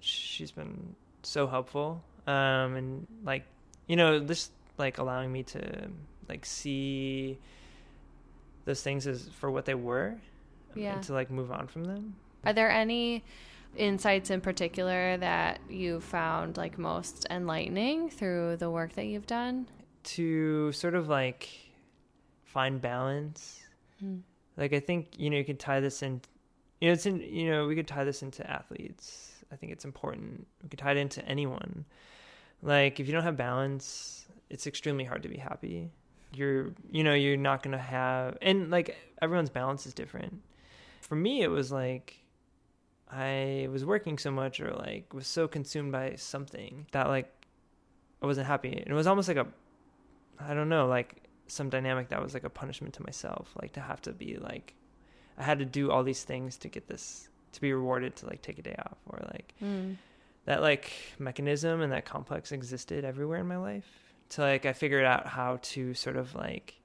She's 0.00 0.50
been 0.50 0.96
so 1.26 1.46
helpful. 1.46 2.02
Um, 2.26 2.76
and 2.76 3.06
like, 3.24 3.44
you 3.86 3.96
know, 3.96 4.20
just 4.20 4.52
like 4.78 4.98
allowing 4.98 5.30
me 5.32 5.42
to 5.44 5.88
like 6.28 6.44
see 6.46 7.38
those 8.64 8.82
things 8.82 9.06
as 9.06 9.28
for 9.38 9.50
what 9.50 9.66
they 9.66 9.74
were 9.74 10.14
Yeah. 10.74 10.94
and 10.94 11.02
to 11.04 11.12
like 11.12 11.30
move 11.30 11.52
on 11.52 11.66
from 11.66 11.84
them. 11.84 12.16
Are 12.44 12.52
there 12.52 12.70
any 12.70 13.22
insights 13.76 14.30
in 14.30 14.40
particular 14.40 15.16
that 15.18 15.60
you 15.68 16.00
found 16.00 16.56
like 16.56 16.78
most 16.78 17.26
enlightening 17.30 18.08
through 18.10 18.56
the 18.56 18.70
work 18.70 18.94
that 18.94 19.06
you've 19.06 19.26
done? 19.26 19.68
To 20.04 20.72
sort 20.72 20.94
of 20.94 21.08
like 21.08 21.48
find 22.44 22.80
balance. 22.80 23.60
Hmm. 24.00 24.18
Like 24.56 24.72
I 24.72 24.80
think, 24.80 25.18
you 25.18 25.30
know, 25.30 25.36
you 25.36 25.44
could 25.44 25.58
tie 25.60 25.80
this 25.80 26.02
in 26.02 26.20
you 26.80 26.88
know, 26.88 26.92
it's 26.94 27.06
in 27.06 27.20
you 27.20 27.50
know, 27.50 27.66
we 27.66 27.74
could 27.74 27.88
tie 27.88 28.04
this 28.04 28.22
into 28.22 28.48
athletes. 28.50 29.33
I 29.52 29.56
think 29.56 29.72
it's 29.72 29.84
important. 29.84 30.46
We 30.62 30.68
could 30.68 30.78
tie 30.78 30.92
it 30.92 30.96
into 30.96 31.24
anyone. 31.26 31.84
Like 32.62 33.00
if 33.00 33.06
you 33.06 33.12
don't 33.12 33.22
have 33.22 33.36
balance, 33.36 34.26
it's 34.50 34.66
extremely 34.66 35.04
hard 35.04 35.22
to 35.22 35.28
be 35.28 35.36
happy. 35.36 35.90
You're 36.34 36.72
you 36.90 37.04
know, 37.04 37.14
you're 37.14 37.36
not 37.36 37.62
gonna 37.62 37.78
have 37.78 38.38
and 38.42 38.70
like 38.70 38.96
everyone's 39.22 39.50
balance 39.50 39.86
is 39.86 39.94
different. 39.94 40.40
For 41.00 41.16
me 41.16 41.42
it 41.42 41.48
was 41.48 41.70
like 41.70 42.18
I 43.10 43.68
was 43.70 43.84
working 43.84 44.18
so 44.18 44.30
much 44.30 44.60
or 44.60 44.72
like 44.72 45.12
was 45.12 45.26
so 45.26 45.46
consumed 45.46 45.92
by 45.92 46.14
something 46.16 46.86
that 46.92 47.08
like 47.08 47.30
I 48.22 48.26
wasn't 48.26 48.46
happy. 48.46 48.72
And 48.72 48.88
it 48.88 48.94
was 48.94 49.06
almost 49.06 49.28
like 49.28 49.36
a 49.36 49.46
I 50.40 50.54
don't 50.54 50.68
know, 50.68 50.86
like 50.86 51.28
some 51.46 51.68
dynamic 51.68 52.08
that 52.08 52.22
was 52.22 52.34
like 52.34 52.44
a 52.44 52.50
punishment 52.50 52.94
to 52.94 53.02
myself, 53.02 53.52
like 53.60 53.72
to 53.74 53.80
have 53.80 54.00
to 54.02 54.12
be 54.12 54.36
like 54.36 54.74
I 55.36 55.42
had 55.42 55.58
to 55.58 55.64
do 55.64 55.90
all 55.90 56.02
these 56.02 56.24
things 56.24 56.56
to 56.58 56.68
get 56.68 56.88
this 56.88 57.28
to 57.54 57.60
be 57.60 57.72
rewarded 57.72 58.14
to 58.16 58.26
like 58.26 58.42
take 58.42 58.58
a 58.58 58.62
day 58.62 58.76
off 58.78 58.98
or 59.06 59.20
like 59.32 59.54
Mm. 59.62 59.96
that 60.44 60.60
like 60.62 60.92
mechanism 61.18 61.80
and 61.80 61.92
that 61.92 62.04
complex 62.04 62.52
existed 62.52 63.04
everywhere 63.04 63.40
in 63.40 63.48
my 63.48 63.56
life. 63.56 63.86
To 64.30 64.42
like 64.42 64.66
I 64.66 64.72
figured 64.72 65.04
out 65.04 65.26
how 65.26 65.58
to 65.62 65.94
sort 65.94 66.16
of 66.16 66.34
like 66.34 66.80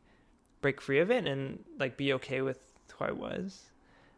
break 0.62 0.82
free 0.82 1.00
of 1.00 1.10
it 1.12 1.26
and 1.28 1.64
like 1.78 1.98
be 1.98 2.14
okay 2.14 2.42
with 2.42 2.60
who 2.98 3.06
I 3.06 3.12
was. 3.12 3.64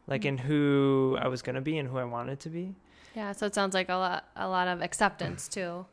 Like 0.07 0.21
Mm. 0.23 0.25
in 0.25 0.37
who 0.39 1.17
I 1.21 1.27
was 1.27 1.41
gonna 1.41 1.61
be 1.61 1.77
and 1.77 1.87
who 1.89 1.97
I 1.97 2.03
wanted 2.05 2.39
to 2.41 2.49
be. 2.49 2.75
Yeah, 3.15 3.31
so 3.33 3.45
it 3.45 3.53
sounds 3.55 3.73
like 3.73 3.89
a 3.89 3.95
lot 3.95 4.25
a 4.35 4.47
lot 4.47 4.67
of 4.67 4.81
acceptance 4.81 5.47
too 5.57 5.85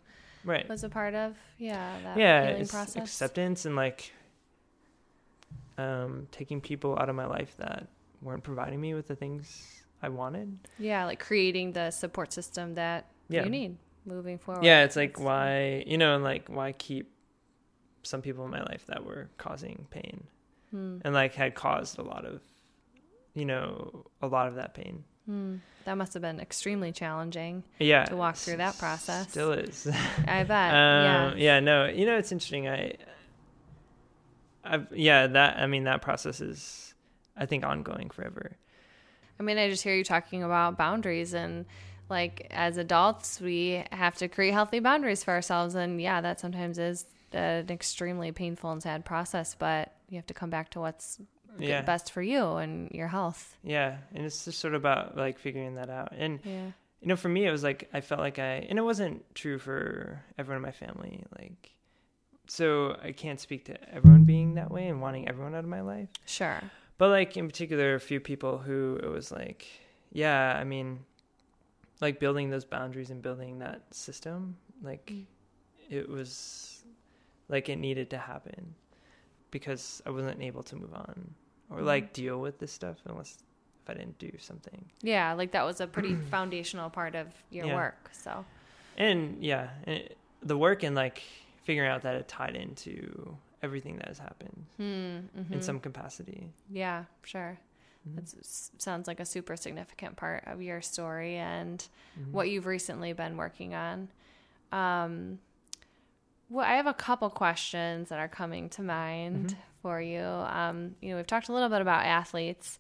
Right. 0.44 0.68
was 0.68 0.84
a 0.84 0.88
part 0.88 1.14
of 1.14 1.36
yeah, 1.58 1.98
that 2.04 2.16
yeah, 2.16 2.46
healing 2.50 2.68
process. 2.68 2.96
acceptance 2.96 3.64
and 3.66 3.76
like 3.76 4.12
um, 5.76 6.26
taking 6.32 6.60
people 6.60 6.98
out 6.98 7.08
of 7.08 7.14
my 7.16 7.26
life 7.26 7.54
that 7.58 7.86
weren't 8.22 8.42
providing 8.42 8.80
me 8.80 8.94
with 8.94 9.06
the 9.08 9.14
things 9.16 9.82
I 10.02 10.08
wanted. 10.10 10.58
Yeah, 10.78 11.04
like 11.06 11.18
creating 11.20 11.72
the 11.72 11.90
support 11.90 12.32
system 12.32 12.74
that 12.74 13.06
Yeah, 13.28 13.44
you 13.44 13.50
need 13.50 13.76
moving 14.06 14.38
forward. 14.38 14.64
yeah. 14.64 14.84
It's 14.84 14.96
like 14.96 15.14
That's- 15.16 15.24
why 15.26 15.84
you 15.86 15.98
know, 15.98 16.14
and 16.14 16.24
like 16.24 16.48
why 16.48 16.72
keep 16.72 17.10
some 18.02 18.22
people 18.22 18.44
in 18.44 18.50
my 18.50 18.62
life 18.62 18.86
that 18.86 19.04
were 19.04 19.28
causing 19.38 19.86
pain 19.90 20.24
Hmm. 20.70 20.98
and 21.04 21.14
like 21.14 21.34
had 21.34 21.54
caused 21.54 21.98
a 21.98 22.02
lot 22.02 22.24
of, 22.24 22.40
you 23.34 23.44
know, 23.44 24.04
a 24.22 24.26
lot 24.28 24.46
of 24.48 24.54
that 24.54 24.74
pain. 24.74 25.04
Hmm. 25.26 25.56
That 25.84 25.94
must 25.96 26.12
have 26.14 26.22
been 26.22 26.40
extremely 26.40 26.92
challenging 26.92 27.64
Yeah, 27.78 28.04
to 28.04 28.16
walk 28.16 28.36
through 28.36 28.58
that 28.58 28.78
process. 28.78 29.30
Still 29.30 29.52
is. 29.52 29.86
I 30.28 30.44
bet. 30.44 30.74
um, 30.74 31.04
yeah. 31.04 31.34
yeah 31.36 31.60
no 31.60 31.86
you 31.86 32.06
know 32.06 32.16
it's 32.16 32.30
interesting 32.32 32.68
i 32.68 32.92
i've 34.64 34.86
yeah 34.92 35.26
that 35.26 35.56
i 35.58 35.66
mean 35.66 35.84
that 35.84 36.02
process 36.02 36.40
is 36.40 36.94
i 37.36 37.46
think 37.46 37.64
ongoing 37.64 38.10
forever 38.10 38.56
I 39.38 39.42
mean, 39.42 39.58
I 39.58 39.68
just 39.68 39.82
hear 39.84 39.94
you 39.94 40.04
talking 40.04 40.42
about 40.42 40.76
boundaries 40.76 41.34
and 41.34 41.64
like 42.10 42.46
as 42.50 42.76
adults, 42.78 43.40
we 43.40 43.84
have 43.92 44.16
to 44.16 44.28
create 44.28 44.52
healthy 44.52 44.80
boundaries 44.80 45.22
for 45.22 45.32
ourselves. 45.32 45.74
And 45.74 46.00
yeah, 46.00 46.20
that 46.20 46.40
sometimes 46.40 46.78
is 46.78 47.04
an 47.32 47.68
extremely 47.70 48.32
painful 48.32 48.70
and 48.72 48.82
sad 48.82 49.04
process, 49.04 49.54
but 49.58 49.92
you 50.08 50.16
have 50.16 50.26
to 50.28 50.34
come 50.34 50.50
back 50.50 50.70
to 50.70 50.80
what's 50.80 51.18
yeah 51.58 51.82
best 51.82 52.12
for 52.12 52.22
you 52.22 52.56
and 52.56 52.88
your 52.92 53.08
health. 53.08 53.56
yeah 53.64 53.96
and 54.14 54.24
it's 54.24 54.44
just 54.44 54.60
sort 54.60 54.74
of 54.74 54.80
about 54.82 55.16
like 55.16 55.38
figuring 55.40 55.74
that 55.74 55.90
out 55.90 56.12
and 56.16 56.38
Yeah. 56.44 56.66
you 57.00 57.08
know 57.08 57.16
for 57.16 57.28
me 57.28 57.46
it 57.46 57.50
was 57.50 57.64
like 57.64 57.88
i 57.92 58.00
felt 58.00 58.20
like 58.20 58.38
i 58.38 58.64
and 58.68 58.78
it 58.78 58.82
wasn't 58.82 59.24
true 59.34 59.58
for 59.58 60.22
everyone 60.38 60.58
in 60.58 60.62
my 60.62 60.70
family 60.70 61.24
like 61.36 61.72
so 62.46 62.96
i 63.02 63.10
can't 63.10 63.40
speak 63.40 63.64
to 63.64 63.92
everyone 63.92 64.22
being 64.22 64.54
that 64.54 64.70
way 64.70 64.86
and 64.86 65.00
wanting 65.02 65.28
everyone 65.28 65.54
out 65.54 65.64
of 65.64 65.70
my 65.70 65.80
life 65.80 66.08
Sure. 66.26 66.60
But 66.98 67.08
like 67.10 67.36
in 67.36 67.46
particular 67.46 67.94
a 67.94 68.00
few 68.00 68.20
people 68.20 68.58
who 68.58 68.98
it 69.02 69.08
was 69.08 69.30
like 69.32 69.66
yeah 70.12 70.56
i 70.60 70.64
mean 70.64 71.00
like 72.00 72.20
building 72.20 72.50
those 72.50 72.64
boundaries 72.64 73.10
and 73.10 73.22
building 73.22 73.58
that 73.60 73.82
system 73.94 74.56
like 74.82 75.10
Mm. 75.10 75.26
it 75.90 76.08
was 76.08 76.84
like 77.48 77.68
it 77.68 77.76
needed 77.76 78.10
to 78.10 78.18
happen 78.18 78.74
because 79.50 80.02
i 80.06 80.10
wasn't 80.10 80.40
able 80.42 80.62
to 80.62 80.76
move 80.76 80.92
on 80.94 81.34
or 81.70 81.78
Mhm. 81.80 81.84
like 81.86 82.12
deal 82.12 82.38
with 82.40 82.58
this 82.58 82.72
stuff 82.72 82.96
unless 83.06 83.38
if 83.82 83.90
i 83.90 83.94
didn't 83.94 84.18
do 84.18 84.30
something 84.38 84.84
Yeah. 85.02 85.32
Like 85.32 85.52
that 85.52 85.64
was 85.64 85.80
a 85.80 85.86
pretty 85.86 86.14
foundational 86.34 86.90
part 86.90 87.14
of 87.14 87.26
your 87.50 87.66
Yeah. 87.68 87.74
work. 87.76 88.10
So, 88.12 88.44
and 88.96 89.42
yeah 89.42 89.70
and 89.84 89.96
it, 89.98 90.16
the 90.42 90.56
work 90.58 90.82
and 90.82 90.94
like 90.94 91.22
figuring 91.64 91.88
out 91.90 92.02
that 92.02 92.14
it 92.16 92.28
tied 92.28 92.56
into 92.56 93.36
everything 93.62 93.96
that 93.96 94.08
has 94.08 94.18
happened 94.18 94.64
hmm. 94.76 94.82
in 94.82 95.46
mhm. 95.50 95.62
some 95.62 95.80
capacity 95.80 96.50
yeah, 96.70 97.04
sure. 97.24 97.58
Mhm. 98.08 98.14
That 98.16 98.46
sounds 98.80 99.08
like 99.08 99.20
a 99.20 99.24
super 99.24 99.56
significant 99.56 100.16
part 100.16 100.44
of 100.46 100.62
your 100.62 100.80
story 100.80 101.36
and 101.36 101.86
Mhm. 102.18 102.30
what 102.32 102.48
you've 102.48 102.66
recently 102.66 103.12
been 103.12 103.36
working 103.36 103.74
on. 103.74 104.08
Um, 104.72 105.40
well, 106.48 106.64
I 106.64 106.74
have 106.76 106.86
a 106.86 106.94
couple 106.94 107.28
questions 107.30 108.08
that 108.08 108.18
are 108.18 108.28
coming 108.28 108.68
to 108.70 108.82
mind 108.82 109.48
Mhm. 109.48 109.56
for 109.82 110.00
you. 110.00 110.22
Um, 110.22 110.96
you 111.00 111.10
know, 111.10 111.16
we've 111.16 111.26
talked 111.26 111.48
a 111.48 111.52
little 111.52 111.68
bit 111.68 111.80
about 111.82 112.06
athletes. 112.06 112.78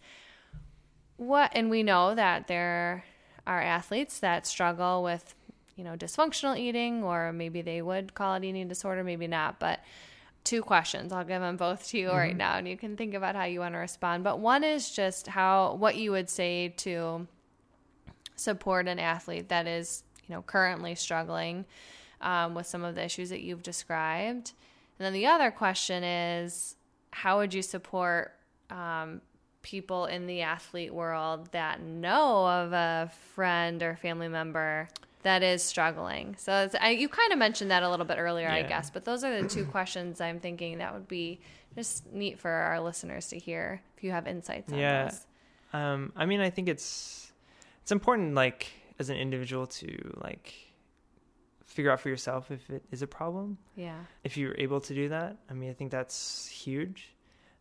What, 1.16 1.50
and 1.54 1.68
we 1.68 1.82
know 1.82 2.14
that 2.14 2.46
there 2.46 3.04
are 3.46 3.60
athletes 3.60 4.20
that 4.20 4.46
struggle 4.46 5.02
with, 5.02 5.34
you 5.76 5.84
know, 5.84 5.96
dysfunctional 5.96 6.56
eating, 6.58 7.02
or 7.02 7.32
maybe 7.32 7.60
they 7.60 7.82
would 7.82 8.14
call 8.14 8.34
it 8.34 8.44
eating 8.44 8.68
disorder, 8.68 9.02
maybe 9.04 9.26
not. 9.26 9.58
But 9.58 9.80
two 10.48 10.62
questions. 10.62 11.12
I'll 11.12 11.24
give 11.24 11.40
them 11.42 11.56
both 11.58 11.86
to 11.88 11.98
you 11.98 12.10
right 12.10 12.34
Mhm. 12.34 12.38
now, 12.38 12.56
and 12.56 12.66
you 12.66 12.76
can 12.76 12.96
think 12.96 13.12
about 13.14 13.36
how 13.36 13.44
you 13.44 13.60
want 13.60 13.74
to 13.74 13.78
respond. 13.78 14.24
But 14.24 14.38
one 14.38 14.64
is 14.64 14.90
just 14.90 15.26
how 15.28 15.74
what 15.74 15.96
you 15.96 16.10
would 16.12 16.30
say 16.30 16.68
to 16.78 17.26
support 18.36 18.88
an 18.88 18.98
athlete 18.98 19.48
that 19.48 19.66
is, 19.66 20.04
you 20.26 20.34
know, 20.34 20.42
currently 20.42 20.94
struggling 20.94 21.64
um, 22.20 22.54
with 22.54 22.66
some 22.66 22.82
of 22.82 22.94
the 22.94 23.04
issues 23.04 23.30
that 23.30 23.42
you've 23.42 23.62
described. 23.62 24.52
And 24.98 25.04
then 25.06 25.12
the 25.12 25.26
other 25.26 25.50
question 25.50 26.02
is, 26.02 26.76
how 27.12 27.38
would 27.38 27.52
you 27.54 27.62
support 27.62 28.34
um, 28.70 29.20
people 29.62 30.06
in 30.06 30.26
the 30.26 30.42
athlete 30.42 30.92
world 30.94 31.50
that 31.52 31.80
know 31.80 32.46
of 32.46 32.72
a 32.72 33.10
friend 33.34 33.82
or 33.82 33.96
family 33.96 34.28
member 34.28 34.88
that 35.22 35.42
is 35.42 35.62
struggling. 35.62 36.36
So 36.38 36.52
it's, 36.64 36.74
I, 36.80 36.90
you 36.90 37.08
kind 37.08 37.32
of 37.32 37.38
mentioned 37.38 37.70
that 37.70 37.82
a 37.82 37.90
little 37.90 38.06
bit 38.06 38.18
earlier, 38.18 38.48
I 38.48 38.62
guess. 38.62 38.90
But 38.90 39.04
those 39.04 39.24
are 39.24 39.42
the 39.42 39.48
two 39.48 39.64
questions 39.64 40.20
I'm 40.20 40.38
thinking 40.40 40.78
that 40.78 40.94
would 40.94 41.08
be 41.08 41.40
just 41.74 42.06
neat 42.12 42.38
for 42.38 42.50
our 42.50 42.80
listeners 42.80 43.28
to 43.28 43.38
hear 43.38 43.80
if 43.96 44.04
you 44.04 44.10
have 44.12 44.26
insights 44.26 44.72
on 44.72 44.78
Yeah. 44.78 45.04
those. 45.04 45.26
Um, 45.72 46.12
I 46.16 46.24
mean, 46.26 46.40
I 46.40 46.50
think 46.50 46.68
it's 46.68 47.32
it's 47.82 47.92
important, 47.92 48.34
like 48.34 48.68
as 48.98 49.10
an 49.10 49.16
individual, 49.16 49.66
to 49.66 50.18
like 50.22 50.54
figure 51.66 51.90
out 51.90 52.00
for 52.00 52.08
yourself 52.08 52.50
if 52.50 52.68
it 52.70 52.82
is 52.90 53.02
a 53.02 53.06
problem. 53.06 53.58
Yeah. 53.76 53.98
If 54.24 54.36
you're 54.36 54.54
able 54.56 54.80
to 54.82 54.94
do 54.94 55.08
that, 55.10 55.36
I 55.50 55.54
mean, 55.54 55.70
I 55.70 55.74
think 55.74 55.90
that's 55.90 56.46
huge. 56.48 57.14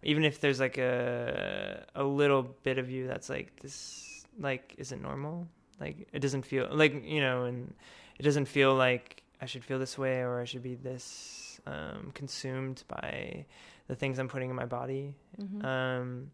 Even 0.04 0.24
if 0.24 0.40
there's 0.40 0.60
like 0.60 0.78
a 0.78 1.86
a 1.96 2.04
little 2.04 2.44
bit 2.64 2.78
of 2.78 2.90
you 2.90 3.08
that's 3.08 3.30
like 3.30 3.60
this, 3.62 4.26
like 4.40 4.76
isn't 4.78 5.02
normal. 5.02 5.48
Like 5.80 6.08
it 6.12 6.20
doesn't 6.20 6.44
feel 6.44 6.68
like 6.72 7.04
you 7.06 7.22
know, 7.22 7.44
and 7.44 7.74
it 8.20 8.24
doesn't 8.24 8.46
feel 8.46 8.74
like 8.76 9.24
I 9.42 9.46
should 9.46 9.64
feel 9.64 9.80
this 9.80 9.98
way 9.98 10.22
or 10.22 10.40
I 10.42 10.46
should 10.46 10.64
be 10.64 10.76
this 10.76 11.60
um, 11.68 12.12
consumed 12.14 12.84
by 12.88 13.46
the 13.88 13.96
things 13.96 14.18
I'm 14.20 14.28
putting 14.28 14.50
in 14.50 14.56
my 14.56 14.66
body. 14.66 15.14
Mhm. 15.40 15.64
Um, 15.64 16.32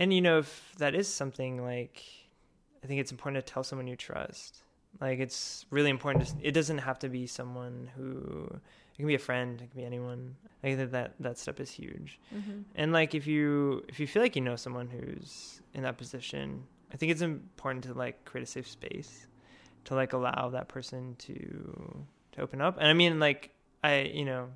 and 0.00 0.12
you 0.12 0.20
know, 0.20 0.38
if 0.38 0.74
that 0.78 0.94
is 0.94 1.08
something 1.08 1.62
like, 1.64 2.02
I 2.82 2.86
think 2.86 3.00
it's 3.00 3.10
important 3.12 3.44
to 3.44 3.52
tell 3.52 3.62
someone 3.64 3.86
you 3.86 3.96
trust. 3.96 4.62
Like, 5.00 5.18
it's 5.18 5.66
really 5.70 5.90
important. 5.90 6.26
To, 6.28 6.34
it 6.42 6.52
doesn't 6.52 6.78
have 6.78 6.98
to 7.00 7.08
be 7.08 7.26
someone 7.26 7.90
who. 7.96 8.48
It 8.94 9.00
can 9.00 9.06
be 9.08 9.14
a 9.14 9.18
friend. 9.18 9.60
It 9.60 9.70
can 9.70 9.80
be 9.80 9.84
anyone. 9.86 10.36
I 10.62 10.68
think 10.68 10.78
that 10.78 10.92
that, 10.92 11.14
that 11.20 11.38
step 11.38 11.60
is 11.60 11.70
huge. 11.70 12.18
Mhm. 12.34 12.64
And 12.76 12.92
like, 12.92 13.14
if 13.14 13.26
you 13.26 13.84
if 13.88 14.00
you 14.00 14.06
feel 14.06 14.22
like 14.22 14.36
you 14.36 14.42
know 14.42 14.56
someone 14.56 14.88
who's 14.88 15.60
in 15.74 15.82
that 15.82 15.98
position, 15.98 16.64
I 16.92 16.96
think 16.96 17.12
it's 17.12 17.22
important 17.22 17.84
to 17.84 17.94
like 17.94 18.24
create 18.24 18.44
a 18.44 18.46
safe 18.46 18.68
space 18.68 19.26
to 19.84 19.94
like 19.94 20.12
allow 20.12 20.50
that 20.50 20.68
person 20.68 21.16
to 21.18 22.06
to 22.32 22.42
open 22.42 22.60
up. 22.60 22.76
And 22.78 22.86
I 22.86 22.92
mean, 22.92 23.18
like, 23.18 23.50
I 23.82 24.00
you 24.02 24.24
know, 24.24 24.48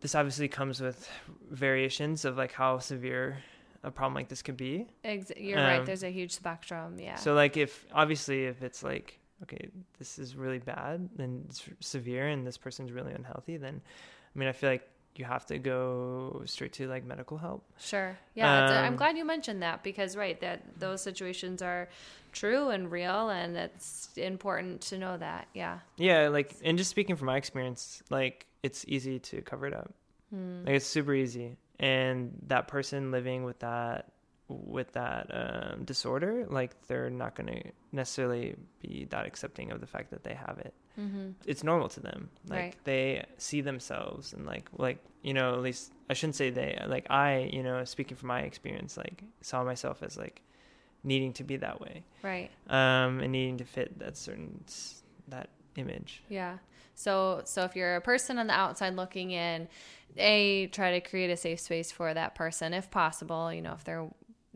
this 0.00 0.14
obviously 0.14 0.48
comes 0.48 0.80
with 0.80 1.08
variations 1.50 2.24
of 2.24 2.36
like 2.36 2.52
how 2.52 2.78
severe 2.78 3.38
a 3.82 3.90
problem 3.90 4.14
like 4.14 4.28
this 4.28 4.42
could 4.42 4.56
be. 4.56 4.86
Ex- 5.04 5.32
you're 5.36 5.58
right. 5.58 5.80
Um, 5.80 5.86
There's 5.86 6.02
a 6.02 6.10
huge 6.10 6.32
spectrum. 6.32 6.98
Yeah. 6.98 7.16
So 7.16 7.34
like 7.34 7.56
if 7.56 7.86
obviously 7.92 8.46
if 8.46 8.62
it's 8.62 8.82
like 8.82 9.20
okay, 9.42 9.68
this 9.98 10.18
is 10.18 10.34
really 10.34 10.58
bad 10.58 11.08
and 11.18 11.44
it's 11.48 11.62
severe 11.80 12.28
and 12.28 12.46
this 12.46 12.56
person's 12.56 12.90
really 12.90 13.12
unhealthy, 13.12 13.56
then 13.56 13.80
I 14.34 14.38
mean 14.38 14.48
I 14.48 14.52
feel 14.52 14.70
like 14.70 14.88
you 15.18 15.24
have 15.24 15.46
to 15.46 15.58
go 15.58 16.42
straight 16.46 16.72
to 16.74 16.88
like 16.88 17.04
medical 17.04 17.38
help. 17.38 17.64
Sure. 17.78 18.16
Yeah, 18.34 18.64
it's 18.64 18.72
a, 18.72 18.78
I'm 18.78 18.92
Um, 18.92 18.96
glad 18.96 19.16
you 19.16 19.24
mentioned 19.24 19.62
that 19.62 19.82
because 19.82 20.16
right 20.16 20.38
that 20.40 20.62
those 20.78 21.02
situations 21.02 21.62
are 21.62 21.88
true 22.32 22.68
and 22.68 22.90
real, 22.90 23.30
and 23.30 23.56
it's 23.56 24.10
important 24.16 24.80
to 24.82 24.98
know 24.98 25.16
that. 25.16 25.48
Yeah. 25.54 25.78
Yeah, 25.96 26.28
like 26.28 26.54
and 26.62 26.76
just 26.78 26.90
speaking 26.90 27.16
from 27.16 27.26
my 27.26 27.36
experience, 27.36 28.02
like 28.10 28.46
it's 28.62 28.84
easy 28.88 29.18
to 29.20 29.42
cover 29.42 29.66
it 29.66 29.74
up. 29.74 29.92
Hmm. 30.30 30.64
Like 30.64 30.76
it's 30.76 30.86
super 30.86 31.14
easy. 31.14 31.56
And 31.78 32.32
that 32.46 32.68
person 32.68 33.10
living 33.10 33.44
with 33.44 33.58
that 33.60 34.12
with 34.48 34.92
that 34.92 35.26
um, 35.32 35.84
disorder, 35.84 36.46
like 36.48 36.70
they're 36.86 37.10
not 37.10 37.34
going 37.34 37.48
to 37.48 37.70
necessarily 37.92 38.54
be 38.80 39.06
that 39.10 39.26
accepting 39.26 39.72
of 39.72 39.80
the 39.80 39.86
fact 39.86 40.10
that 40.10 40.22
they 40.22 40.34
have 40.34 40.58
it. 40.58 40.72
Mm-hmm. 41.00 41.30
It's 41.46 41.64
normal 41.64 41.88
to 41.90 42.00
them. 42.00 42.30
Like 42.48 42.58
Right. 42.60 42.76
they 42.84 43.24
see 43.38 43.60
themselves 43.60 44.32
and 44.32 44.46
like 44.46 44.68
like 44.78 44.98
you 45.22 45.34
know 45.34 45.52
at 45.54 45.60
least 45.62 45.92
I 46.08 46.14
shouldn't 46.14 46.36
say 46.36 46.50
they 46.50 46.80
like 46.86 47.06
I 47.10 47.50
you 47.52 47.62
know 47.62 47.84
speaking 47.84 48.16
from 48.16 48.28
my 48.28 48.40
experience 48.40 48.96
like 48.96 49.24
saw 49.42 49.62
myself 49.64 50.02
as 50.02 50.16
like 50.16 50.40
needing 51.04 51.32
to 51.34 51.44
be 51.44 51.56
that 51.58 51.80
way 51.80 52.02
Right. 52.22 52.50
um 52.68 53.20
and 53.20 53.30
needing 53.32 53.58
to 53.58 53.64
fit 53.64 53.98
that 53.98 54.16
certain 54.16 54.64
that 55.28 55.50
image. 55.76 56.22
Yeah. 56.28 56.58
So 56.94 57.42
so 57.44 57.64
if 57.64 57.76
you're 57.76 57.96
a 57.96 58.00
person 58.00 58.38
on 58.38 58.46
the 58.46 58.54
outside 58.54 58.94
looking 58.96 59.32
in, 59.32 59.68
a 60.16 60.68
try 60.68 60.92
to 60.98 61.00
create 61.06 61.28
a 61.30 61.36
safe 61.36 61.60
space 61.60 61.92
for 61.92 62.14
that 62.14 62.34
person 62.34 62.72
if 62.72 62.90
possible. 62.90 63.52
You 63.52 63.60
know 63.60 63.72
if 63.74 63.84
they're 63.84 64.06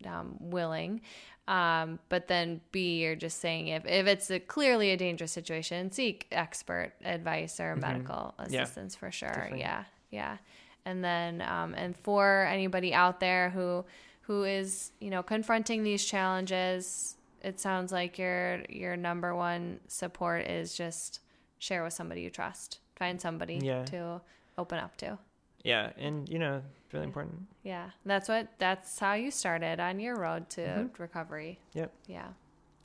um, 0.07 0.37
willing. 0.41 1.01
Um, 1.49 1.99
but 2.09 2.29
then 2.29 2.61
B, 2.71 3.01
you're 3.01 3.17
just 3.17 3.41
saying 3.41 3.69
if, 3.69 3.85
if 3.85 4.07
it's 4.07 4.31
a 4.31 4.39
clearly 4.39 4.91
a 4.93 4.97
dangerous 4.97 5.33
situation, 5.33 5.91
seek 5.91 6.27
expert 6.31 6.93
advice 7.05 7.59
or 7.59 7.75
Mhm. 7.75 7.81
medical 7.81 8.35
Yeah, 8.49 8.63
assistance 8.63 8.95
for 8.95 9.11
sure. 9.11 9.29
definitely. 9.31 9.61
Yeah, 9.61 9.85
yeah. 10.11 10.37
And 10.85 11.03
then 11.05 11.43
um, 11.43 11.75
and 11.75 11.97
for 11.97 12.47
anybody 12.49 12.95
out 12.95 13.21
there 13.21 13.51
who 13.51 13.85
who 14.23 14.45
is 14.45 14.93
you 15.01 15.11
know 15.11 15.23
confronting 15.23 15.83
these 15.83 16.05
challenges, 16.05 17.17
it 17.43 17.59
sounds 17.59 17.91
like 17.91 18.17
your 18.19 18.63
your 18.69 18.97
number 18.97 19.35
one 19.35 19.81
support 19.89 20.47
is 20.47 20.75
just 20.77 21.21
share 21.59 21.83
with 21.83 21.93
somebody 21.93 22.21
you 22.23 22.31
trust. 22.31 22.79
Find 22.97 23.21
somebody 23.21 23.59
Yeah. 23.61 23.85
to 23.87 24.21
open 24.57 24.79
up 24.79 24.97
to. 24.99 25.19
Yeah, 25.63 25.93
and 25.97 26.29
you 26.29 26.39
know, 26.39 26.63
really 26.93 27.05
important. 27.05 27.47
Yeah, 27.63 27.91
that's 28.05 28.29
what 28.29 28.49
that's 28.59 28.99
how 28.99 29.15
you 29.15 29.31
started 29.31 29.81
on 29.81 30.01
your 30.01 30.17
road 30.17 30.49
to 30.51 30.61
Mhm. 30.61 30.99
recovery. 30.99 31.59
Yep. 31.75 31.93
Yeah, 32.07 32.29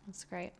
that's 0.06 0.24
great. 0.26 0.52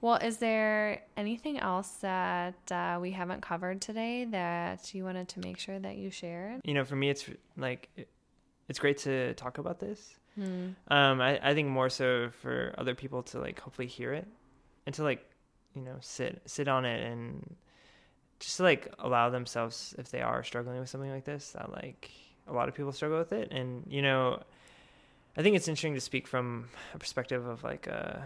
Well, 0.00 0.16
is 0.16 0.38
there 0.38 1.02
anything 1.16 1.58
else 1.58 1.88
that 2.00 2.72
uh, 2.72 2.98
we 3.00 3.12
haven't 3.12 3.40
covered 3.40 3.80
today 3.80 4.24
that 4.26 4.92
you 4.94 5.04
wanted 5.04 5.28
to 5.28 5.40
make 5.40 5.58
sure 5.58 5.78
that 5.78 5.96
you 5.96 6.10
shared? 6.10 6.60
You 6.64 6.74
know, 6.74 6.84
for 6.84 6.96
me 6.96 7.08
it's 7.08 7.28
like 7.56 7.88
it, 7.96 8.08
it's 8.68 8.78
great 8.80 8.98
to 8.98 9.32
talk 9.34 9.58
about 9.58 9.78
this. 9.78 10.18
Hmm. 10.34 10.70
Um 10.88 11.20
I 11.20 11.38
I 11.50 11.54
think 11.54 11.68
more 11.68 11.88
so 11.88 12.30
for 12.30 12.74
other 12.78 12.94
people 12.94 13.22
to 13.24 13.38
like 13.38 13.60
hopefully 13.60 13.86
hear 13.86 14.12
it 14.12 14.26
and 14.86 14.94
to 14.96 15.02
like, 15.04 15.24
you 15.74 15.82
know, 15.82 15.96
sit 16.00 16.42
sit 16.46 16.68
on 16.68 16.84
it 16.84 17.00
and 17.10 17.56
just 18.42 18.56
to 18.56 18.62
like 18.64 18.92
allow 18.98 19.30
themselves 19.30 19.94
if 19.98 20.10
they 20.10 20.20
are 20.20 20.42
struggling 20.42 20.78
with 20.80 20.88
something 20.88 21.10
like 21.10 21.24
this 21.24 21.52
that 21.52 21.70
like 21.72 22.10
a 22.48 22.52
lot 22.52 22.68
of 22.68 22.74
people 22.74 22.90
struggle 22.92 23.18
with 23.18 23.32
it 23.32 23.52
and 23.52 23.84
you 23.88 24.02
know 24.02 24.42
I 25.36 25.42
think 25.42 25.56
it's 25.56 25.68
interesting 25.68 25.94
to 25.94 26.00
speak 26.00 26.26
from 26.26 26.68
a 26.92 26.98
perspective 26.98 27.46
of 27.46 27.62
like 27.64 27.88
uh 27.88 28.18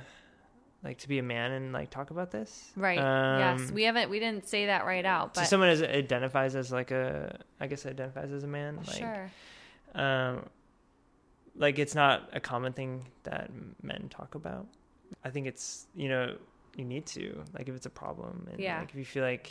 like 0.82 0.98
to 0.98 1.08
be 1.08 1.18
a 1.18 1.22
man 1.22 1.52
and 1.52 1.72
like 1.72 1.90
talk 1.90 2.10
about 2.10 2.30
this. 2.30 2.70
Right. 2.76 2.98
yes, 2.98 3.60
Um, 3.68 3.74
we 3.74 3.84
haven't. 3.84 4.08
We 4.08 4.20
didn't 4.20 4.46
say 4.46 4.66
that 4.66 4.84
right 4.86 5.04
out, 5.04 5.34
so 5.34 5.40
but 5.40 5.48
someone 5.48 5.68
as 5.68 5.82
identifies 5.82 6.54
as 6.54 6.70
like 6.70 6.90
a 6.92 7.38
I 7.60 7.66
guess 7.66 7.86
identifies 7.86 8.30
as 8.32 8.44
a 8.44 8.46
man 8.46 8.76
like 8.86 8.96
sure. 8.96 9.30
um 9.94 10.48
like 11.56 11.78
it's 11.78 11.94
not 11.94 12.28
a 12.32 12.40
common 12.40 12.72
thing 12.72 13.06
that 13.24 13.50
men 13.82 14.08
talk 14.10 14.34
about 14.34 14.66
i 15.24 15.30
think 15.30 15.46
it's 15.46 15.86
you 15.94 16.08
know 16.08 16.36
you 16.76 16.84
need 16.84 17.06
to 17.06 17.42
like 17.56 17.68
if 17.68 17.74
it's 17.74 17.86
a 17.86 17.90
problem 17.90 18.46
and 18.50 18.60
Yeah. 18.60 18.80
like 18.80 18.90
if 18.90 18.96
you 18.96 19.04
feel 19.04 19.24
like 19.24 19.50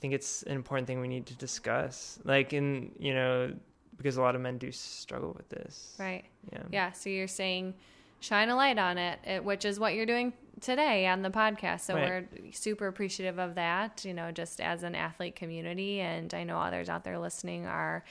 think 0.00 0.14
it's 0.14 0.42
an 0.44 0.52
important 0.52 0.86
thing 0.86 1.00
we 1.00 1.08
need 1.08 1.26
to 1.26 1.34
discuss 1.34 2.18
like 2.24 2.52
in 2.52 2.92
you 2.98 3.12
know 3.14 3.52
because 3.96 4.16
a 4.16 4.22
lot 4.22 4.34
of 4.34 4.40
men 4.40 4.58
do 4.58 4.70
struggle 4.70 5.32
with 5.36 5.48
this 5.48 5.94
Right. 5.98 6.24
yeah 6.52 6.62
Yeah. 6.70 6.92
So 6.92 7.10
you're 7.10 7.26
saying 7.28 7.74
shine 8.20 8.48
a 8.48 8.56
light 8.56 8.78
on 8.78 8.98
it, 8.98 9.18
it 9.24 9.44
which 9.44 9.64
is 9.64 9.78
what 9.80 9.94
you're 9.94 10.06
doing 10.06 10.32
today 10.60 11.06
on 11.06 11.22
the 11.22 11.30
podcast. 11.30 11.80
So 11.82 11.94
Right. 11.94 12.26
we're 12.32 12.52
super 12.52 12.86
appreciative 12.88 13.38
of 13.38 13.54
that, 13.54 14.04
you 14.04 14.12
know, 14.14 14.32
just 14.32 14.60
as 14.60 14.82
an 14.82 14.94
athlete 14.96 15.36
community. 15.36 16.00
And 16.00 16.32
I 16.34 16.42
know 16.44 16.58
others 16.58 16.88
out 16.88 17.04
there 17.04 17.18
listening 17.18 17.66
are 17.66 18.04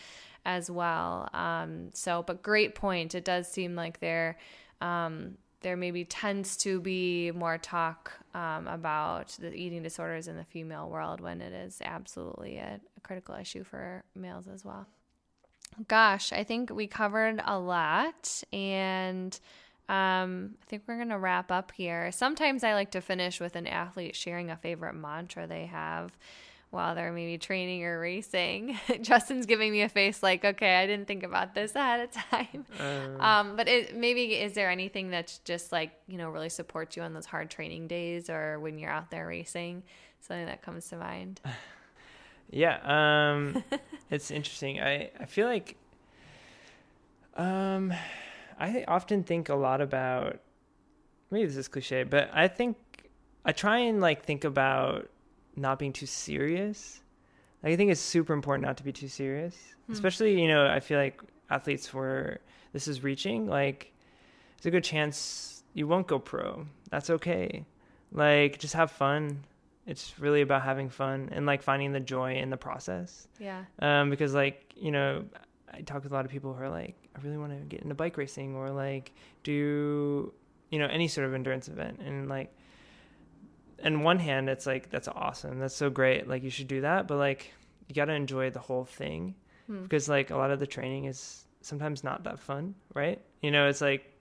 as 0.46 0.72
well. 0.72 1.30
Um, 1.34 1.90
so, 1.94 2.24
but 2.24 2.42
great 2.42 2.74
point. 2.74 3.16
It 3.16 3.26
does 3.26 3.50
seem 3.50 3.76
like 3.76 4.00
there, 4.00 4.38
um, 4.80 5.38
there 5.62 5.76
maybe 5.76 6.06
tends 6.06 6.56
to 6.58 6.80
be 6.80 7.32
more 7.32 7.58
talk 7.58 8.14
um, 8.34 8.68
about 8.68 9.30
the 9.40 9.54
eating 9.54 9.84
disorders 9.84 10.28
in 10.28 10.38
the 10.38 10.44
female 10.44 10.90
world 10.90 11.20
when 11.20 11.42
it 11.42 11.54
is 11.54 11.82
absolutely 11.84 12.58
a, 12.58 12.80
a 12.96 13.02
critical 13.02 13.36
issue 13.36 13.64
for 13.64 14.04
males 14.16 14.48
as 14.48 14.64
well. 14.64 14.88
Gosh, 15.88 16.32
I 16.32 16.44
think 16.44 16.70
we 16.70 16.88
covered 16.88 17.42
a 17.46 17.60
lot, 17.60 18.44
and 18.54 19.38
um, 19.90 20.56
I 20.62 20.66
think 20.68 20.84
we're 20.88 20.96
going 20.96 21.10
to 21.10 21.18
wrap 21.18 21.52
up 21.52 21.72
here. 21.72 22.12
Sometimes 22.12 22.64
I 22.64 22.74
like 22.74 22.92
to 22.92 23.02
finish 23.02 23.40
with 23.40 23.56
an 23.56 23.68
athlete 23.68 24.16
sharing 24.16 24.50
a 24.50 24.58
favorite 24.58 24.96
mantra 24.96 25.48
they 25.48 25.66
have 25.66 26.18
while 26.70 26.96
they're 26.96 27.12
maybe 27.14 27.38
training 27.38 27.84
or 27.86 28.00
racing. 28.00 28.78
Justin's 29.02 29.46
giving 29.46 29.72
me 29.72 29.82
a 29.82 29.90
face 29.90 30.22
like, 30.22 30.44
okay, 30.44 30.76
I 30.78 30.86
didn't 30.86 31.08
think 31.08 31.24
about 31.24 31.56
this 31.56 31.76
ahead 31.76 32.02
of 32.02 32.12
time. 32.12 32.66
Um, 32.80 33.22
Um, 33.22 33.56
but 33.56 33.68
it, 33.68 33.96
maybe 33.96 34.34
is 34.34 34.54
there 34.54 34.70
anything 34.70 35.10
that's 35.10 35.40
just 35.40 35.72
like, 35.72 35.92
you 36.08 36.18
know, 36.18 36.30
really 36.30 36.50
supports 36.50 36.98
you 36.98 37.04
on 37.04 37.14
those 37.14 37.26
hard 37.26 37.50
training 37.50 37.88
days 37.88 38.30
or 38.30 38.60
when 38.60 38.78
you're 38.78 38.92
out 38.92 39.10
there 39.12 39.28
racing? 39.28 39.84
Something 40.20 40.46
that 40.48 40.62
comes 40.62 40.88
to 40.90 40.98
mind. 40.98 41.40
yeah 42.50 42.80
um 43.30 43.62
it's 44.10 44.32
interesting 44.32 44.80
i 44.80 45.10
i 45.20 45.26
feel 45.26 45.48
like 45.48 45.76
um 47.36 47.94
i 48.58 48.86
often 48.88 49.22
think 49.24 49.50
a 49.50 49.56
lot 49.56 49.82
about 49.82 50.40
maybe 51.30 51.46
this 51.46 51.58
is 51.58 51.68
cliche 51.68 52.04
but 52.04 52.30
i 52.34 52.48
think 52.48 52.78
i 53.44 53.52
try 53.52 53.80
and 53.80 54.00
like 54.00 54.24
think 54.24 54.46
about 54.46 55.10
not 55.58 55.80
being 55.80 55.92
too 55.94 56.06
serious 56.06 57.02
like, 57.64 57.74
i 57.74 57.76
think 57.76 57.92
it's 57.92 58.00
super 58.02 58.34
important 58.34 58.66
not 58.68 58.78
to 58.78 58.84
be 58.84 58.92
too 58.92 59.08
serious 59.08 59.56
Hmm. 59.88 59.94
especially 59.94 60.42
you 60.42 60.48
know 60.50 60.68
i 60.68 60.80
feel 60.82 61.00
like 61.00 61.22
athletes 61.50 61.94
where 61.94 62.40
this 62.74 62.88
is 62.88 63.04
reaching 63.04 63.48
like 63.48 63.94
there's 64.58 64.66
a 64.68 64.72
good 64.72 64.84
chance 64.84 65.64
you 65.74 65.88
won't 65.88 66.08
go 66.08 66.20
pro 66.20 66.66
that's 66.90 67.10
okay 67.10 67.66
Like 68.12 68.60
just 68.60 68.74
have 68.74 68.92
fun. 68.92 69.44
It's 69.86 70.18
really 70.20 70.42
about 70.42 70.64
having 70.64 70.90
fun 70.90 71.30
and 71.32 71.46
like 71.46 71.62
finding 71.62 71.92
the 71.94 72.00
joy 72.00 72.36
in 72.36 72.50
the 72.50 72.58
process. 72.58 73.28
Yeah. 73.40 73.64
Um, 73.80 74.10
because 74.10 74.34
like 74.34 74.74
you 74.76 74.92
know, 74.92 75.26
I 75.74 75.82
talk 75.82 76.04
with 76.04 76.12
a 76.12 76.16
lot 76.16 76.26
of 76.26 76.32
people 76.32 76.54
who 76.54 76.62
are 76.64 76.70
like, 76.70 76.96
I 77.16 77.22
really 77.22 77.38
want 77.38 77.52
to 77.54 77.60
get 77.66 77.82
into 77.82 77.96
bike 77.96 78.18
racing 78.18 78.56
or 78.56 78.70
like 78.70 79.12
do 79.44 80.32
you 80.72 80.80
know 80.80 80.88
any 80.88 81.08
sort 81.08 81.28
of 81.28 81.34
endurance 81.34 81.68
event, 81.70 82.00
and 82.06 82.28
like, 82.30 82.50
on 83.84 84.02
one 84.04 84.20
hand, 84.20 84.50
it's 84.50 84.66
like 84.66 84.90
that's 84.90 85.08
awesome, 85.08 85.60
that's 85.60 85.76
so 85.76 85.90
great, 85.90 86.28
like 86.28 86.44
you 86.44 86.50
should 86.50 86.68
do 86.68 86.82
that, 86.82 87.08
but 87.08 87.18
like 87.18 87.52
you 87.88 87.96
got 87.96 88.06
to 88.06 88.14
enjoy 88.14 88.50
the 88.50 88.60
whole 88.60 88.86
thing 88.86 89.36
Hmm. 89.68 89.84
because 89.84 90.08
like 90.08 90.30
a 90.30 90.38
lot 90.38 90.50
of 90.50 90.60
the 90.60 90.68
training 90.68 91.06
is 91.06 91.44
sometimes 91.62 92.02
not 92.04 92.24
that 92.24 92.40
fun, 92.40 92.74
right? 92.94 93.20
You 93.42 93.52
know, 93.52 93.68
it's 93.68 93.82
like 93.82 94.14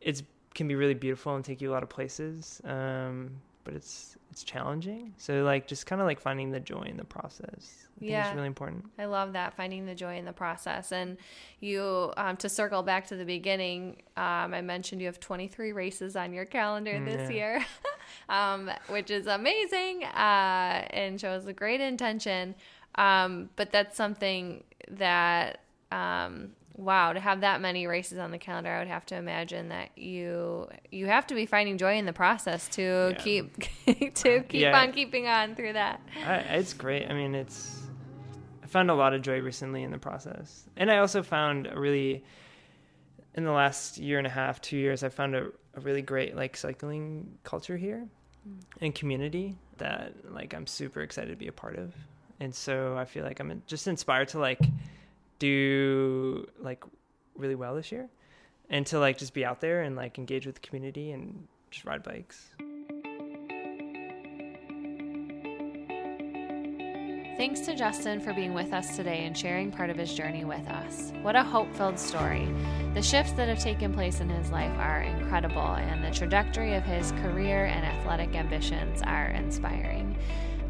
it's 0.00 0.22
can 0.54 0.68
be 0.68 0.74
really 0.74 0.94
beautiful 0.94 1.34
and 1.34 1.44
take 1.44 1.60
you 1.62 1.70
a 1.70 1.74
lot 1.74 1.82
of 1.82 1.88
places, 1.88 2.60
um, 2.64 3.30
but 3.64 3.74
it's 3.74 4.16
it's 4.34 4.42
challenging. 4.42 5.14
So 5.16 5.44
like 5.44 5.68
just 5.68 5.86
kind 5.86 6.00
of 6.00 6.08
like 6.08 6.18
finding 6.18 6.50
the 6.50 6.58
joy 6.58 6.82
in 6.82 6.96
the 6.96 7.04
process. 7.04 7.86
I 8.00 8.04
Yeah. 8.04 8.28
is 8.28 8.34
really 8.34 8.48
important. 8.48 8.86
I 8.98 9.04
love 9.04 9.34
that 9.34 9.54
finding 9.54 9.86
the 9.86 9.94
joy 9.94 10.18
in 10.18 10.24
the 10.24 10.32
process. 10.32 10.90
And 10.90 11.18
you, 11.60 12.12
um, 12.16 12.36
to 12.38 12.48
circle 12.48 12.82
back 12.82 13.06
to 13.08 13.16
the 13.16 13.24
beginning, 13.24 14.02
um, 14.16 14.52
I 14.52 14.60
mentioned 14.60 15.00
you 15.00 15.06
have 15.06 15.20
23 15.20 15.70
races 15.72 16.16
on 16.16 16.32
your 16.32 16.46
calendar 16.46 16.98
this 16.98 17.30
yeah. 17.30 17.36
year, 17.36 17.66
um, 18.28 18.72
which 18.88 19.08
is 19.12 19.28
amazing 19.28 20.02
uh, 20.02 20.84
and 20.90 21.20
shows 21.20 21.46
a 21.46 21.52
great 21.52 21.80
intention. 21.80 22.56
Um, 22.96 23.50
but 23.54 23.70
that's 23.70 23.96
something 23.96 24.64
that, 24.90 25.60
um, 25.92 26.56
wow, 26.76 27.12
to 27.12 27.20
have 27.20 27.40
that 27.40 27.60
many 27.60 27.86
races 27.86 28.18
on 28.18 28.30
the 28.30 28.38
calendar, 28.38 28.70
I 28.70 28.80
would 28.80 28.88
have 28.88 29.06
to 29.06 29.16
imagine 29.16 29.68
that 29.68 29.96
you 29.96 30.68
you 30.90 31.06
have 31.06 31.26
to 31.28 31.34
be 31.34 31.46
finding 31.46 31.78
joy 31.78 31.96
in 31.96 32.06
the 32.06 32.12
process 32.12 32.68
to 32.70 32.82
Yeah. 33.12 33.22
keep 33.22 33.56
to 34.14 34.42
keep 34.42 34.60
Yeah. 34.62 34.80
on 34.80 34.92
keeping 34.92 35.26
on 35.26 35.54
through 35.54 35.74
that. 35.74 36.00
I, 36.24 36.36
it's 36.36 36.72
great. 36.74 37.08
I 37.08 37.14
mean, 37.14 37.34
it's 37.34 37.82
I 38.62 38.66
found 38.66 38.90
a 38.90 38.94
lot 38.94 39.14
of 39.14 39.22
joy 39.22 39.40
recently 39.40 39.82
in 39.82 39.90
the 39.92 39.98
process, 39.98 40.64
and 40.76 40.90
I 40.90 40.98
also 40.98 41.22
found 41.22 41.68
a 41.68 41.78
really 41.78 42.24
in 43.36 43.44
the 43.44 43.52
last 43.52 43.98
year 43.98 44.18
and 44.18 44.26
a 44.26 44.30
half, 44.30 44.60
two 44.60 44.76
years, 44.76 45.02
I 45.02 45.08
found 45.08 45.34
a, 45.34 45.48
a 45.74 45.80
really 45.80 46.02
great 46.02 46.36
like 46.36 46.56
cycling 46.56 47.36
culture 47.42 47.76
here 47.76 48.06
mm. 48.48 48.60
and 48.80 48.94
community 48.94 49.56
that 49.78 50.12
like 50.32 50.54
I'm 50.54 50.66
super 50.66 51.02
excited 51.02 51.30
to 51.30 51.36
be 51.36 51.48
a 51.48 51.52
part 51.52 51.76
of, 51.76 51.94
and 52.40 52.54
so 52.54 52.96
I 52.96 53.04
feel 53.04 53.24
like 53.24 53.40
I'm 53.40 53.62
just 53.66 53.86
inspired 53.86 54.28
to 54.28 54.38
like 54.38 54.60
do 55.38 56.46
like 56.58 56.84
really 57.36 57.54
well 57.54 57.74
this 57.74 57.90
year, 57.92 58.08
and 58.70 58.86
to 58.86 58.98
like 58.98 59.18
just 59.18 59.34
be 59.34 59.44
out 59.44 59.60
there 59.60 59.82
and 59.82 59.96
like 59.96 60.18
engage 60.18 60.46
with 60.46 60.56
the 60.56 60.60
community 60.60 61.12
and 61.12 61.46
just 61.70 61.84
ride 61.84 62.02
bikes. 62.02 62.50
Thanks 67.36 67.60
to 67.62 67.74
Justin 67.74 68.20
for 68.20 68.32
being 68.32 68.54
with 68.54 68.72
us 68.72 68.94
today 68.94 69.26
and 69.26 69.36
sharing 69.36 69.72
part 69.72 69.90
of 69.90 69.96
his 69.96 70.14
journey 70.14 70.44
with 70.44 70.66
us. 70.68 71.12
What 71.22 71.34
a 71.34 71.42
hope 71.42 71.74
filled 71.74 71.98
story. 71.98 72.48
The 72.94 73.02
shifts 73.02 73.32
that 73.32 73.48
have 73.48 73.58
taken 73.58 73.92
place 73.92 74.20
in 74.20 74.28
his 74.28 74.52
life 74.52 74.72
are 74.78 75.02
incredible, 75.02 75.74
and 75.74 76.04
the 76.04 76.16
trajectory 76.16 76.74
of 76.74 76.84
his 76.84 77.10
career 77.10 77.64
and 77.64 77.84
athletic 77.84 78.36
ambitions 78.36 79.02
are 79.02 79.26
inspiring. 79.26 80.16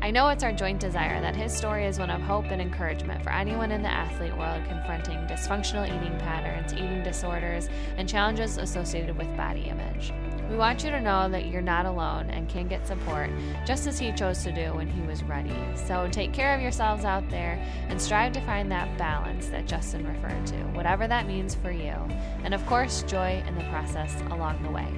I 0.05 0.11
know 0.11 0.29
it's 0.29 0.45
our 0.45 0.53
joint 0.53 0.81
desire 0.81 1.19
that 1.23 1.35
his 1.35 1.51
story 1.51 1.87
is 1.87 1.99
one 1.99 2.11
of 2.11 2.21
hope 2.21 2.45
and 2.51 2.61
encouragement 2.61 3.25
for 3.25 3.33
anyone 3.33 3.73
in 3.73 3.81
the 3.81 3.91
athlete 3.91 4.37
world 4.37 4.63
confronting 4.67 5.17
dysfunctional 5.27 5.87
eating 5.87 6.19
patterns, 6.19 6.75
eating 6.75 7.03
disorders, 7.03 7.71
and 7.97 8.07
challenges 8.07 8.59
associated 8.59 9.17
with 9.17 9.35
body 9.35 9.63
image. 9.63 10.13
We 10.51 10.59
want 10.59 10.85
you 10.85 10.91
to 10.91 11.01
know 11.01 11.31
that 11.31 11.47
you're 11.47 11.63
not 11.63 11.87
alone 11.87 12.29
and 12.29 12.51
can 12.51 12.69
get 12.69 12.87
support 12.87 13.31
just 13.67 13.87
as 13.87 13.99
he 13.99 14.13
chose 14.13 14.43
to 14.43 14.53
do 14.53 14.75
when 14.75 14.91
he 14.91 15.01
was 15.07 15.23
ready. 15.23 15.57
So 15.75 16.07
take 16.13 16.35
care 16.35 16.55
of 16.55 16.61
yourselves 16.61 17.07
out 17.07 17.27
there 17.31 17.59
and 17.89 17.99
strive 17.99 18.35
to 18.35 18.43
find 18.43 18.71
that 18.71 18.99
balance 18.99 19.47
that 19.47 19.65
Justin 19.67 20.07
referred 20.07 20.47
to, 20.49 20.57
whatever 20.75 21.09
that 21.09 21.27
means 21.27 21.55
for 21.55 21.71
you. 21.71 21.97
And 22.45 22.53
of 22.53 22.65
course, 22.67 23.05
joy 23.05 23.43
in 23.49 23.55
the 23.55 23.65
process 23.71 24.15
along 24.31 24.63
the 24.65 24.71
way. 24.71 24.93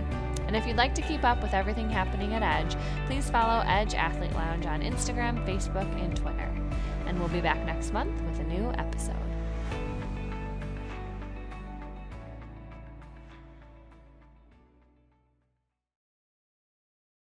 And 0.46 0.56
if 0.56 0.66
you'd 0.66 0.76
like 0.76 0.94
to 0.94 1.02
keep 1.02 1.24
up 1.24 1.42
with 1.42 1.54
everything 1.54 1.90
happening 1.90 2.34
at 2.34 2.42
Edge, 2.42 2.76
please 3.06 3.28
follow 3.30 3.64
Edge 3.66 3.94
Athlete 3.94 4.32
Lounge 4.34 4.66
on 4.66 4.80
Instagram, 4.80 5.44
Facebook, 5.46 5.90
and 6.00 6.16
Twitter. 6.16 6.52
And 7.06 7.18
we'll 7.18 7.28
be 7.28 7.40
back 7.40 7.64
next 7.64 7.92
month 7.92 8.20
with 8.22 8.40
a 8.40 8.44
new 8.44 8.70
episode. 8.78 9.35